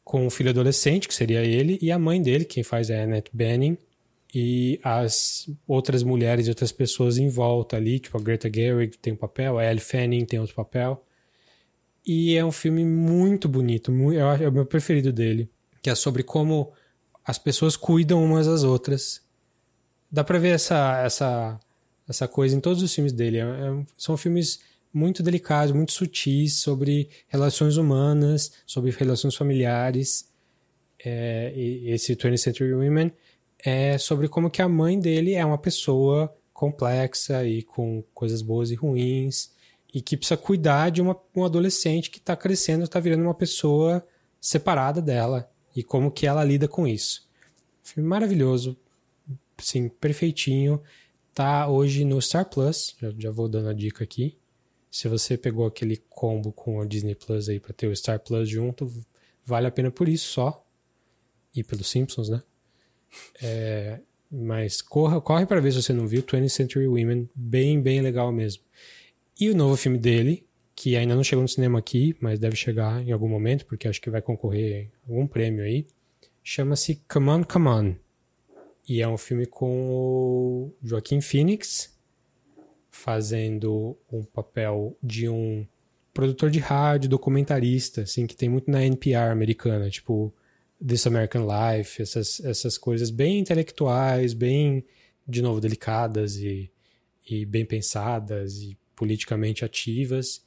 com 0.03 0.25
o 0.25 0.29
filho 0.29 0.49
adolescente, 0.49 1.07
que 1.07 1.13
seria 1.13 1.43
ele, 1.43 1.77
e 1.81 1.91
a 1.91 1.99
mãe 1.99 2.21
dele, 2.21 2.45
quem 2.45 2.63
faz 2.63 2.89
é 2.89 3.01
a 3.01 3.03
Annette 3.03 3.29
Bening, 3.33 3.77
e 4.33 4.79
as 4.83 5.49
outras 5.67 6.03
mulheres 6.03 6.47
e 6.47 6.49
outras 6.49 6.71
pessoas 6.71 7.17
em 7.17 7.29
volta 7.29 7.75
ali, 7.75 7.99
tipo 7.99 8.17
a 8.17 8.21
Greta 8.21 8.49
Gerwig 8.53 8.97
tem 8.97 9.13
um 9.13 9.17
papel, 9.17 9.57
a 9.57 9.65
Elle 9.65 9.79
Fanning 9.79 10.25
tem 10.25 10.39
outro 10.39 10.55
papel. 10.55 11.03
E 12.05 12.35
é 12.35 12.45
um 12.45 12.51
filme 12.51 12.85
muito 12.85 13.49
bonito, 13.49 13.91
muito, 13.91 14.17
é 14.17 14.47
o 14.47 14.51
meu 14.51 14.65
preferido 14.65 15.11
dele, 15.11 15.49
que 15.81 15.89
é 15.89 15.95
sobre 15.95 16.23
como 16.23 16.71
as 17.25 17.37
pessoas 17.37 17.75
cuidam 17.75 18.23
umas 18.23 18.47
das 18.47 18.63
outras. 18.63 19.21
Dá 20.09 20.23
pra 20.23 20.39
ver 20.39 20.55
essa, 20.55 21.01
essa, 21.03 21.59
essa 22.07 22.27
coisa 22.27 22.55
em 22.55 22.61
todos 22.61 22.81
os 22.81 22.93
filmes 22.93 23.11
dele. 23.11 23.39
É, 23.39 23.41
é, 23.41 23.85
são 23.97 24.15
filmes 24.15 24.61
muito 24.93 25.21
delicados, 25.21 25.73
muito 25.73 25.91
sutis 25.91 26.59
sobre 26.59 27.09
relações 27.27 27.77
humanas, 27.77 28.51
sobre 28.65 28.91
relações 28.91 29.35
familiares. 29.35 30.31
É, 31.03 31.53
esse 31.55 32.15
20th 32.15 32.37
Century 32.37 32.73
Women 32.73 33.11
é 33.59 33.97
sobre 33.97 34.27
como 34.27 34.49
que 34.49 34.61
a 34.61 34.67
mãe 34.67 34.99
dele 34.99 35.33
é 35.33 35.45
uma 35.45 35.57
pessoa 35.57 36.35
complexa 36.53 37.45
e 37.45 37.61
com 37.61 38.03
coisas 38.13 38.41
boas 38.41 38.71
e 38.71 38.75
ruins 38.75 39.51
e 39.93 40.01
que 40.01 40.17
precisa 40.17 40.37
cuidar 40.37 40.89
de 40.89 41.01
uma, 41.01 41.15
um 41.35 41.45
adolescente 41.45 42.09
que 42.09 42.17
está 42.17 42.35
crescendo, 42.35 42.83
está 42.83 42.99
virando 42.99 43.23
uma 43.23 43.33
pessoa 43.33 44.05
separada 44.39 45.01
dela 45.01 45.49
e 45.75 45.83
como 45.83 46.11
que 46.11 46.25
ela 46.25 46.43
lida 46.43 46.67
com 46.67 46.87
isso. 46.87 47.27
Filme 47.83 48.09
maravilhoso, 48.09 48.77
sim, 49.57 49.87
perfeitinho. 49.87 50.81
Tá 51.33 51.67
hoje 51.67 52.03
no 52.03 52.21
Star 52.21 52.49
Plus, 52.49 52.95
já, 52.99 53.13
já 53.17 53.31
vou 53.31 53.47
dando 53.47 53.69
a 53.69 53.73
dica 53.73 54.03
aqui. 54.03 54.37
Se 54.89 55.07
você 55.07 55.37
pegou 55.37 55.65
aquele 55.65 55.97
combo 56.09 56.51
com 56.51 56.81
a 56.81 56.85
Disney 56.85 57.15
Plus 57.15 57.49
aí 57.49 57.59
para 57.59 57.73
ter 57.73 57.87
o 57.87 57.95
Star 57.95 58.19
Plus 58.19 58.49
junto, 58.49 58.91
vale 59.45 59.67
a 59.67 59.71
pena 59.71 59.91
por 59.91 60.07
isso 60.07 60.31
só. 60.31 60.65
E 61.55 61.63
pelos 61.63 61.89
Simpsons, 61.89 62.29
né? 62.29 62.43
É, 63.41 63.99
mas 64.29 64.81
corra, 64.81 65.19
corre 65.21 65.45
para 65.45 65.59
ver 65.59 65.71
se 65.71 65.81
você 65.81 65.93
não 65.93 66.07
viu 66.07 66.21
20th 66.21 66.49
Century 66.49 66.87
Women, 66.87 67.29
bem, 67.33 67.81
bem 67.81 68.01
legal 68.01 68.31
mesmo. 68.31 68.63
E 69.39 69.49
o 69.49 69.55
novo 69.55 69.75
filme 69.77 69.97
dele, 69.97 70.45
que 70.75 70.95
ainda 70.95 71.15
não 71.15 71.23
chegou 71.23 71.41
no 71.41 71.47
cinema 71.47 71.79
aqui, 71.79 72.15
mas 72.19 72.39
deve 72.39 72.55
chegar 72.55 73.01
em 73.01 73.11
algum 73.11 73.27
momento, 73.27 73.65
porque 73.65 73.87
acho 73.87 74.01
que 74.01 74.09
vai 74.09 74.21
concorrer 74.21 74.91
a 75.07 75.11
algum 75.11 75.25
prêmio 75.25 75.63
aí, 75.63 75.87
chama-se 76.43 77.01
Come 77.07 77.29
On, 77.29 77.43
Come 77.43 77.67
On. 77.67 77.95
E 78.87 79.01
é 79.01 79.07
um 79.07 79.17
filme 79.17 79.45
com 79.45 79.89
o 79.89 80.73
Joaquim 80.81 81.19
Phoenix, 81.19 81.96
fazendo 82.97 83.95
um 84.11 84.23
papel 84.23 84.97
de 85.03 85.29
um 85.29 85.65
produtor 86.13 86.49
de 86.49 86.57
rádio, 86.57 87.07
documentarista, 87.07 88.01
assim, 88.01 88.25
que 88.25 88.35
tem 88.35 88.49
muito 88.49 88.71
na 88.71 88.83
NPR 88.83 89.31
americana, 89.31 89.87
tipo 89.87 90.33
This 90.85 91.05
American 91.05 91.45
Life, 91.45 92.01
essas, 92.01 92.39
essas 92.39 92.75
coisas 92.75 93.11
bem 93.11 93.37
intelectuais, 93.37 94.33
bem, 94.33 94.83
de 95.27 95.43
novo, 95.43 95.61
delicadas 95.61 96.37
e, 96.37 96.71
e 97.29 97.45
bem 97.45 97.63
pensadas 97.65 98.57
e 98.57 98.75
politicamente 98.95 99.63
ativas, 99.63 100.43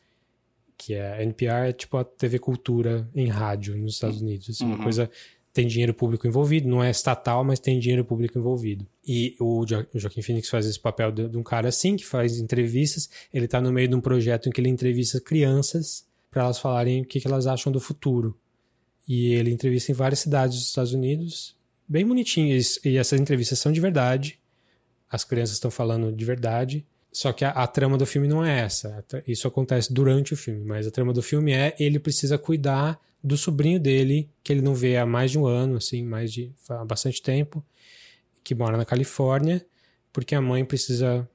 que 0.76 0.94
é 0.94 1.12
a 1.12 1.22
NPR 1.22 1.68
é 1.68 1.72
tipo 1.72 1.96
a 1.98 2.04
TV 2.04 2.40
Cultura 2.40 3.08
em 3.14 3.28
rádio 3.28 3.76
nos 3.76 3.94
Estados 3.94 4.20
Unidos, 4.20 4.50
assim, 4.50 4.64
uhum. 4.64 4.74
uma 4.74 4.82
coisa 4.82 5.08
tem 5.52 5.66
dinheiro 5.66 5.92
público 5.92 6.26
envolvido, 6.26 6.68
não 6.68 6.82
é 6.82 6.90
estatal, 6.90 7.42
mas 7.42 7.58
tem 7.58 7.78
dinheiro 7.78 8.04
público 8.04 8.38
envolvido. 8.38 8.86
E 9.06 9.34
o, 9.40 9.64
jo 9.66 9.84
o 9.92 9.98
Joaquim 9.98 10.22
Phoenix 10.22 10.48
faz 10.48 10.66
esse 10.66 10.78
papel 10.78 11.10
de, 11.10 11.28
de, 11.28 11.36
um 11.36 11.42
cara 11.42 11.68
assim, 11.68 11.96
que 11.96 12.06
faz 12.06 12.38
entrevistas. 12.38 13.10
Ele 13.34 13.46
está 13.46 13.60
no 13.60 13.72
meio 13.72 13.88
de 13.88 13.94
um 13.94 14.00
projeto 14.00 14.48
em 14.48 14.52
que 14.52 14.60
ele 14.60 14.68
entrevista 14.68 15.20
crianças 15.20 16.06
para 16.30 16.44
elas 16.44 16.58
falarem 16.58 17.02
o 17.02 17.04
que, 17.04 17.20
que 17.20 17.26
elas 17.26 17.46
acham 17.46 17.72
do 17.72 17.80
futuro. 17.80 18.38
E 19.08 19.34
ele 19.34 19.50
entrevista 19.50 19.90
em 19.90 19.94
várias 19.94 20.20
cidades 20.20 20.56
dos 20.56 20.68
Estados 20.68 20.92
Unidos, 20.92 21.56
bem 21.88 22.06
bonitinhas. 22.06 22.78
E 22.84 22.96
essas 22.96 23.20
entrevistas 23.20 23.58
são 23.58 23.72
de 23.72 23.80
verdade. 23.80 24.38
As 25.10 25.24
crianças 25.24 25.54
estão 25.54 25.70
falando 25.70 26.12
de 26.12 26.24
verdade. 26.24 26.86
Só 27.12 27.32
que 27.32 27.44
a, 27.44 27.50
a, 27.50 27.66
trama 27.66 27.98
do 27.98 28.06
filme 28.06 28.28
não 28.28 28.44
é 28.44 28.60
essa. 28.60 29.04
Isso 29.26 29.48
acontece 29.48 29.92
durante 29.92 30.32
o 30.32 30.36
filme, 30.36 30.64
mas 30.64 30.86
a 30.86 30.92
trama 30.92 31.12
do 31.12 31.20
filme 31.20 31.50
é 31.50 31.74
ele 31.76 31.98
precisa 31.98 32.38
cuidar 32.38 33.00
do 33.22 33.36
sobrinho 33.36 33.78
dele, 33.78 34.30
que 34.42 34.52
ele 34.52 34.62
não 34.62 34.74
vê 34.74 34.96
há 34.96 35.04
mais 35.04 35.30
de 35.30 35.38
um 35.38 35.46
ano, 35.46 35.76
assim, 35.76 36.02
mais 36.02 36.32
de 36.32 36.52
há 36.68 36.84
bastante 36.84 37.22
tempo, 37.22 37.64
que 38.42 38.54
mora 38.54 38.76
na 38.76 38.84
Califórnia, 38.84 39.64
porque 40.12 40.34
a 40.34 40.40
mãe 40.40 40.64
precisa, 40.64 41.28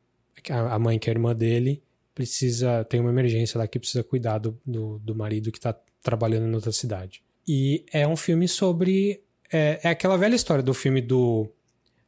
a 0.50 0.80
mãe 0.80 0.98
que 0.98 1.10
é 1.10 1.14
irmã 1.14 1.36
dele, 1.36 1.82
precisa, 2.14 2.84
tem 2.86 3.00
uma 3.00 3.10
emergência 3.10 3.58
lá 3.58 3.68
que 3.68 3.78
precisa 3.78 4.04
cuidar 4.04 4.40
do, 4.40 4.58
do, 4.66 5.00
do 5.00 5.16
marido 5.16 5.52
que 5.52 5.58
está 5.58 5.78
trabalhando 6.02 6.48
em 6.48 6.56
outra 6.56 6.72
cidade. 6.72 7.22
E 7.48 7.86
é 7.92 8.08
um 8.08 8.16
filme 8.16 8.48
sobre, 8.48 9.22
é, 9.52 9.80
é 9.84 9.90
aquela 9.90 10.18
velha 10.18 10.36
história 10.36 10.64
do 10.64 10.74
filme 10.74 11.02
do, 11.02 11.48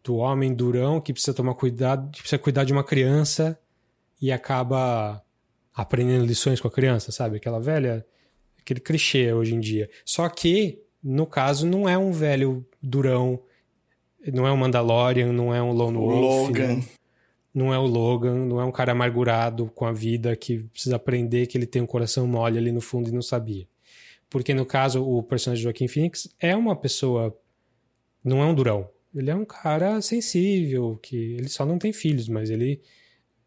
do 0.03 0.15
homem 0.15 0.53
durão 0.53 0.99
que 0.99 1.13
precisa 1.13 1.33
tomar 1.33 1.53
cuidado, 1.53 2.09
que 2.11 2.19
precisa 2.19 2.39
cuidar 2.39 2.63
de 2.63 2.73
uma 2.73 2.83
criança 2.83 3.59
e 4.19 4.31
acaba 4.31 5.21
aprendendo 5.73 6.25
lições 6.25 6.59
com 6.59 6.67
a 6.67 6.71
criança, 6.71 7.11
sabe? 7.11 7.37
Aquela 7.37 7.59
velha 7.59 8.05
aquele 8.67 8.81
clichê 8.81 9.31
hoje 9.31 9.55
em 9.55 9.59
dia. 9.61 9.89
Só 10.03 10.27
que, 10.27 10.79
no 11.01 11.25
caso, 11.25 11.65
não 11.65 11.87
é 11.87 11.97
um 11.97 12.11
velho 12.11 12.65
durão, 12.81 13.41
não 14.33 14.45
é 14.45 14.51
um 14.51 14.57
Mandalorian, 14.57 15.31
não 15.31 15.55
é 15.55 15.63
um 15.63 15.71
Lone 15.71 15.97
Wolf. 15.97 16.47
Logan. 16.49 16.75
Não, 16.75 16.83
não 17.53 17.73
é 17.73 17.79
o 17.79 17.85
Logan, 17.85 18.45
não 18.45 18.59
é 18.59 18.65
um 18.65 18.71
cara 18.71 18.91
amargurado 18.91 19.71
com 19.73 19.85
a 19.85 19.93
vida 19.93 20.35
que 20.35 20.59
precisa 20.63 20.97
aprender 20.97 21.47
que 21.47 21.57
ele 21.57 21.65
tem 21.65 21.81
um 21.81 21.87
coração 21.87 22.27
mole 22.27 22.57
ali 22.57 22.71
no 22.71 22.81
fundo 22.81 23.09
e 23.09 23.13
não 23.13 23.21
sabia. 23.21 23.65
Porque 24.29 24.53
no 24.53 24.65
caso, 24.65 25.01
o 25.01 25.23
personagem 25.23 25.61
de 25.61 25.63
Joaquim 25.63 25.87
Phoenix 25.87 26.27
é 26.37 26.53
uma 26.55 26.75
pessoa. 26.75 27.35
Não 28.21 28.41
é 28.41 28.45
um 28.45 28.53
durão. 28.53 28.89
Ele 29.15 29.31
é 29.31 29.35
um 29.35 29.45
cara 29.45 30.01
sensível, 30.01 30.99
que 31.01 31.15
ele 31.15 31.47
só 31.47 31.65
não 31.65 31.79
tem 31.79 31.93
filhos, 31.93 32.27
mas 32.27 32.49
ele 32.49 32.81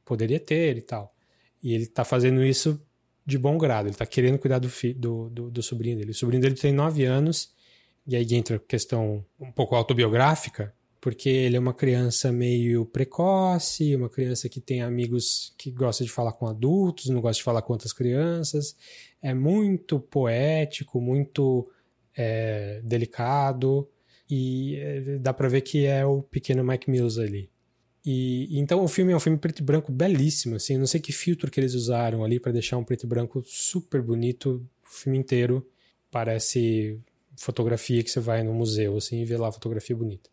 poderia 0.03 0.41
ter 0.41 0.79
e 0.79 0.81
tal. 0.81 1.15
E 1.63 1.75
ele 1.75 1.87
tá 1.87 2.03
fazendo 2.03 2.43
isso 2.43 2.81
de 3.25 3.39
bom 3.39 3.57
grado. 3.59 3.87
Ele 3.87 3.95
está 3.95 4.07
querendo 4.07 4.39
cuidar 4.39 4.59
do, 4.59 4.71
do, 4.97 5.31
do, 5.31 5.51
do, 5.51 5.63
sobrinho 5.63 5.97
dele. 5.97 6.11
O 6.11 6.15
sobrinho 6.15 6.43
dele 6.43 6.55
tem 6.55 6.73
nove 6.73 7.05
anos, 7.05 7.53
e 8.07 8.17
aí 8.17 8.27
entra 8.33 8.57
a 8.57 8.61
questão 8.61 9.25
um 9.39 9.53
pouco 9.53 9.75
autobiográfica, 9.75 10.75
porque 11.01 11.29
ele 11.29 11.57
é 11.57 11.61
uma 11.61 11.73
criança 11.73 12.31
meio 12.31 12.85
precoce, 12.85 13.97
uma 13.97 14.09
criança 14.09 14.49
que 14.49 14.61
tem 14.61 14.83
amigos 14.83 15.55
que 15.57 15.71
gosta 15.71 16.05
de 16.05 16.11
falar 16.11 16.33
com 16.33 16.47
adultos, 16.47 17.09
não 17.09 17.21
gosta 17.21 17.39
de 17.39 17.45
falar 17.45 17.63
com 17.63 17.73
outras 17.73 17.93
crianças. 17.93 18.77
É 19.23 19.33
muito 19.33 19.99
poético, 19.99 21.01
muito 21.01 21.71
é, 22.17 22.81
delicado, 22.85 23.89
e 24.29 24.77
é, 24.77 25.19
dá 25.19 25.33
para 25.33 25.49
ver 25.49 25.63
que 25.63 25.87
é 25.87 26.05
o 26.05 26.23
pequeno 26.23 26.63
Mike 26.63 26.91
Mills 26.91 27.21
ali. 27.21 27.51
E, 28.05 28.59
então 28.59 28.83
o 28.83 28.89
filme 28.89 29.13
é 29.13 29.17
um 29.17 29.21
filme 29.21 29.39
preto 29.39 29.61
e 29.61 29.63
branco 29.63 29.93
belíssimo, 29.93 30.57
assim, 30.57 30.79
não 30.79 30.87
sei 30.87 31.01
que 31.01 31.13
filtro 31.13 31.51
que 31.51 31.61
eles 31.61 31.75
usaram 31.75 32.25
ali 32.25 32.41
para 32.41 32.53
deixar 32.53 32.79
um 32.79 32.85
preto 32.85 33.05
e 33.05 33.07
branco 33.07 33.43
super 33.45 34.01
bonito 34.01 34.67
o 34.83 34.89
filme 34.89 35.19
inteiro. 35.19 35.67
Parece 36.11 36.99
fotografia 37.37 38.03
que 38.03 38.11
você 38.11 38.21
vai 38.21 38.43
no 38.43 38.53
museu, 38.53 38.97
assim, 38.97 39.21
e 39.21 39.25
vê 39.25 39.37
lá 39.37 39.49
a 39.49 39.53
fotografia 39.53 39.95
bonita. 39.95 40.31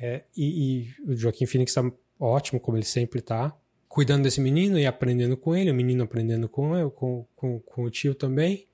É, 0.00 0.24
e, 0.36 0.88
e, 1.06 1.10
o 1.10 1.16
Joaquim 1.16 1.46
Phoenix 1.46 1.72
tá 1.72 1.90
ótimo, 2.20 2.60
como 2.60 2.76
ele 2.76 2.84
sempre 2.84 3.20
tá, 3.20 3.56
cuidando 3.88 4.24
desse 4.24 4.40
menino 4.40 4.78
e 4.78 4.86
aprendendo 4.86 5.36
com 5.36 5.56
ele, 5.56 5.70
o 5.70 5.74
menino 5.74 6.04
aprendendo 6.04 6.48
com, 6.48 6.76
eu, 6.76 6.90
com, 6.90 7.26
com, 7.34 7.60
com 7.60 7.82
o 7.84 7.90
tio 7.90 8.14
também. 8.14 8.66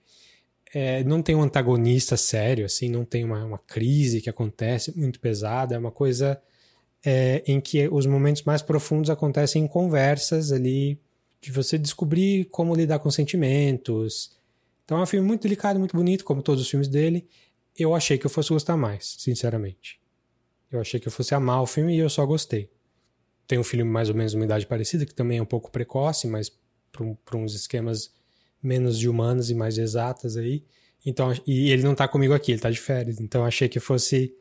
É, 0.74 1.04
não 1.04 1.22
tem 1.22 1.34
um 1.34 1.42
antagonista 1.42 2.16
sério, 2.16 2.64
assim, 2.64 2.88
não 2.88 3.04
tem 3.04 3.24
uma, 3.24 3.44
uma 3.44 3.58
crise 3.58 4.20
que 4.20 4.30
acontece 4.30 4.96
muito 4.98 5.20
pesada, 5.20 5.74
é 5.74 5.78
uma 5.78 5.92
coisa 5.92 6.40
é, 7.04 7.42
em 7.46 7.60
que 7.60 7.88
os 7.88 8.06
momentos 8.06 8.42
mais 8.42 8.62
profundos 8.62 9.10
acontecem 9.10 9.64
em 9.64 9.68
conversas 9.68 10.52
ali, 10.52 10.98
de 11.40 11.50
você 11.50 11.76
descobrir 11.76 12.44
como 12.46 12.74
lidar 12.74 13.00
com 13.00 13.10
sentimentos. 13.10 14.36
Então 14.84 14.98
é 14.98 15.02
um 15.02 15.06
filme 15.06 15.26
muito 15.26 15.42
delicado, 15.42 15.78
muito 15.78 15.96
bonito, 15.96 16.24
como 16.24 16.42
todos 16.42 16.62
os 16.62 16.70
filmes 16.70 16.88
dele. 16.88 17.26
Eu 17.76 17.94
achei 17.94 18.16
que 18.16 18.26
eu 18.26 18.30
fosse 18.30 18.50
gostar 18.50 18.76
mais, 18.76 19.16
sinceramente. 19.18 20.00
Eu 20.70 20.80
achei 20.80 21.00
que 21.00 21.08
eu 21.08 21.12
fosse 21.12 21.34
amar 21.34 21.62
o 21.62 21.66
filme 21.66 21.96
e 21.96 21.98
eu 21.98 22.08
só 22.08 22.24
gostei. 22.24 22.70
Tem 23.46 23.58
um 23.58 23.64
filme 23.64 23.84
mais 23.84 24.08
ou 24.08 24.14
menos 24.14 24.34
uma 24.34 24.44
idade 24.44 24.66
parecida, 24.66 25.04
que 25.04 25.14
também 25.14 25.38
é 25.38 25.42
um 25.42 25.46
pouco 25.46 25.70
precoce, 25.70 26.28
mas 26.28 26.52
para 27.24 27.36
uns 27.36 27.54
esquemas 27.54 28.14
menos 28.62 28.98
de 28.98 29.08
e 29.08 29.54
mais 29.54 29.78
exatas 29.78 30.36
aí. 30.36 30.64
Então, 31.04 31.34
e 31.46 31.70
ele 31.70 31.82
não 31.82 31.94
tá 31.94 32.06
comigo 32.06 32.32
aqui, 32.32 32.52
ele 32.52 32.60
tá 32.60 32.70
de 32.70 32.78
férias. 32.78 33.18
Então 33.18 33.44
achei 33.44 33.68
que 33.68 33.80
fosse 33.80 34.34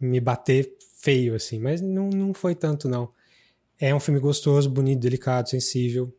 me 0.00 0.20
bater 0.20 0.76
feio, 1.04 1.34
assim, 1.34 1.58
mas 1.58 1.82
não, 1.82 2.08
não 2.08 2.32
foi 2.32 2.54
tanto, 2.54 2.88
não. 2.88 3.10
É 3.78 3.94
um 3.94 4.00
filme 4.00 4.18
gostoso, 4.18 4.70
bonito, 4.70 5.00
delicado, 5.00 5.50
sensível, 5.50 6.10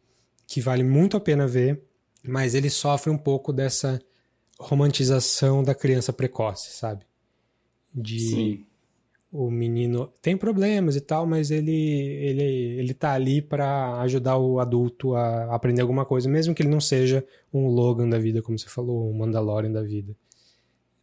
que 0.45 0.61
vale 0.61 0.83
muito 0.83 1.17
a 1.17 1.19
pena 1.19 1.47
ver, 1.47 1.81
mas 2.23 2.53
ele 2.53 2.69
sofre 2.69 3.09
um 3.09 3.17
pouco 3.17 3.51
dessa 3.51 3.99
romantização 4.59 5.63
da 5.63 5.73
criança 5.73 6.13
precoce, 6.13 6.71
sabe? 6.71 7.03
De 7.93 8.19
Sim. 8.19 8.65
o 9.31 9.49
menino 9.49 10.13
tem 10.21 10.37
problemas 10.37 10.95
e 10.95 11.01
tal, 11.01 11.25
mas 11.25 11.49
ele 11.49 11.71
ele 11.71 12.43
ele 12.43 12.93
tá 12.93 13.13
ali 13.13 13.41
para 13.41 13.99
ajudar 14.01 14.37
o 14.37 14.59
adulto 14.59 15.15
a 15.15 15.55
aprender 15.55 15.81
alguma 15.81 16.05
coisa, 16.05 16.29
mesmo 16.29 16.53
que 16.53 16.61
ele 16.61 16.69
não 16.69 16.79
seja 16.79 17.25
um 17.51 17.67
Logan 17.67 18.07
da 18.07 18.19
vida, 18.19 18.41
como 18.41 18.59
você 18.59 18.69
falou, 18.69 19.09
um 19.09 19.17
Mandalorian 19.17 19.71
da 19.71 19.81
vida 19.81 20.15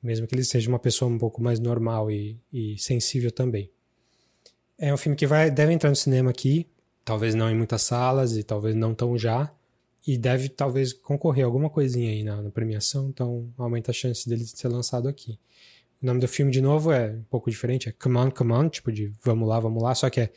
mesmo 0.03 0.27
que 0.27 0.35
ele 0.35 0.45
seja 0.45 0.69
uma 0.69 0.79
pessoa 0.79 1.11
um 1.11 1.19
pouco 1.19 1.43
mais 1.43 1.61
normal 1.61 2.11
e, 2.11 2.39
e 2.53 2.77
sensível 2.79 3.31
também. 3.31 3.71
É 4.79 4.93
um 4.93 4.97
filme 4.97 5.17
que 5.17 5.27
vai, 5.27 5.51
deve 5.51 5.73
entrar 5.73 5.91
no 5.91 5.97
cinema 5.97 6.31
aqui, 6.31 6.67
talvez 7.05 7.35
não 7.35 7.49
em 7.51 7.57
muitas 7.57 7.83
salas 7.83 8.37
e 8.37 8.43
talvez 8.43 8.75
não 8.75 8.95
tão 8.95 9.17
já, 9.17 9.53
e 10.07 10.19
deve 10.19 10.49
talvez 10.49 10.93
concorrer 10.93 11.45
alguma 11.45 11.71
coisinha 11.71 12.11
aí 12.11 12.25
na, 12.25 12.43
na 12.43 12.51
premiação, 12.51 13.09
então 13.09 13.49
aumenta 13.57 13.93
a 13.93 13.95
chance 13.95 14.29
dele 14.29 14.45
ser 14.45 14.69
lançado 14.69 15.09
aqui. 15.09 15.39
O 16.03 16.07
nome 16.07 16.19
do 16.19 16.27
filme, 16.27 16.51
de 16.51 16.61
novo, 16.61 16.91
é 16.91 17.13
um 17.13 17.23
pouco 17.31 17.49
diferente, 17.49 17.89
é 17.89 17.93
Come 17.93 18.17
On, 18.17 18.31
Come 18.31 18.53
On, 18.53 18.69
tipo 18.69 18.91
de 18.91 19.13
vamos 19.23 19.49
lá, 19.49 19.61
vamos 19.61 19.81
lá, 19.81 19.95
só 19.95 20.11
que 20.11 20.21
é, 20.21 20.33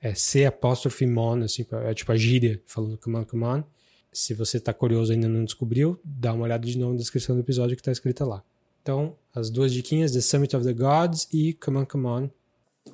é 0.00 0.14
C 0.14 0.46
apóstrofe 0.46 1.04
mon, 1.04 1.42
assim, 1.42 1.66
é 1.84 1.92
tipo 1.92 2.12
a 2.12 2.16
gíria 2.16 2.62
falando 2.64 2.96
Come 2.96 3.16
On, 3.16 3.24
Come 3.24 3.44
On. 3.44 3.64
Se 4.12 4.34
você 4.34 4.56
está 4.56 4.72
curioso 4.72 5.12
e 5.12 5.14
ainda 5.14 5.28
não 5.28 5.44
descobriu, 5.44 6.00
dá 6.04 6.32
uma 6.32 6.44
olhada 6.44 6.66
de 6.66 6.76
novo 6.78 6.92
na 6.92 6.98
descrição 6.98 7.34
do 7.34 7.42
episódio 7.42 7.76
que 7.76 7.80
está 7.80 7.92
escrita 7.92 8.24
lá. 8.24 8.42
Então, 8.82 9.16
as 9.34 9.50
duas 9.50 9.72
diquinhas, 9.72 10.12
The 10.12 10.20
Summit 10.20 10.56
of 10.56 10.64
the 10.64 10.72
Gods 10.72 11.28
e 11.32 11.54
Come 11.54 11.78
On, 11.78 11.86
Come 11.86 12.06
On. 12.06 12.30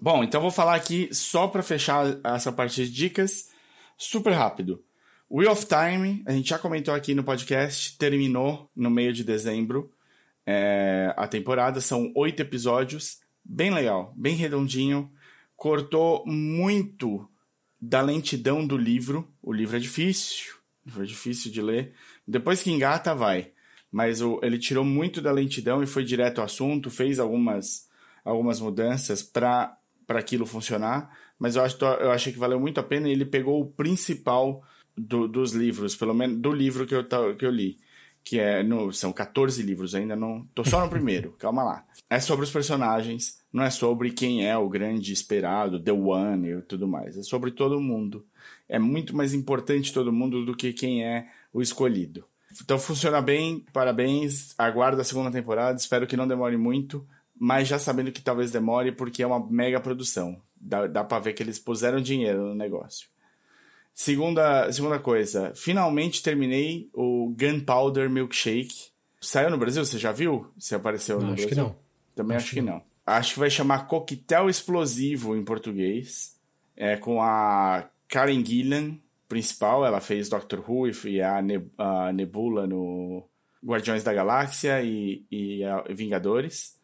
Bom, 0.01 0.25
então 0.25 0.41
vou 0.41 0.51
falar 0.51 0.75
aqui, 0.75 1.09
só 1.13 1.49
para 1.49 1.63
fechar 1.63 2.19
essa 2.25 2.53
parte 2.53 2.85
de 2.85 2.93
dicas, 2.93 3.51
super 3.97 4.33
rápido. 4.33 4.83
Wheel 5.31 5.51
of 5.51 5.67
Time, 5.67 6.23
a 6.27 6.33
gente 6.33 6.51
já 6.51 6.59
comentou 6.59 6.95
aqui 6.95 7.15
no 7.15 7.25
podcast, 7.25 7.97
terminou 7.97 8.71
no 8.77 8.91
meio 8.91 9.13
de 9.13 9.25
dezembro 9.25 9.91
é, 10.47 11.13
a 11.17 11.27
temporada, 11.27 11.81
são 11.81 12.13
oito 12.15 12.41
episódios, 12.41 13.19
bem 13.45 13.73
legal, 13.73 14.13
bem 14.17 14.37
redondinho, 14.37 15.11
cortou 15.57 16.25
muito 16.27 17.29
da 17.81 18.01
lentidão 18.01 18.65
do 18.67 18.77
livro, 18.77 19.29
o 19.43 19.53
livro 19.53 19.77
é 19.77 19.81
difícil, 19.81 20.55
o 20.85 20.89
livro 20.89 21.03
é 21.03 21.07
difícil 21.07 21.51
de 21.51 21.61
ler, 21.61 21.95
depois 22.27 22.63
que 22.63 22.71
engata, 22.71 23.15
vai 23.15 23.53
mas 23.97 24.21
o, 24.21 24.39
ele 24.43 24.59
tirou 24.59 24.85
muito 24.85 25.23
da 25.23 25.33
lentidão 25.33 25.83
e 25.83 25.87
foi 25.87 26.05
direto 26.05 26.41
ao 26.41 26.45
assunto, 26.45 26.91
fez 26.91 27.19
algumas, 27.19 27.89
algumas 28.23 28.61
mudanças 28.61 29.23
para 29.23 29.75
aquilo 30.09 30.45
funcionar, 30.45 31.17
mas 31.39 31.57
eu, 31.57 31.63
acho, 31.63 31.83
eu 31.83 32.11
achei 32.11 32.31
que 32.31 32.39
valeu 32.39 32.61
muito 32.61 32.79
a 32.79 32.83
pena 32.83 33.09
e 33.09 33.13
ele 33.13 33.25
pegou 33.25 33.59
o 33.59 33.65
principal 33.65 34.63
do, 34.95 35.27
dos 35.27 35.53
livros, 35.53 35.97
pelo 35.97 36.13
menos 36.13 36.37
do 36.37 36.53
livro 36.53 36.87
que 36.87 36.95
eu, 36.95 37.07
que 37.39 37.47
eu 37.47 37.51
li. 37.51 37.79
Que 38.23 38.39
é. 38.39 38.63
No, 38.63 38.93
são 38.93 39.15
14 39.15 39.63
livros, 39.63 39.95
ainda 39.95 40.15
não. 40.15 40.47
Tô 40.55 40.63
só 40.63 40.79
no 40.85 40.91
primeiro, 40.91 41.33
calma 41.41 41.65
lá. 41.65 41.87
É 42.11 42.21
sobre 42.21 42.45
os 42.45 42.51
personagens, 42.51 43.41
não 43.51 43.65
é 43.65 43.71
sobre 43.71 44.11
quem 44.11 44.47
é 44.47 44.59
o 44.59 44.69
grande 44.69 45.11
esperado, 45.11 45.81
The 45.81 45.93
One 45.93 46.51
e 46.51 46.61
tudo 46.61 46.87
mais. 46.87 47.17
É 47.17 47.23
sobre 47.23 47.51
todo 47.51 47.81
mundo. 47.81 48.27
É 48.69 48.79
muito 48.79 49.17
mais 49.17 49.33
importante 49.33 49.91
todo 49.91 50.13
mundo 50.13 50.45
do 50.45 50.55
que 50.55 50.75
quem 50.75 51.03
é 51.03 51.31
o 51.51 51.63
escolhido. 51.63 52.27
Então 52.63 52.79
funciona 52.79 53.21
bem, 53.21 53.65
parabéns. 53.73 54.55
Aguardo 54.59 55.01
a 55.01 55.05
segunda 55.05 55.31
temporada, 55.31 55.79
espero 55.79 56.07
que 56.07 56.17
não 56.17 56.27
demore 56.29 56.57
muito, 56.57 57.07
mas 57.39 57.69
já 57.69 57.79
sabendo 57.79 58.13
que 58.13 58.23
talvez 58.23 58.51
demore 58.51 58.93
porque 58.93 59.23
é 59.23 59.27
uma 59.27 59.45
mega 59.49 59.81
produção. 59.81 60.41
Dá, 60.59 60.87
dá 60.87 61.05
pra 61.05 61.19
ver 61.19 61.33
que 61.35 61.43
eles 61.43 61.59
puseram 61.59 62.01
dinheiro 62.01 62.47
no 62.49 62.55
negócio. 62.55 63.09
Segunda, 63.95 64.71
segunda 64.73 64.99
coisa, 64.99 65.53
finalmente 65.55 66.23
terminei 66.23 66.91
o 66.93 67.35
Gunpowder 67.39 68.11
Milkshake. 68.11 68.91
Saiu 69.21 69.51
no 69.51 69.57
Brasil? 69.57 69.85
Você 69.85 69.99
já 69.99 70.13
viu? 70.13 70.47
Se 70.59 70.75
apareceu 70.75 71.19
não, 71.19 71.29
no 71.29 71.33
acho 71.33 71.47
Brasil? 71.47 71.65
que 71.65 71.71
não. 71.71 71.77
Também 72.15 72.37
acho, 72.37 72.47
acho 72.47 72.55
que 72.55 72.61
não. 72.61 72.75
não. 72.75 72.83
Acho 73.07 73.35
que 73.35 73.41
vai 73.41 73.51
chamar 73.51 73.87
Coquetel 73.87 74.51
Explosivo 74.51 75.37
em 75.37 75.45
português. 75.45 76.37
É 76.77 76.97
com 76.97 77.23
a 77.23 77.89
Karen 78.09 78.45
Gillan, 78.45 78.99
principal, 79.29 79.85
ela 79.85 80.01
fez 80.01 80.29
Doctor 80.29 80.65
Who 80.69 80.89
e 80.89 81.21
a, 81.21 81.39
a 81.79 82.13
Nebula 82.13 82.67
no 82.67 83.29
Guardiões 83.65 84.05
da 84.05 84.13
Galáxia 84.13 84.83
e, 84.83 85.27
e 85.31 85.63
Vingadores. 85.91 86.77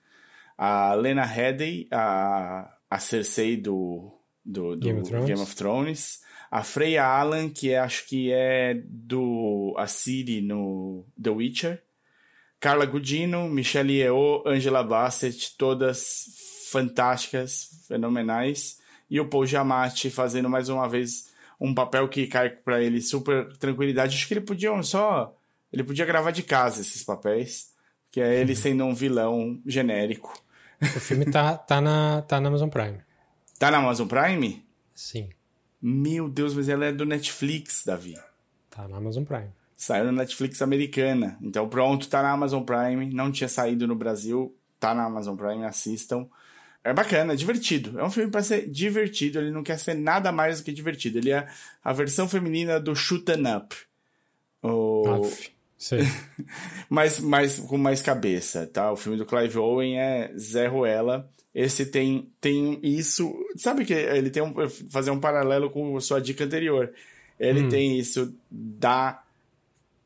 A 0.57 0.95
Lena 0.95 1.24
Headey, 1.24 1.88
a, 1.90 2.70
a 2.90 2.99
Cersei 2.99 3.57
do, 3.57 4.12
do, 4.45 4.76
do 4.76 4.80
Game, 4.80 5.01
of 5.01 5.11
Game, 5.11 5.40
of 5.40 5.57
Thrones. 5.57 6.20
A 6.51 6.62
Freya 6.62 7.05
Allan, 7.05 7.49
que 7.49 7.72
é, 7.72 7.78
acho 7.78 8.07
que 8.07 8.30
é 8.30 8.74
do 8.84 9.74
a 9.78 9.86
Ciri 9.86 10.43
no 10.43 11.07
The 11.20 11.30
Witcher. 11.30 11.82
Carla 12.61 12.84
Gudino, 12.84 13.49
Michelle 13.49 13.93
Yeoh, 13.93 14.45
Angela 14.47 14.84
Bassett, 14.84 15.57
todas 15.57 16.26
fantásticas, 16.70 17.86
fenomenais. 17.88 18.78
E 19.11 19.18
o 19.18 19.28
Paul 19.28 19.47
Giamatti 19.47 20.11
fazendo 20.11 20.49
mais 20.49 20.68
uma 20.68 20.88
vez 20.88 21.32
um 21.63 21.73
papel 21.73 22.09
que 22.09 22.27
cai 22.27 22.51
para 22.51 22.83
ele 22.83 23.01
super 23.01 23.57
tranquilidade. 23.57 24.17
Acho 24.17 24.27
que 24.27 24.35
ele 24.35 24.41
podia 24.41 24.71
só. 24.83 25.33
Ele 25.73 25.85
podia 25.85 26.05
gravar 26.05 26.33
de 26.33 26.43
casa 26.43 26.81
esses 26.81 27.05
papéis. 27.05 27.71
Que 28.11 28.21
é 28.21 28.41
ele 28.41 28.53
uhum. 28.53 28.59
sendo 28.59 28.85
um 28.85 28.95
vilão 28.95 29.63
genérico. 29.65 30.33
O 30.83 31.01
filme 31.01 31.25
tá, 31.31 31.57
tá, 31.57 31.81
na, 31.81 32.23
tá 32.23 32.41
na 32.41 32.49
Amazon 32.49 32.69
Prime. 32.69 32.99
Tá 33.59 33.71
na 33.71 33.79
Amazon 33.79 34.09
Prime? 34.09 34.67
Sim. 34.93 35.31
Meu 35.81 36.29
Deus, 36.29 36.53
mas 36.55 36.69
ela 36.69 36.85
é 36.85 36.93
do 36.93 37.07
Netflix, 37.07 37.85
Davi. 37.87 38.19
Tá 38.69 38.89
na 38.89 38.97
Amazon 38.97 39.25
Prime. 39.25 39.51
Saiu 39.77 40.05
na 40.07 40.13
Netflix 40.13 40.61
americana. 40.61 41.39
Então 41.41 41.69
pronto, 41.69 42.09
tá 42.09 42.23
na 42.23 42.33
Amazon 42.33 42.65
Prime. 42.65 43.15
Não 43.15 43.31
tinha 43.31 43.49
saído 43.49 43.87
no 43.87 43.95
Brasil. 43.95 44.55
Tá 44.81 44.95
na 44.95 45.05
Amazon 45.05 45.37
Prime, 45.37 45.65
assistam. 45.65 46.29
É 46.85 46.93
bacana, 46.93 47.33
é 47.33 47.37
divertido. 47.37 47.99
É 47.99 48.05
um 48.05 48.11
filme 48.11 48.30
para 48.30 48.43
ser 48.43 48.68
divertido, 48.68 49.39
ele 49.39 49.51
não 49.51 49.62
quer 49.62 49.78
ser 49.78 49.95
nada 49.95 50.33
mais 50.33 50.59
do 50.59 50.64
que 50.64 50.72
divertido. 50.72 51.18
Ele 51.18 51.30
é 51.30 51.47
a 51.83 51.93
versão 51.93 52.28
feminina 52.28 52.80
do 52.80 52.95
Shootin' 52.95 53.45
Up. 53.57 53.76
O... 54.62 55.28
Sei. 55.78 56.01
mas, 56.89 57.20
mas 57.20 57.59
com 57.59 57.78
mais 57.78 58.03
cabeça, 58.03 58.66
tá? 58.66 58.91
O 58.93 58.97
filme 58.97 59.18
do 59.18 59.26
Clive 59.26 59.59
Owen 59.59 59.99
é 59.99 60.33
Zé 60.37 60.66
Ruela. 60.66 61.28
Esse 61.55 61.87
tem, 61.87 62.28
tem 62.41 62.80
isso. 62.83 63.33
Sabe 63.57 63.85
que 63.85 63.93
ele 63.93 64.30
tem 64.30 64.43
um. 64.43 64.55
Fazer 64.91 65.11
um 65.11 65.20
paralelo 65.20 65.70
com 65.70 65.97
a 65.97 66.01
sua 66.01 66.20
dica 66.20 66.45
anterior. 66.45 66.93
Ele 67.39 67.62
hum. 67.62 67.68
tem 67.68 67.99
isso 67.99 68.35
da 68.51 69.22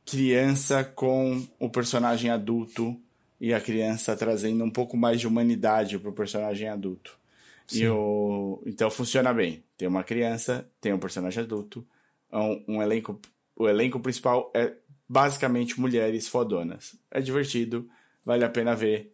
criança 0.05 0.83
com 0.83 1.47
o 1.59 1.68
personagem 1.68 2.31
adulto 2.31 2.99
e 3.41 3.53
a 3.53 3.61
criança 3.61 4.16
trazendo 4.16 4.64
um 4.64 4.70
pouco 4.70 4.97
mais 4.97 5.20
de 5.20 5.26
humanidade 5.26 5.99
para 5.99 6.11
o 6.11 6.14
personagem 6.14 6.68
adulto. 6.68 7.18
Sim. 7.66 7.84
E 7.84 7.89
o... 7.89 8.62
Então 8.66 8.91
funciona 8.91 9.32
bem. 9.32 9.62
Tem 9.76 9.89
uma 9.89 10.05
criança, 10.05 10.68
tem 10.80 10.93
um 10.93 10.99
personagem 10.99 11.43
adulto, 11.43 11.87
um, 12.32 12.64
um 12.68 12.82
elenco. 12.82 13.20
O 13.55 13.68
elenco 13.68 14.01
principal 14.01 14.51
é 14.55 14.72
basicamente 15.09 15.80
mulheres 15.80 16.28
fodonas. 16.28 16.95
É 17.11 17.20
divertido, 17.20 17.89
vale 18.24 18.45
a 18.45 18.49
pena 18.49 18.74
ver. 18.74 19.12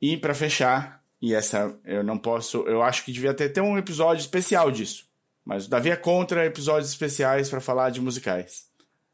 E 0.00 0.16
para 0.16 0.34
fechar, 0.34 1.02
e 1.20 1.34
essa 1.34 1.78
eu 1.84 2.02
não 2.02 2.18
posso, 2.18 2.62
eu 2.68 2.82
acho 2.82 3.04
que 3.04 3.12
devia 3.12 3.32
ter, 3.32 3.48
ter 3.48 3.60
um 3.60 3.78
episódio 3.78 4.20
especial 4.20 4.70
disso. 4.70 5.06
Mas 5.44 5.66
o 5.66 5.70
Davi 5.70 5.90
é 5.90 5.96
contra 5.96 6.46
episódios 6.46 6.90
especiais 6.90 7.48
para 7.48 7.60
falar 7.60 7.90
de 7.90 8.00
musicais. 8.00 8.66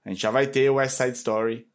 A 0.05 0.11
gente 0.11 0.23
já 0.23 0.31
vai 0.31 0.47
ter 0.47 0.71
o 0.71 0.75
West 0.75 0.97
Side 0.97 1.17
Story. 1.17 1.67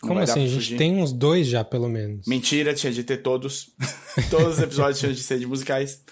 Como 0.00 0.18
assim? 0.20 0.44
A 0.44 0.46
gente 0.46 0.76
tem 0.76 0.96
uns 0.96 1.12
dois 1.12 1.46
já, 1.46 1.64
pelo 1.64 1.88
menos. 1.88 2.26
Mentira, 2.26 2.74
tinha 2.74 2.92
de 2.92 3.02
ter 3.02 3.18
todos. 3.18 3.70
todos 4.30 4.58
os 4.58 4.62
episódios 4.62 4.98
tinham 4.98 5.12
de 5.12 5.22
ser 5.22 5.38
de 5.38 5.46
musicais. 5.46 6.02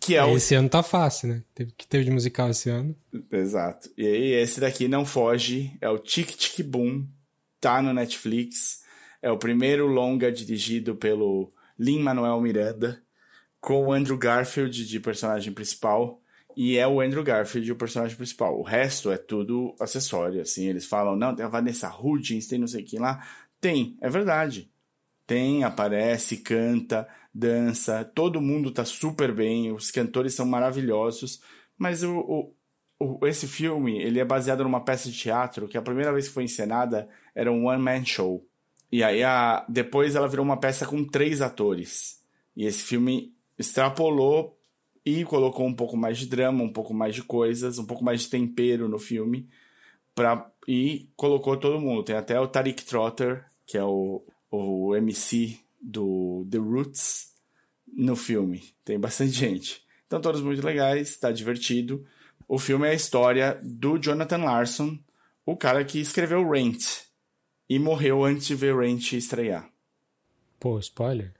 Que 0.00 0.16
é 0.16 0.24
o... 0.24 0.36
Esse 0.36 0.54
ano 0.54 0.68
tá 0.68 0.82
fácil, 0.82 1.28
né? 1.28 1.42
Teve 1.54 1.72
que 1.72 1.86
teve 1.86 2.04
de 2.04 2.10
musical 2.10 2.50
esse 2.50 2.70
ano. 2.70 2.96
Exato. 3.30 3.90
E 3.96 4.06
aí, 4.06 4.32
esse 4.32 4.60
daqui 4.60 4.88
não 4.88 5.04
foge. 5.04 5.76
É 5.80 5.88
o 5.88 5.98
Tic 5.98 6.30
Tic 6.30 6.64
Boom. 6.66 7.06
Tá 7.60 7.82
no 7.82 7.92
Netflix. 7.92 8.82
É 9.22 9.30
o 9.30 9.38
primeiro 9.38 9.86
longa 9.86 10.32
dirigido 10.32 10.96
pelo 10.96 11.52
Lin-Manuel 11.78 12.40
Miranda. 12.40 13.02
Com 13.60 13.86
o 13.86 13.92
Andrew 13.92 14.18
Garfield 14.18 14.86
de 14.86 15.00
personagem 15.00 15.52
principal. 15.52 16.20
E 16.56 16.76
é 16.76 16.86
o 16.86 17.00
Andrew 17.00 17.22
Garfield 17.22 17.72
o 17.72 17.76
personagem 17.76 18.16
principal. 18.16 18.58
O 18.58 18.62
resto 18.62 19.10
é 19.10 19.16
tudo 19.16 19.74
acessório, 19.80 20.40
assim. 20.40 20.66
Eles 20.66 20.86
falam, 20.86 21.16
não, 21.16 21.34
tem 21.34 21.44
a 21.44 21.48
Vanessa 21.48 21.88
Hudgens, 21.88 22.46
tem 22.46 22.58
não 22.58 22.66
sei 22.66 22.82
quem 22.82 23.00
lá. 23.00 23.26
Tem, 23.60 23.96
é 24.00 24.08
verdade. 24.08 24.70
Tem, 25.26 25.64
aparece, 25.64 26.38
canta, 26.38 27.08
dança. 27.32 28.04
Todo 28.04 28.40
mundo 28.40 28.70
tá 28.70 28.84
super 28.84 29.32
bem. 29.32 29.72
Os 29.72 29.90
cantores 29.90 30.34
são 30.34 30.46
maravilhosos. 30.46 31.40
Mas 31.76 32.02
o, 32.04 32.54
o, 32.98 33.26
esse 33.26 33.48
filme, 33.48 34.00
ele 34.00 34.20
é 34.20 34.24
baseado 34.24 34.62
numa 34.62 34.84
peça 34.84 35.10
de 35.10 35.18
teatro 35.18 35.66
que 35.66 35.78
a 35.78 35.82
primeira 35.82 36.12
vez 36.12 36.28
que 36.28 36.34
foi 36.34 36.44
encenada 36.44 37.08
era 37.34 37.50
um 37.50 37.66
one-man 37.66 38.04
show. 38.04 38.46
E 38.92 39.02
aí, 39.02 39.24
a, 39.24 39.64
depois 39.68 40.14
ela 40.14 40.28
virou 40.28 40.44
uma 40.44 40.60
peça 40.60 40.86
com 40.86 41.04
três 41.04 41.42
atores. 41.42 42.22
E 42.56 42.64
esse 42.64 42.82
filme 42.82 43.34
extrapolou 43.58 44.56
e 45.04 45.24
colocou 45.24 45.66
um 45.66 45.74
pouco 45.74 45.96
mais 45.96 46.18
de 46.18 46.26
drama, 46.26 46.62
um 46.62 46.72
pouco 46.72 46.94
mais 46.94 47.14
de 47.14 47.22
coisas, 47.22 47.78
um 47.78 47.84
pouco 47.84 48.02
mais 48.02 48.22
de 48.22 48.30
tempero 48.30 48.88
no 48.88 48.98
filme. 48.98 49.48
Pra, 50.14 50.50
e 50.66 51.10
colocou 51.16 51.56
todo 51.56 51.80
mundo. 51.80 52.04
Tem 52.04 52.16
até 52.16 52.38
o 52.40 52.48
Tariq 52.48 52.84
Trotter, 52.84 53.44
que 53.66 53.76
é 53.76 53.84
o, 53.84 54.24
o 54.50 54.94
MC 54.96 55.58
do 55.80 56.46
The 56.50 56.58
Roots, 56.58 57.34
no 57.86 58.16
filme. 58.16 58.62
Tem 58.84 58.98
bastante 58.98 59.32
gente. 59.36 59.84
Então, 60.06 60.20
todos 60.20 60.40
muito 60.40 60.64
legais, 60.64 61.10
está 61.10 61.30
divertido. 61.30 62.06
O 62.46 62.58
filme 62.58 62.86
é 62.86 62.90
a 62.90 62.94
história 62.94 63.58
do 63.62 63.98
Jonathan 63.98 64.44
Larson, 64.44 64.98
o 65.44 65.56
cara 65.56 65.84
que 65.84 65.98
escreveu 65.98 66.48
Rent 66.48 67.04
e 67.68 67.78
morreu 67.78 68.24
antes 68.24 68.46
de 68.46 68.54
ver 68.54 68.76
Rent 68.76 69.12
estrear. 69.12 69.68
Pô, 70.60 70.78
spoiler? 70.78 71.32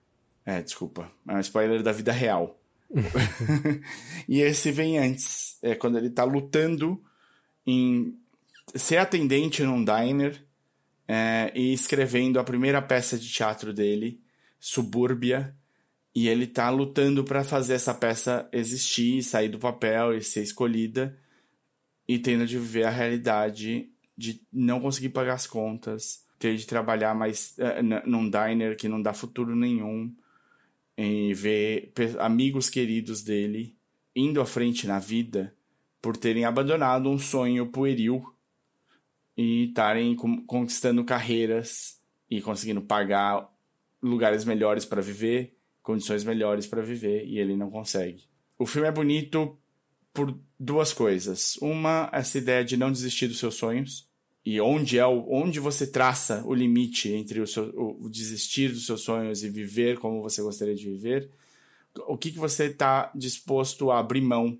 É, 0.45 0.61
desculpa. 0.61 1.11
É 1.27 1.35
um 1.35 1.41
spoiler 1.41 1.83
da 1.83 1.93
vida 1.93 2.12
real. 2.12 2.59
e 4.29 4.41
esse 4.41 4.71
vem 4.71 4.99
antes, 4.99 5.59
é 5.63 5.75
quando 5.75 5.99
ele 5.99 6.11
tá 6.11 6.25
lutando 6.25 7.03
em 7.67 8.17
ser 8.75 8.99
atendente 8.99 9.63
num 9.63 9.85
diner 9.85 10.45
é, 11.07 11.53
e 11.55 11.73
escrevendo 11.73 12.39
a 12.39 12.45
primeira 12.45 12.81
peça 12.81 13.19
de 13.19 13.29
teatro 13.29 13.73
dele, 13.73 14.21
Subúrbia, 14.59 15.55
e 16.15 16.29
ele 16.29 16.47
tá 16.47 16.71
lutando 16.71 17.25
para 17.25 17.43
fazer 17.43 17.75
essa 17.75 17.93
peça 17.93 18.49
existir, 18.53 19.23
sair 19.23 19.49
do 19.49 19.59
papel 19.59 20.15
e 20.15 20.23
ser 20.23 20.43
escolhida, 20.43 21.19
e 22.07 22.19
tendo 22.19 22.47
de 22.47 22.59
viver 22.59 22.85
a 22.85 22.91
realidade 22.91 23.91
de 24.17 24.41
não 24.53 24.81
conseguir 24.81 25.09
pagar 25.09 25.35
as 25.35 25.47
contas, 25.47 26.25
ter 26.39 26.57
de 26.57 26.67
trabalhar 26.67 27.15
mais 27.15 27.59
é, 27.59 27.83
num 27.83 28.31
diner 28.31 28.77
que 28.77 28.89
não 28.89 29.03
dá 29.03 29.13
futuro 29.13 29.57
nenhum 29.57 30.15
em 30.97 31.33
ver 31.33 31.93
amigos 32.19 32.71
queridos 32.71 33.23
dele 33.23 33.77
indo 34.15 34.41
à 34.41 34.47
frente 34.47 34.87
na 34.87 34.99
vida 34.99 35.55
por 36.01 36.17
terem 36.17 36.45
abandonado 36.45 37.09
um 37.09 37.19
sonho 37.19 37.67
pueril 37.67 38.25
e 39.37 39.65
estarem 39.65 40.15
conquistando 40.15 41.05
carreiras 41.05 42.01
e 42.31 42.41
conseguindo 42.41 42.83
pagar 42.83 43.51
lugares 44.03 44.45
melhores 44.45 44.85
para 44.85 45.03
viver, 45.03 45.57
condições 45.83 46.23
melhores 46.23 46.67
para 46.67 46.83
viver 46.83 47.25
e 47.27 47.39
ele 47.39 47.57
não 47.57 47.71
consegue. 47.71 48.29
O 48.59 48.67
filme 48.67 48.87
é 48.87 48.93
bonito 48.93 49.59
por 50.13 50.39
duas 50.61 50.93
coisas. 50.93 51.57
Uma, 51.57 52.09
essa 52.13 52.39
ideia 52.39 52.65
de 52.65 52.77
não 52.77 52.93
desistir 52.93 53.27
dos 53.27 53.39
seus 53.39 53.57
sonhos 53.57 54.09
e 54.45 54.61
onde 54.61 54.99
é 54.99 55.07
o, 55.07 55.27
onde 55.31 55.59
você 55.59 55.87
traça 55.87 56.45
o 56.45 56.53
limite 56.53 57.11
entre 57.11 57.41
o, 57.41 57.47
seu, 57.47 57.65
o, 57.71 58.05
o 58.05 58.11
desistir 58.11 58.69
dos 58.69 58.85
seus 58.85 59.01
sonhos 59.01 59.43
e 59.43 59.49
viver 59.49 59.99
como 59.99 60.21
você 60.21 60.43
gostaria 60.43 60.75
de 60.75 60.85
viver, 60.85 61.31
o 62.07 62.19
que, 62.19 62.31
que 62.31 62.39
você 62.39 62.67
está 62.67 63.11
disposto 63.15 63.91
a 63.91 63.99
abrir 63.99 64.21
mão 64.21 64.59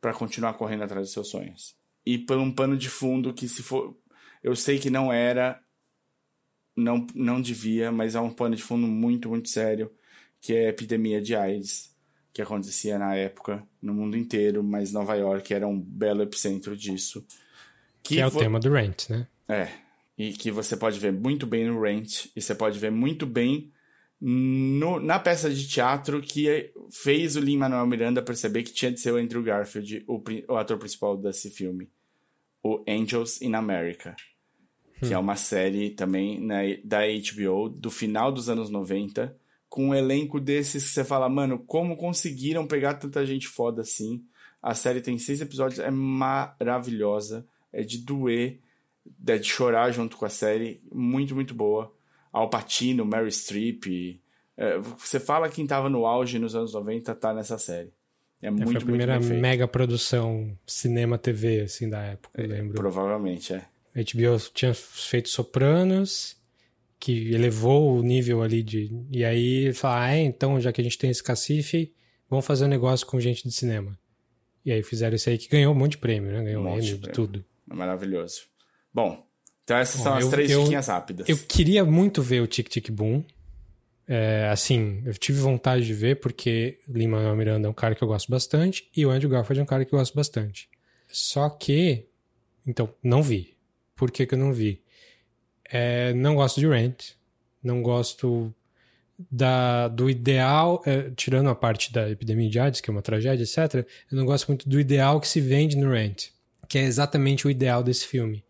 para 0.00 0.12
continuar 0.12 0.54
correndo 0.54 0.82
atrás 0.82 1.06
dos 1.06 1.12
seus 1.12 1.28
sonhos. 1.28 1.76
E 2.04 2.18
por 2.18 2.36
um 2.38 2.50
pano 2.50 2.76
de 2.76 2.88
fundo 2.88 3.32
que 3.32 3.48
se 3.48 3.62
for, 3.62 3.96
eu 4.42 4.56
sei 4.56 4.78
que 4.78 4.90
não 4.90 5.12
era, 5.12 5.60
não 6.74 7.06
não 7.14 7.40
devia, 7.40 7.92
mas 7.92 8.14
é 8.14 8.20
um 8.20 8.32
pano 8.32 8.56
de 8.56 8.62
fundo 8.62 8.86
muito 8.86 9.28
muito 9.28 9.48
sério, 9.48 9.90
que 10.40 10.52
é 10.52 10.66
a 10.66 10.70
epidemia 10.70 11.20
de 11.20 11.34
AIDS 11.36 11.94
que 12.32 12.42
acontecia 12.42 12.98
na 12.98 13.14
época 13.14 13.66
no 13.80 13.94
mundo 13.94 14.16
inteiro, 14.16 14.62
mas 14.62 14.92
Nova 14.92 15.14
York 15.14 15.54
era 15.54 15.66
um 15.66 15.80
belo 15.80 16.22
epicentro 16.22 16.76
disso 16.76 17.26
que, 18.08 18.14
que 18.14 18.20
é 18.20 18.26
o 18.26 18.30
tema 18.30 18.60
do 18.60 18.72
Rent, 18.72 19.10
né? 19.10 19.26
É. 19.48 19.68
E 20.18 20.32
que 20.32 20.50
você 20.50 20.76
pode 20.76 20.98
ver 20.98 21.12
muito 21.12 21.46
bem 21.46 21.66
no 21.66 21.80
Rent. 21.80 22.26
E 22.34 22.40
você 22.40 22.54
pode 22.54 22.78
ver 22.78 22.90
muito 22.90 23.26
bem 23.26 23.70
no, 24.20 24.98
na 24.98 25.18
peça 25.18 25.50
de 25.50 25.68
teatro 25.68 26.22
que 26.22 26.72
fez 26.90 27.36
o 27.36 27.40
Lin-Manuel 27.40 27.86
Miranda 27.86 28.22
perceber 28.22 28.62
que 28.62 28.72
tinha 28.72 28.90
de 28.90 29.00
ser 29.00 29.12
o 29.12 29.16
Andrew 29.16 29.42
Garfield, 29.42 30.04
o, 30.06 30.22
o 30.48 30.56
ator 30.56 30.78
principal 30.78 31.16
desse 31.16 31.50
filme. 31.50 31.90
O 32.62 32.82
Angels 32.88 33.40
in 33.42 33.54
America. 33.54 34.16
Hum. 35.02 35.08
Que 35.08 35.14
é 35.14 35.18
hum. 35.18 35.22
uma 35.22 35.36
série 35.36 35.90
também 35.90 36.40
na, 36.40 36.60
da 36.82 37.00
HBO 37.00 37.68
do 37.68 37.90
final 37.90 38.32
dos 38.32 38.48
anos 38.48 38.70
90 38.70 39.36
com 39.68 39.88
um 39.88 39.94
elenco 39.94 40.40
desses 40.40 40.84
que 40.84 40.90
você 40.90 41.04
fala, 41.04 41.28
mano, 41.28 41.58
como 41.58 41.96
conseguiram 41.96 42.66
pegar 42.66 42.94
tanta 42.94 43.26
gente 43.26 43.46
foda 43.46 43.82
assim? 43.82 44.24
A 44.62 44.74
série 44.74 45.02
tem 45.02 45.18
seis 45.18 45.40
episódios, 45.40 45.80
é 45.80 45.90
maravilhosa 45.90 47.46
é 47.76 47.82
de 47.82 47.98
doer, 47.98 48.58
é 49.28 49.36
de 49.36 49.46
chorar 49.46 49.90
junto 49.92 50.16
com 50.16 50.24
a 50.24 50.30
série, 50.30 50.80
muito, 50.90 51.34
muito 51.34 51.54
boa. 51.54 51.94
Al 52.32 52.48
Pacino, 52.48 53.04
Mary 53.04 53.30
Streep. 53.30 54.18
É, 54.56 54.78
você 54.78 55.20
fala 55.20 55.50
quem 55.50 55.64
estava 55.64 55.90
no 55.90 56.06
auge 56.06 56.38
nos 56.38 56.54
anos 56.54 56.72
90 56.72 57.14
tá 57.14 57.34
nessa 57.34 57.58
série. 57.58 57.92
É, 58.40 58.46
é 58.46 58.50
muito, 58.50 58.64
foi 58.64 58.76
a 58.76 58.80
primeira 58.80 59.20
mega 59.20 59.68
produção 59.68 60.56
cinema 60.66 61.18
TV 61.18 61.60
assim 61.60 61.88
da 61.88 62.00
época, 62.00 62.40
eu 62.40 62.46
é, 62.46 62.48
lembro. 62.48 62.74
Provavelmente, 62.74 63.52
é. 63.52 63.66
A 63.94 64.00
HBO 64.00 64.38
tinha 64.54 64.72
feito 64.74 65.28
Sopranos, 65.28 66.36
que 66.98 67.32
elevou 67.32 67.98
o 67.98 68.02
nível 68.02 68.42
ali 68.42 68.62
de. 68.62 68.90
E 69.10 69.22
aí 69.22 69.72
fala, 69.74 70.04
ah, 70.04 70.16
é, 70.16 70.20
então, 70.20 70.58
já 70.58 70.72
que 70.72 70.80
a 70.80 70.84
gente 70.84 70.98
tem 70.98 71.10
esse 71.10 71.22
cacife, 71.22 71.92
vamos 72.28 72.46
fazer 72.46 72.64
um 72.64 72.68
negócio 72.68 73.06
com 73.06 73.20
gente 73.20 73.46
de 73.46 73.52
cinema. 73.52 73.98
E 74.64 74.72
aí 74.72 74.82
fizeram 74.82 75.14
isso 75.14 75.28
aí 75.28 75.36
que 75.38 75.48
ganhou 75.48 75.72
um 75.74 75.78
monte 75.78 75.92
de 75.92 75.98
prêmio, 75.98 76.32
né? 76.32 76.42
Ganhou 76.42 76.64
um 76.64 76.78
Emmy 76.78 76.98
de 76.98 77.10
tudo. 77.10 77.44
É 77.70 77.74
maravilhoso. 77.74 78.42
Bom, 78.92 79.26
então 79.64 79.76
essas 79.76 79.96
Bom, 79.96 80.04
são 80.04 80.14
as 80.14 80.24
eu, 80.24 80.30
três 80.30 80.50
eu, 80.50 80.60
diquinhas 80.62 80.86
rápidas. 80.86 81.28
Eu 81.28 81.36
queria 81.38 81.84
muito 81.84 82.22
ver 82.22 82.40
o 82.40 82.46
Tic 82.46 82.68
Tic 82.68 82.90
Boom. 82.90 83.24
É, 84.08 84.48
assim, 84.52 85.02
eu 85.04 85.12
tive 85.14 85.40
vontade 85.40 85.84
de 85.84 85.92
ver 85.92 86.20
porque 86.20 86.78
Lima 86.88 87.34
Miranda 87.34 87.66
é 87.66 87.70
um 87.70 87.74
cara 87.74 87.94
que 87.94 88.02
eu 88.02 88.06
gosto 88.06 88.30
bastante 88.30 88.88
e 88.96 89.04
o 89.04 89.10
Andrew 89.10 89.28
Garfield 89.28 89.58
é 89.58 89.62
um 89.64 89.66
cara 89.66 89.84
que 89.84 89.92
eu 89.92 89.98
gosto 89.98 90.14
bastante. 90.14 90.68
Só 91.08 91.50
que, 91.50 92.06
então, 92.64 92.88
não 93.02 93.22
vi. 93.22 93.56
Por 93.96 94.10
que, 94.10 94.24
que 94.24 94.34
eu 94.34 94.38
não 94.38 94.52
vi? 94.52 94.82
É, 95.68 96.14
não 96.14 96.36
gosto 96.36 96.60
de 96.60 96.68
Rent, 96.68 97.14
não 97.60 97.82
gosto 97.82 98.54
da, 99.30 99.88
do 99.88 100.08
ideal, 100.08 100.80
é, 100.86 101.10
tirando 101.16 101.48
a 101.48 101.54
parte 101.54 101.92
da 101.92 102.08
epidemia 102.08 102.48
de 102.48 102.60
AIDS, 102.60 102.80
que 102.80 102.88
é 102.88 102.92
uma 102.92 103.02
tragédia, 103.02 103.42
etc., 103.42 103.84
eu 104.10 104.16
não 104.16 104.24
gosto 104.24 104.46
muito 104.46 104.68
do 104.68 104.78
ideal 104.78 105.20
que 105.20 105.26
se 105.26 105.40
vende 105.40 105.76
no 105.76 105.90
Rent 105.90 106.28
que 106.68 106.78
é 106.78 106.82
exatamente 106.82 107.46
o 107.46 107.50
ideal 107.50 107.82
desse 107.82 108.06
filme, 108.06 108.44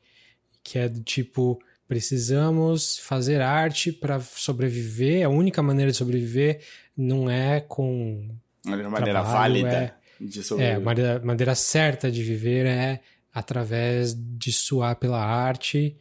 que 0.63 0.79
é 0.79 0.89
do 0.89 1.03
tipo 1.03 1.61
precisamos 1.89 2.99
fazer 2.99 3.41
arte 3.41 3.93
para 3.93 4.21
sobreviver. 4.21 5.25
A 5.25 5.29
única 5.29 5.63
maneira 5.63 5.91
de 5.91 5.97
sobreviver 5.97 6.61
não 6.97 7.31
é 7.31 7.61
com 7.61 8.29
uma 8.65 8.77
maneira 8.77 9.21
trabalho, 9.21 9.33
válida 9.33 9.97
é, 10.21 10.25
de 10.25 10.43
sobreviver. 10.43 10.75
É, 10.75 10.77
a 10.77 10.81
maneira, 10.81 11.21
maneira 11.25 11.55
certa 11.55 12.11
de 12.11 12.23
viver 12.23 12.67
é 12.67 13.01
através 13.33 14.15
de 14.15 14.53
suar 14.53 14.97
pela 14.97 15.23
arte 15.25 15.97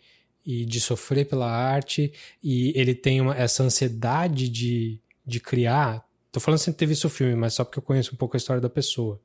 e 0.46 0.66
de 0.66 0.80
sofrer 0.80 1.26
pela 1.26 1.50
arte 1.50 2.14
e 2.42 2.72
ele 2.80 2.96
tem 2.96 3.20
uma, 3.20 3.36
essa 3.36 3.64
ansiedade 3.64 4.48
de, 4.48 5.00
de 5.26 5.40
criar. 5.40 6.04
Tô 6.32 6.40
falando 6.40 6.60
sem 6.60 6.74
ter 6.74 6.86
visto 6.86 7.06
o 7.06 7.10
filme, 7.10 7.36
mas 7.36 7.54
só 7.54 7.64
porque 7.64 7.80
eu 7.80 7.84
conheço 7.84 8.14
um 8.14 8.18
pouco 8.18 8.36
a 8.36 8.40
história 8.40 8.62
da 8.62 8.70
pessoa 8.70 9.22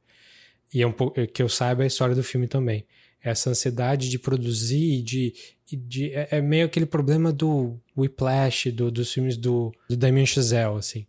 e 0.72 0.82
é 0.82 0.86
um 0.86 0.92
pouco 0.92 1.26
que 1.26 1.42
eu 1.42 1.48
saiba 1.48 1.82
a 1.82 1.86
história 1.86 2.14
do 2.14 2.22
filme 2.22 2.46
também. 2.46 2.84
Essa 3.22 3.50
ansiedade 3.50 4.08
de 4.08 4.18
produzir, 4.18 5.02
de, 5.02 5.34
de 5.70 6.12
é, 6.12 6.28
é 6.32 6.40
meio 6.40 6.66
aquele 6.66 6.86
problema 6.86 7.32
do 7.32 7.78
Whiplash, 7.96 8.70
do, 8.70 8.90
dos 8.90 9.12
filmes 9.12 9.36
do, 9.36 9.72
do 9.88 9.96
Damien 9.96 10.24
Chazelle, 10.24 10.78
assim. 10.78 11.06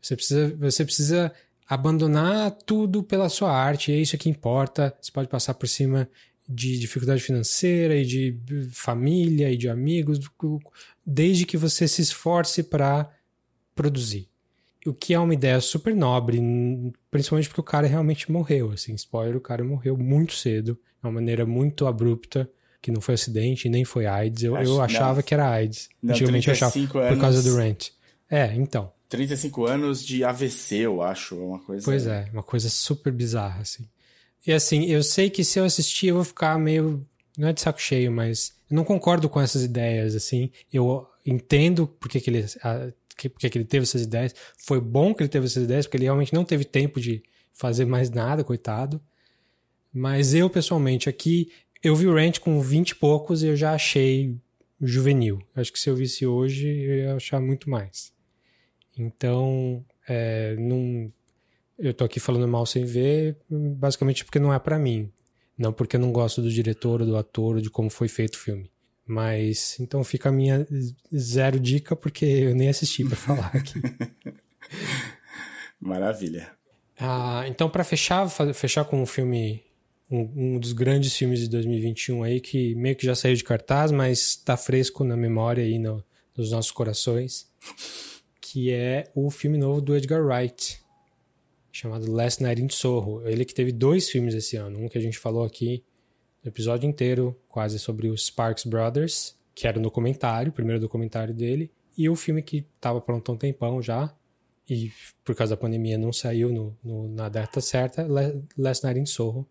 Você 0.00 0.16
precisa, 0.16 0.56
você 0.56 0.84
precisa 0.84 1.32
abandonar 1.68 2.50
tudo 2.66 3.02
pela 3.02 3.28
sua 3.28 3.52
arte, 3.52 3.92
é 3.92 3.96
isso 3.96 4.18
que 4.18 4.28
importa. 4.28 4.94
Você 5.00 5.12
pode 5.12 5.28
passar 5.28 5.54
por 5.54 5.68
cima 5.68 6.08
de 6.48 6.78
dificuldade 6.78 7.22
financeira 7.22 7.96
e 7.96 8.04
de 8.04 8.38
família 8.70 9.50
e 9.50 9.56
de 9.56 9.68
amigos, 9.68 10.18
desde 11.06 11.46
que 11.46 11.56
você 11.56 11.88
se 11.88 12.02
esforce 12.02 12.62
para 12.62 13.10
produzir. 13.74 14.28
O 14.86 14.92
que 14.92 15.14
é 15.14 15.18
uma 15.18 15.32
ideia 15.32 15.60
super 15.60 15.94
nobre, 15.94 16.38
principalmente 17.14 17.46
porque 17.46 17.60
o 17.60 17.64
cara 17.64 17.86
realmente 17.86 18.28
morreu, 18.28 18.72
assim, 18.72 18.92
spoiler, 18.94 19.36
o 19.36 19.40
cara 19.40 19.62
morreu 19.62 19.96
muito 19.96 20.34
cedo, 20.34 20.74
de 20.74 21.06
uma 21.06 21.12
maneira 21.12 21.46
muito 21.46 21.86
abrupta, 21.86 22.50
que 22.82 22.90
não 22.90 23.00
foi 23.00 23.14
acidente, 23.14 23.68
nem 23.68 23.84
foi 23.84 24.04
AIDS. 24.04 24.42
Eu, 24.42 24.56
Acho, 24.56 24.68
eu 24.72 24.82
achava 24.82 25.14
não. 25.14 25.22
que 25.22 25.32
era 25.32 25.48
AIDS. 25.48 25.88
Não, 26.02 26.12
Antigamente 26.12 26.48
eu 26.48 26.54
achava 26.54 26.76
anos... 26.76 26.90
por 26.90 27.20
causa 27.20 27.40
do 27.40 27.56
Rent. 27.56 27.90
É, 28.28 28.52
então. 28.56 28.92
35 29.08 29.64
anos 29.64 30.04
de 30.04 30.24
AVC, 30.24 30.78
eu 30.78 31.02
acho, 31.02 31.36
uma 31.36 31.60
coisa. 31.60 31.84
Pois 31.84 32.04
é, 32.04 32.28
uma 32.32 32.42
coisa 32.42 32.68
super 32.68 33.12
bizarra, 33.12 33.60
assim. 33.60 33.88
E 34.44 34.52
assim, 34.52 34.86
eu 34.86 35.04
sei 35.04 35.30
que 35.30 35.44
se 35.44 35.60
eu 35.60 35.64
assistir 35.64 36.08
eu 36.08 36.16
vou 36.16 36.24
ficar 36.24 36.58
meio. 36.58 37.06
Não 37.38 37.46
é 37.46 37.52
de 37.52 37.60
saco 37.60 37.80
cheio, 37.80 38.10
mas 38.10 38.54
eu 38.68 38.74
não 38.74 38.82
concordo 38.82 39.28
com 39.28 39.40
essas 39.40 39.62
ideias, 39.62 40.16
assim. 40.16 40.50
Eu 40.72 41.06
entendo 41.24 41.86
porque 41.86 42.20
que 42.20 42.28
ele, 42.28 42.44
a, 43.14 43.28
porque 43.30 43.48
que 43.50 43.58
ele 43.58 43.64
teve 43.64 43.84
essas 43.84 44.02
ideias. 44.02 44.34
Foi 44.58 44.80
bom 44.80 45.14
que 45.14 45.22
ele 45.22 45.28
teve 45.28 45.46
essas 45.46 45.64
ideias, 45.64 45.86
porque 45.86 45.96
ele 45.96 46.04
realmente 46.04 46.34
não 46.34 46.44
teve 46.44 46.64
tempo 46.64 47.00
de 47.00 47.22
fazer 47.52 47.84
mais 47.84 48.10
nada, 48.10 48.44
coitado. 48.44 49.00
Mas 49.92 50.34
eu, 50.34 50.50
pessoalmente, 50.50 51.08
aqui, 51.08 51.52
eu 51.82 51.94
vi 51.94 52.06
o 52.06 52.14
Rant 52.14 52.38
com 52.40 52.60
20 52.60 52.90
e 52.90 52.94
poucos 52.96 53.42
e 53.42 53.46
eu 53.46 53.56
já 53.56 53.72
achei 53.74 54.36
juvenil. 54.80 55.40
Acho 55.54 55.72
que 55.72 55.78
se 55.78 55.88
eu 55.88 55.94
visse 55.94 56.26
hoje, 56.26 56.68
eu 56.68 56.96
ia 56.96 57.16
achar 57.16 57.40
muito 57.40 57.70
mais. 57.70 58.12
Então, 58.98 59.84
é, 60.08 60.56
não, 60.56 61.12
eu 61.78 61.94
tô 61.94 62.04
aqui 62.04 62.20
falando 62.20 62.48
mal 62.48 62.66
sem 62.66 62.84
ver, 62.84 63.36
basicamente 63.48 64.24
porque 64.24 64.38
não 64.38 64.52
é 64.52 64.58
para 64.58 64.78
mim. 64.78 65.10
Não 65.56 65.72
porque 65.72 65.96
eu 65.96 66.00
não 66.00 66.12
gosto 66.12 66.42
do 66.42 66.50
diretor 66.50 67.00
ou 67.00 67.06
do 67.06 67.16
ator 67.16 67.56
ou 67.56 67.60
de 67.60 67.70
como 67.70 67.88
foi 67.88 68.08
feito 68.08 68.34
o 68.34 68.38
filme. 68.38 68.70
Mas 69.06 69.78
então 69.80 70.02
fica 70.02 70.30
a 70.30 70.32
minha 70.32 70.66
zero 71.14 71.60
dica 71.60 71.94
porque 71.94 72.24
eu 72.24 72.54
nem 72.54 72.68
assisti 72.68 73.04
para 73.04 73.16
falar 73.16 73.50
aqui. 73.54 73.80
Maravilha. 75.78 76.50
Ah, 76.98 77.44
então 77.46 77.68
para 77.68 77.84
fechar, 77.84 78.28
fechar 78.54 78.84
com 78.84 79.02
um 79.02 79.06
filme 79.06 79.62
um, 80.10 80.54
um, 80.54 80.58
dos 80.58 80.72
grandes 80.72 81.14
filmes 81.14 81.40
de 81.40 81.48
2021 81.48 82.22
aí 82.22 82.40
que 82.40 82.74
meio 82.76 82.96
que 82.96 83.04
já 83.04 83.14
saiu 83.14 83.34
de 83.34 83.44
cartaz, 83.44 83.90
mas 83.90 84.20
está 84.20 84.56
fresco 84.56 85.04
na 85.04 85.16
memória 85.16 85.62
aí 85.62 85.78
no, 85.78 86.02
nos 86.36 86.50
nossos 86.50 86.70
corações, 86.70 87.50
que 88.40 88.70
é 88.70 89.10
o 89.14 89.30
filme 89.30 89.58
novo 89.58 89.80
do 89.80 89.96
Edgar 89.96 90.24
Wright, 90.24 90.80
chamado 91.72 92.10
Last 92.10 92.42
Night 92.42 92.62
in 92.62 92.68
Soho. 92.68 93.26
Ele 93.26 93.44
que 93.44 93.54
teve 93.54 93.72
dois 93.72 94.08
filmes 94.08 94.34
esse 94.34 94.56
ano. 94.56 94.78
Um 94.78 94.88
que 94.88 94.96
a 94.96 95.00
gente 95.00 95.18
falou 95.18 95.44
aqui 95.44 95.82
episódio 96.44 96.88
inteiro, 96.88 97.38
quase 97.48 97.78
sobre 97.78 98.08
os 98.08 98.26
Sparks 98.26 98.64
Brothers, 98.64 99.36
que 99.54 99.66
era 99.66 99.78
o 99.78 99.82
documentário, 99.82 100.50
o 100.50 100.54
primeiro 100.54 100.80
documentário 100.80 101.32
dele, 101.32 101.70
e 101.96 102.08
o 102.08 102.16
filme 102.16 102.42
que 102.42 102.66
estava 102.76 103.00
pronto 103.00 103.30
há 103.30 103.34
um 103.34 103.38
tempão 103.38 103.80
já, 103.80 104.14
e 104.68 104.90
por 105.24 105.34
causa 105.34 105.54
da 105.54 105.60
pandemia 105.60 105.96
não 105.98 106.12
saiu 106.12 106.50
no, 106.50 106.76
no, 106.82 107.08
na 107.08 107.28
data 107.28 107.60
certa, 107.60 108.06
Last 108.56 108.84
Night 108.84 109.00
in 109.00 109.06
Soho, 109.06 109.46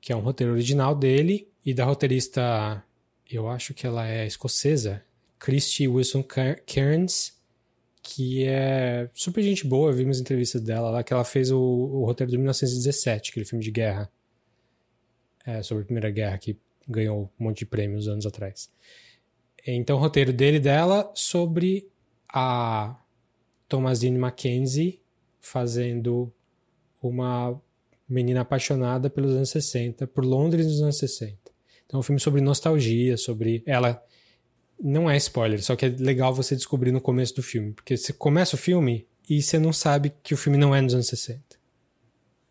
que 0.00 0.12
é 0.12 0.16
um 0.16 0.20
roteiro 0.20 0.52
original 0.52 0.94
dele 0.94 1.48
e 1.64 1.74
da 1.74 1.84
roteirista, 1.84 2.84
eu 3.30 3.48
acho 3.48 3.74
que 3.74 3.86
ela 3.86 4.06
é 4.06 4.26
escocesa, 4.26 5.02
Christy 5.38 5.88
Wilson 5.88 6.22
Cairns, 6.22 7.36
que 8.02 8.44
é 8.44 9.10
super 9.12 9.42
gente 9.42 9.66
boa. 9.66 9.90
Eu 9.90 9.96
vi 9.96 10.04
umas 10.04 10.20
entrevistas 10.20 10.62
dela 10.62 10.90
lá, 10.90 11.02
que 11.02 11.12
ela 11.12 11.24
fez 11.24 11.50
o, 11.50 11.58
o 11.58 12.04
roteiro 12.04 12.30
de 12.30 12.38
1917, 12.38 13.30
aquele 13.30 13.44
filme 13.44 13.64
de 13.64 13.70
guerra. 13.70 14.10
É, 15.46 15.62
sobre 15.62 15.82
a 15.82 15.86
Primeira 15.86 16.10
Guerra, 16.10 16.38
que 16.38 16.58
ganhou 16.88 17.30
um 17.38 17.44
monte 17.44 17.58
de 17.60 17.66
prêmios 17.66 18.08
anos 18.08 18.26
atrás. 18.26 18.70
Então, 19.66 19.96
o 19.96 20.00
roteiro 20.00 20.32
dele 20.32 20.56
e 20.58 20.60
dela 20.60 21.10
sobre 21.14 21.88
a 22.28 23.00
Thomasine 23.68 24.18
Mackenzie 24.18 25.00
fazendo 25.40 26.32
uma 27.02 27.60
menina 28.08 28.42
apaixonada 28.42 29.08
pelos 29.08 29.32
anos 29.32 29.50
60, 29.50 30.06
por 30.06 30.24
Londres 30.24 30.66
nos 30.66 30.82
anos 30.82 30.98
60. 30.98 31.36
Então, 31.84 31.98
é 31.98 32.00
um 32.00 32.02
filme 32.02 32.20
sobre 32.20 32.40
nostalgia, 32.40 33.16
sobre 33.16 33.62
ela 33.66 34.02
não 34.80 35.08
é 35.08 35.16
spoiler, 35.16 35.62
só 35.62 35.74
que 35.74 35.86
é 35.86 35.88
legal 35.88 36.34
você 36.34 36.54
descobrir 36.54 36.92
no 36.92 37.00
começo 37.00 37.34
do 37.34 37.42
filme. 37.42 37.72
Porque 37.72 37.96
você 37.96 38.12
começa 38.12 38.56
o 38.56 38.58
filme 38.58 39.06
e 39.28 39.42
você 39.42 39.58
não 39.58 39.72
sabe 39.72 40.12
que 40.22 40.34
o 40.34 40.36
filme 40.36 40.58
não 40.58 40.74
é 40.74 40.80
nos 40.80 40.94
anos 40.94 41.08
60. 41.08 41.42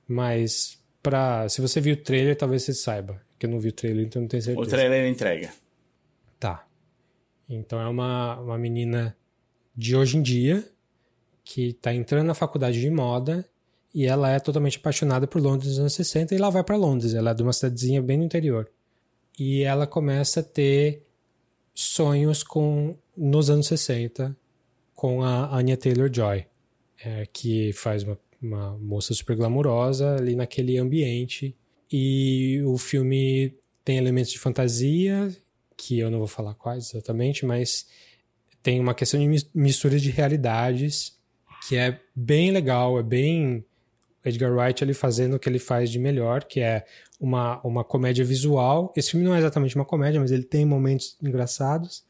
Mas, 0.08 0.82
pra, 1.06 1.48
se 1.48 1.62
você 1.62 1.80
viu 1.80 1.94
o 1.94 1.98
trailer, 1.98 2.36
talvez 2.36 2.64
você 2.64 2.74
saiba. 2.74 3.22
Que 3.38 3.46
eu 3.46 3.50
não 3.50 3.60
vi 3.60 3.70
o 3.70 3.72
trailer, 3.72 4.06
então 4.06 4.22
não 4.22 4.28
tenho 4.28 4.42
certeza. 4.42 4.68
O 4.68 4.70
trailer 4.70 5.08
entrega. 5.08 5.54
Tá. 6.40 6.68
Então 7.48 7.80
é 7.80 7.88
uma, 7.88 8.40
uma 8.40 8.58
menina 8.58 9.16
de 9.76 9.96
hoje 9.96 10.18
em 10.18 10.22
dia 10.24 10.68
que 11.44 11.74
tá 11.74 11.94
entrando 11.94 12.26
na 12.26 12.34
faculdade 12.34 12.82
de 12.82 12.90
moda 12.90 13.48
e 13.94 14.06
ela 14.06 14.32
é 14.32 14.40
totalmente 14.40 14.78
apaixonada 14.78 15.28
por 15.28 15.40
Londres 15.40 15.70
nos 15.70 15.80
anos 15.80 15.94
60 15.94 16.34
e 16.34 16.38
ela 16.38 16.50
vai 16.50 16.64
para 16.64 16.76
Londres. 16.76 17.14
Ela 17.14 17.32
é 17.32 17.34
de 17.36 17.44
uma 17.44 17.54
cidadezinha 17.54 18.02
bem 18.02 18.18
no 18.18 18.24
interior. 18.24 18.68
E 19.38 19.62
ela 19.62 19.86
começa 19.86 20.40
a 20.40 20.44
ter 20.44 21.06
sonhos 21.74 22.42
com 22.42 22.98
nos 23.16 23.50
anos 23.50 23.68
60 23.68 24.36
com 24.96 25.24
a 25.24 25.56
Anya 25.56 25.78
Taylor-Joy, 25.78 26.46
é, 27.04 27.28
que 27.32 27.74
faz 27.74 28.02
uma, 28.04 28.18
uma 28.42 28.78
moça 28.78 29.14
super 29.14 29.36
glamurosa 29.36 30.16
ali 30.16 30.36
naquele 30.36 30.78
ambiente. 30.78 31.56
E 31.92 32.62
o 32.66 32.78
filme 32.78 33.54
tem 33.84 33.98
elementos 33.98 34.32
de 34.32 34.40
fantasia, 34.40 35.36
que 35.78 36.00
eu 36.00 36.10
não 36.10 36.20
vou 36.20 36.28
falar 36.28 36.54
quais 36.56 36.90
exatamente, 36.94 37.46
mas 37.46 37.88
tem 38.64 38.80
uma 38.80 38.96
questão 38.96 39.20
de 39.20 39.46
mistura 39.54 40.00
de 40.00 40.10
realidades 40.10 41.16
que 41.68 41.76
é 41.76 42.00
bem 42.16 42.52
legal, 42.52 43.00
é 43.00 43.04
bem 43.04 43.66
Edgar 44.24 44.52
Wright 44.52 44.84
ali 44.84 44.94
fazendo 44.94 45.36
o 45.36 45.40
que 45.40 45.48
ele 45.48 45.60
faz 45.60 45.90
de 45.90 46.00
melhor, 46.00 46.44
que 46.44 46.60
é 46.60 46.86
uma, 47.20 47.62
uma 47.64 47.84
comédia 47.84 48.26
visual. 48.26 48.92
Esse 48.96 49.12
filme 49.12 49.26
não 49.26 49.36
é 49.36 49.40
exatamente 49.40 49.76
uma 49.76 49.86
comédia, 49.86 50.20
mas 50.20 50.32
ele 50.32 50.44
tem 50.44 50.66
momentos 50.66 51.18
engraçados 51.22 52.04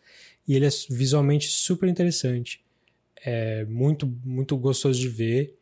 e 0.47 0.55
ele 0.55 0.65
é 0.65 0.69
visualmente 0.89 1.47
super 1.47 1.89
interessante. 1.89 2.63
É 3.25 3.65
muito, 3.65 4.07
muito 4.23 4.55
gostoso 4.57 4.99
de 4.99 5.09
ver. 5.09 5.57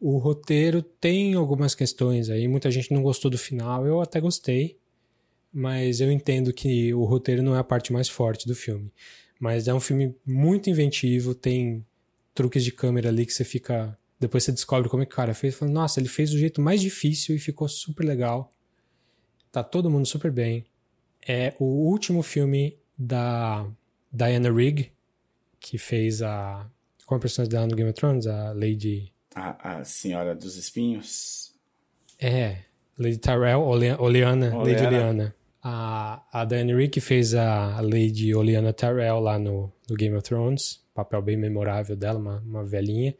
O 0.00 0.18
roteiro 0.18 0.82
tem 0.82 1.34
algumas 1.34 1.74
questões 1.74 2.30
aí, 2.30 2.46
muita 2.46 2.70
gente 2.70 2.92
não 2.92 3.02
gostou 3.02 3.30
do 3.30 3.38
final, 3.38 3.86
eu 3.86 4.00
até 4.00 4.20
gostei, 4.20 4.78
mas 5.52 6.00
eu 6.00 6.10
entendo 6.12 6.52
que 6.52 6.94
o 6.94 7.04
roteiro 7.04 7.42
não 7.42 7.54
é 7.54 7.58
a 7.58 7.64
parte 7.64 7.92
mais 7.92 8.08
forte 8.08 8.46
do 8.46 8.54
filme. 8.54 8.92
Mas 9.40 9.66
é 9.68 9.74
um 9.74 9.80
filme 9.80 10.14
muito 10.24 10.70
inventivo, 10.70 11.34
tem 11.34 11.84
truques 12.34 12.62
de 12.64 12.72
câmera 12.72 13.08
ali 13.08 13.26
que 13.26 13.32
você 13.32 13.44
fica 13.44 13.98
depois 14.18 14.42
você 14.42 14.52
descobre 14.52 14.88
como 14.88 15.02
é 15.02 15.06
que 15.06 15.12
o 15.12 15.16
cara 15.16 15.32
fez. 15.32 15.54
Fala, 15.54 15.70
Nossa, 15.70 16.00
ele 16.00 16.08
fez 16.08 16.30
do 16.30 16.38
jeito 16.38 16.60
mais 16.60 16.80
difícil 16.80 17.36
e 17.36 17.38
ficou 17.38 17.68
super 17.68 18.04
legal. 18.04 18.50
Tá 19.52 19.62
todo 19.62 19.90
mundo 19.90 20.06
super 20.06 20.30
bem. 20.30 20.66
É 21.26 21.54
o 21.58 21.64
último 21.64 22.22
filme 22.22 22.78
da 22.96 23.68
Diana 24.12 24.52
Rigg, 24.52 24.90
que 25.60 25.78
fez 25.78 26.20
a. 26.22 26.68
Qual 27.06 27.16
é 27.16 27.18
a 27.18 27.20
personagem 27.20 27.50
dela 27.50 27.66
no 27.66 27.76
Game 27.76 27.90
of 27.90 27.98
Thrones? 27.98 28.26
A 28.26 28.52
Lady. 28.52 29.12
A, 29.38 29.78
a 29.78 29.84
Senhora 29.84 30.34
dos 30.34 30.56
Espinhos? 30.56 31.52
É. 32.20 32.58
Lady 32.98 33.18
Tyrell, 33.18 33.60
Oleana, 33.60 34.02
Oleana. 34.02 34.56
Lady 34.56 34.84
Oleana. 34.84 35.34
A, 35.62 36.22
a 36.32 36.44
Diana 36.44 36.74
Rigg 36.74 36.90
que 36.90 37.00
fez 37.00 37.34
a 37.34 37.80
Lady 37.80 38.34
Oleana 38.34 38.72
Tyrell 38.72 39.20
lá 39.20 39.38
no, 39.38 39.72
no 39.88 39.96
Game 39.96 40.16
of 40.16 40.24
Thrones. 40.24 40.80
Papel 40.92 41.22
bem 41.22 41.36
memorável 41.36 41.94
dela, 41.94 42.18
uma, 42.18 42.40
uma 42.40 42.64
velhinha. 42.64 43.14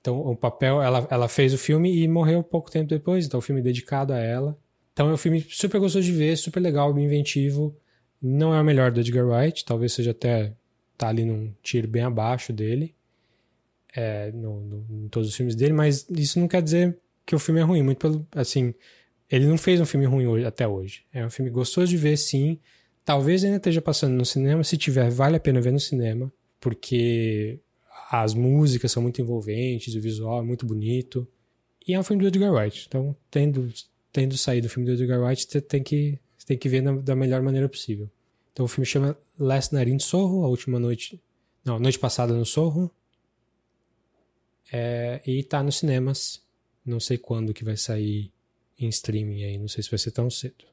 Então, 0.00 0.20
o 0.20 0.36
papel, 0.36 0.82
ela, 0.82 1.06
ela 1.10 1.28
fez 1.28 1.52
o 1.54 1.58
filme 1.58 1.96
e 1.96 2.08
morreu 2.08 2.42
pouco 2.42 2.70
tempo 2.70 2.88
depois, 2.88 3.26
então, 3.26 3.38
o 3.38 3.42
filme 3.42 3.62
dedicado 3.62 4.12
a 4.12 4.18
ela. 4.18 4.56
Então, 4.92 5.10
é 5.10 5.12
um 5.12 5.16
filme 5.16 5.44
super 5.48 5.80
gostoso 5.80 6.04
de 6.04 6.12
ver, 6.12 6.36
super 6.36 6.60
legal, 6.60 6.92
bem 6.92 7.04
inventivo. 7.04 7.76
Não 8.20 8.54
é 8.54 8.60
o 8.60 8.64
melhor 8.64 8.90
do 8.90 9.00
Edgar 9.00 9.26
Wright, 9.26 9.64
talvez 9.64 9.92
seja 9.92 10.12
até 10.12 10.52
tá 10.96 11.08
ali 11.08 11.24
num 11.24 11.52
tiro 11.62 11.86
bem 11.86 12.02
abaixo 12.02 12.52
dele, 12.52 12.94
é, 13.96 14.30
no, 14.30 14.60
no, 14.60 15.04
em 15.06 15.08
todos 15.08 15.30
os 15.30 15.34
filmes 15.34 15.56
dele, 15.56 15.72
mas 15.72 16.06
isso 16.10 16.38
não 16.38 16.46
quer 16.46 16.62
dizer 16.62 16.98
que 17.24 17.34
o 17.34 17.38
filme 17.38 17.60
é 17.60 17.62
ruim, 17.64 17.82
muito 17.82 17.98
pelo, 17.98 18.26
assim, 18.32 18.74
ele 19.30 19.46
não 19.46 19.56
fez 19.56 19.80
um 19.80 19.86
filme 19.86 20.06
ruim 20.06 20.26
hoje, 20.26 20.44
até 20.44 20.68
hoje. 20.68 21.04
É 21.12 21.24
um 21.24 21.30
filme 21.30 21.50
gostoso 21.50 21.88
de 21.88 21.96
ver, 21.96 22.16
sim. 22.16 22.60
Talvez 23.04 23.42
ainda 23.42 23.56
esteja 23.56 23.80
passando 23.80 24.12
no 24.12 24.24
cinema, 24.24 24.62
se 24.62 24.76
tiver, 24.76 25.10
vale 25.10 25.36
a 25.36 25.40
pena 25.40 25.60
ver 25.60 25.72
no 25.72 25.80
cinema, 25.80 26.32
porque 26.60 27.58
as 28.10 28.34
músicas 28.34 28.92
são 28.92 29.02
muito 29.02 29.20
envolventes, 29.20 29.94
o 29.94 30.00
visual 30.00 30.40
é 30.40 30.44
muito 30.44 30.66
bonito. 30.66 31.26
E 31.86 31.94
é 31.94 31.98
um 31.98 32.02
filme 32.02 32.22
do 32.22 32.28
Edgar 32.28 32.52
Wright. 32.52 32.84
Então, 32.86 33.16
tendo, 33.30 33.72
tendo 34.12 34.36
saído 34.36 34.66
o 34.66 34.70
filme 34.70 34.86
do 34.86 34.92
Edgar 34.92 35.20
Wright, 35.20 35.46
você 35.48 35.60
tem 35.60 35.82
que, 35.82 36.18
tem 36.44 36.58
que 36.58 36.68
ver 36.68 36.82
na, 36.82 36.92
da 36.92 37.16
melhor 37.16 37.42
maneira 37.42 37.68
possível. 37.68 38.10
Então, 38.52 38.64
o 38.64 38.68
filme 38.68 38.86
chama 38.86 39.16
Last 39.38 39.74
Night 39.74 39.90
in 39.90 39.98
Soho, 39.98 40.44
a 40.44 40.48
última 40.48 40.78
noite. 40.78 41.20
Não, 41.64 41.78
noite 41.78 41.98
passada 41.98 42.32
no 42.34 42.44
Soho. 42.44 42.90
É, 44.72 45.20
e 45.26 45.42
tá 45.42 45.62
nos 45.62 45.78
cinemas. 45.78 46.42
Não 46.84 47.00
sei 47.00 47.18
quando 47.18 47.54
que 47.54 47.64
vai 47.64 47.76
sair 47.76 48.30
em 48.78 48.88
streaming 48.88 49.44
aí, 49.44 49.58
não 49.58 49.68
sei 49.68 49.82
se 49.82 49.90
vai 49.90 49.98
ser 49.98 50.10
tão 50.10 50.30
cedo. 50.30 50.64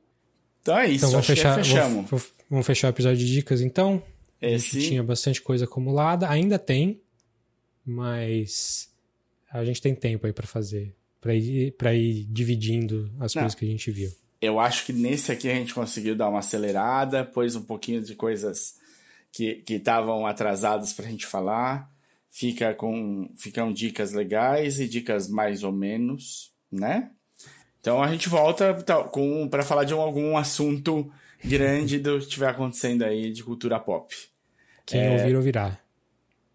Então 0.62 0.78
é 0.78 0.88
isso, 0.88 0.98
então, 0.98 1.12
vamos 1.12 1.26
fechar, 1.26 1.56
fechamos. 1.56 2.10
Vamos, 2.10 2.28
vamos 2.50 2.66
fechar 2.66 2.88
o 2.88 2.90
episódio 2.92 3.18
de 3.18 3.34
dicas 3.34 3.62
então. 3.62 4.02
Esse... 4.42 4.78
A 4.78 4.80
gente 4.80 4.90
tinha 4.90 5.04
bastante 5.04 5.42
coisa 5.42 5.66
acumulada, 5.66 6.30
ainda 6.30 6.60
tem, 6.60 7.02
mas 7.86 8.90
a 9.52 9.64
gente 9.64 9.82
tem 9.82 9.96
tempo 9.96 10.26
aí 10.26 10.34
para 10.34 10.48
fazer, 10.48 10.96
para 11.20 11.34
ir, 11.34 11.72
pra 11.74 11.94
ir 11.94 12.26
dividindo 12.26 13.12
as 13.20 13.34
não. 13.34 13.42
coisas 13.42 13.56
que 13.56 13.66
a 13.66 13.68
gente 13.68 13.92
viu. 13.92 14.12
Eu 14.42 14.60
acho 14.60 14.86
que 14.86 14.92
nesse 14.92 15.32
aqui 15.32 15.50
a 15.50 15.56
gente 15.56 15.74
conseguiu 15.74 16.16
dar 16.16 16.30
uma 16.30 16.40
acelerada, 16.40 17.24
pôs 17.24 17.56
um 17.56 17.62
pouquinho 17.62 18.02
de 18.02 18.16
coisas 18.16 18.76
que 19.32 19.64
estavam 19.68 20.28
atrasadas 20.28 20.94
para 20.94 21.06
a 21.08 21.10
gente 21.10 21.26
falar. 21.26 21.93
Fica 22.36 22.74
com, 22.74 23.30
ficam 23.38 23.72
dicas 23.72 24.12
legais 24.12 24.80
e 24.80 24.88
dicas 24.88 25.28
mais 25.28 25.64
ou 25.64 25.72
menos, 25.72 26.52
né? 26.72 27.12
Então 27.80 28.02
a 28.02 28.12
gente 28.12 28.28
volta 28.28 28.74
com 29.12 29.48
para 29.48 29.62
falar 29.62 29.84
de 29.84 29.94
um, 29.94 30.02
algum 30.02 30.36
assunto 30.36 31.12
grande 31.46 32.00
do 32.00 32.18
que 32.18 32.24
estiver 32.24 32.50
acontecendo 32.50 33.04
aí 33.04 33.32
de 33.32 33.44
cultura 33.44 33.80
pop. 33.80 34.16
Quem 34.84 35.00
é... 35.00 35.12
ouvir, 35.12 35.36
ouvirá. 35.36 35.78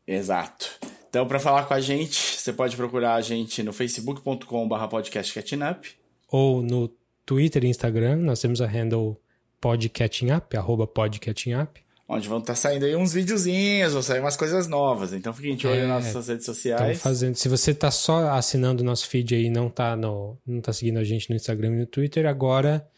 Exato. 0.04 0.80
Então, 1.08 1.28
para 1.28 1.38
falar 1.38 1.64
com 1.66 1.74
a 1.74 1.80
gente, 1.80 2.16
você 2.16 2.52
pode 2.52 2.76
procurar 2.76 3.14
a 3.14 3.20
gente 3.20 3.62
no 3.62 3.72
facebook.com.br 3.72 4.86
podcastcatchingup. 4.90 5.86
Ou 6.28 6.60
no 6.60 6.88
Twitter 7.24 7.64
e 7.64 7.68
Instagram, 7.68 8.16
nós 8.16 8.40
temos 8.40 8.60
a 8.60 8.66
handle 8.66 9.16
podcatchingup, 9.60 10.56
arroba 10.56 10.88
podcatchingup. 10.88 11.78
Onde 12.10 12.26
vão 12.26 12.38
estar 12.38 12.54
tá 12.54 12.56
saindo 12.56 12.86
aí 12.86 12.96
uns 12.96 13.12
videozinhos, 13.12 13.92
vão 13.92 14.00
sair 14.00 14.20
umas 14.20 14.36
coisas 14.36 14.66
novas. 14.66 15.12
Então 15.12 15.30
fiquem 15.34 15.54
de 15.54 15.66
olho 15.66 15.82
é, 15.82 15.86
nas 15.86 16.06
nossas 16.06 16.28
redes 16.28 16.46
sociais. 16.46 17.02
Fazendo. 17.02 17.34
Se 17.34 17.50
você 17.50 17.72
está 17.72 17.90
só 17.90 18.30
assinando 18.30 18.82
o 18.82 18.86
nosso 18.86 19.06
feed 19.06 19.34
aí 19.34 19.44
e 19.44 19.50
não 19.50 19.66
está 19.66 19.94
no, 19.94 20.38
não 20.46 20.62
tá 20.62 20.72
seguindo 20.72 20.98
a 20.98 21.04
gente 21.04 21.28
no 21.28 21.36
Instagram 21.36 21.74
e 21.74 21.80
no 21.80 21.86
Twitter, 21.86 22.24
agora 22.24 22.88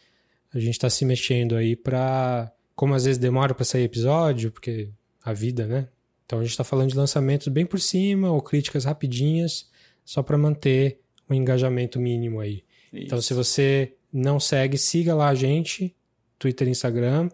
a 0.53 0.59
gente 0.59 0.75
está 0.75 0.89
se 0.89 1.03
mexendo 1.03 1.57
aí 1.57 1.75
para 1.75 2.49
como 2.73 2.95
às 2.95 3.03
vezes 3.03 3.17
demora 3.17 3.53
para 3.53 3.65
sair 3.65 3.83
episódio, 3.83 4.49
porque 4.49 4.89
a 5.21 5.33
vida, 5.33 5.67
né? 5.67 5.89
Então 6.25 6.39
a 6.39 6.43
gente 6.43 6.51
está 6.51 6.63
falando 6.63 6.91
de 6.91 6.97
lançamentos 6.97 7.49
bem 7.49 7.65
por 7.65 7.81
cima 7.81 8.31
ou 8.31 8.41
críticas 8.41 8.85
rapidinhas, 8.85 9.69
só 10.05 10.23
para 10.23 10.37
manter 10.37 11.01
um 11.29 11.33
engajamento 11.33 11.99
mínimo 11.99 12.39
aí. 12.39 12.63
Isso. 12.93 13.05
Então 13.05 13.21
se 13.21 13.33
você 13.33 13.93
não 14.11 14.39
segue, 14.39 14.77
siga 14.77 15.13
lá 15.13 15.27
a 15.27 15.35
gente, 15.35 15.93
Twitter, 16.39 16.69
Instagram, 16.69 17.29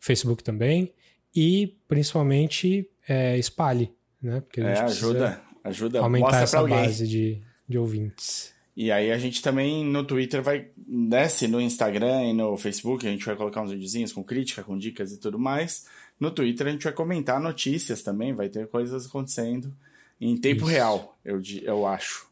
Facebook 0.00 0.42
também, 0.42 0.92
e 1.34 1.76
principalmente 1.88 2.88
é, 3.08 3.36
espalhe, 3.38 3.92
né? 4.22 4.40
Porque 4.40 4.60
a 4.60 4.68
gente 4.68 4.78
é, 4.78 4.84
ajuda, 4.84 5.42
ajuda, 5.62 6.00
aumentar 6.00 6.42
essa 6.42 6.62
base 6.62 7.06
de, 7.06 7.40
de 7.68 7.78
ouvintes. 7.78 8.52
E 8.76 8.90
aí 8.90 9.12
a 9.12 9.18
gente 9.18 9.40
também 9.40 9.84
no 9.84 10.04
Twitter 10.04 10.42
vai, 10.42 10.66
desce 10.76 11.46
no 11.46 11.60
Instagram 11.60 12.24
e 12.24 12.32
no 12.32 12.56
Facebook, 12.56 13.06
a 13.06 13.10
gente 13.10 13.24
vai 13.24 13.36
colocar 13.36 13.62
uns 13.62 13.70
videozinhos 13.70 14.12
com 14.12 14.24
crítica, 14.24 14.64
com 14.64 14.76
dicas 14.76 15.12
e 15.12 15.18
tudo 15.18 15.38
mais. 15.38 15.86
No 16.18 16.30
Twitter 16.30 16.66
a 16.66 16.70
gente 16.70 16.84
vai 16.84 16.92
comentar 16.92 17.40
notícias 17.40 18.02
também, 18.02 18.32
vai 18.32 18.48
ter 18.48 18.66
coisas 18.66 19.06
acontecendo 19.06 19.72
em 20.20 20.36
tempo 20.36 20.62
Isso. 20.62 20.70
real, 20.70 21.18
eu, 21.24 21.40
eu 21.62 21.86
acho. 21.86 22.26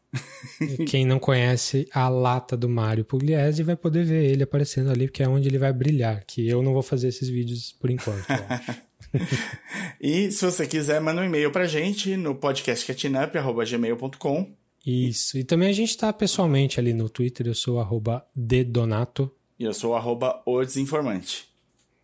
Quem 0.87 1.05
não 1.05 1.17
conhece 1.17 1.87
a 1.91 2.07
lata 2.07 2.55
do 2.55 2.69
Mário 2.69 3.03
Pugliese 3.03 3.63
vai 3.63 3.75
poder 3.75 4.05
ver 4.05 4.25
ele 4.25 4.43
aparecendo 4.43 4.91
ali, 4.91 5.07
porque 5.07 5.23
é 5.23 5.27
onde 5.27 5.47
ele 5.47 5.57
vai 5.57 5.73
brilhar. 5.73 6.23
Que 6.25 6.47
eu 6.47 6.61
não 6.61 6.73
vou 6.73 6.83
fazer 6.83 7.07
esses 7.07 7.27
vídeos 7.27 7.71
por 7.79 7.89
enquanto, 7.89 8.29
eu 8.29 8.45
acho. 8.49 8.81
e 10.01 10.31
se 10.31 10.45
você 10.45 10.67
quiser, 10.67 11.01
manda 11.01 11.21
um 11.21 11.25
e-mail 11.25 11.51
pra 11.51 11.67
gente 11.67 12.17
no 12.17 12.35
podcastcatchingup.gmail.com 12.35 14.63
isso. 14.85 15.37
E 15.37 15.43
também 15.43 15.69
a 15.69 15.73
gente 15.73 15.91
está 15.91 16.11
pessoalmente 16.11 16.79
ali 16.79 16.93
no 16.93 17.09
Twitter. 17.09 17.47
Eu 17.47 17.55
sou 17.55 17.79
arroba 17.79 18.25
dedonato. 18.35 19.31
E 19.57 19.63
eu 19.63 19.73
sou 19.73 19.95
arroba 19.95 20.41
o 20.45 20.63
desinformante. 20.63 21.47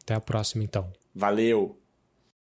Até 0.03 0.14
a 0.14 0.22
próxima, 0.22 0.64
então. 0.64 0.91
Valeu! 1.14 1.79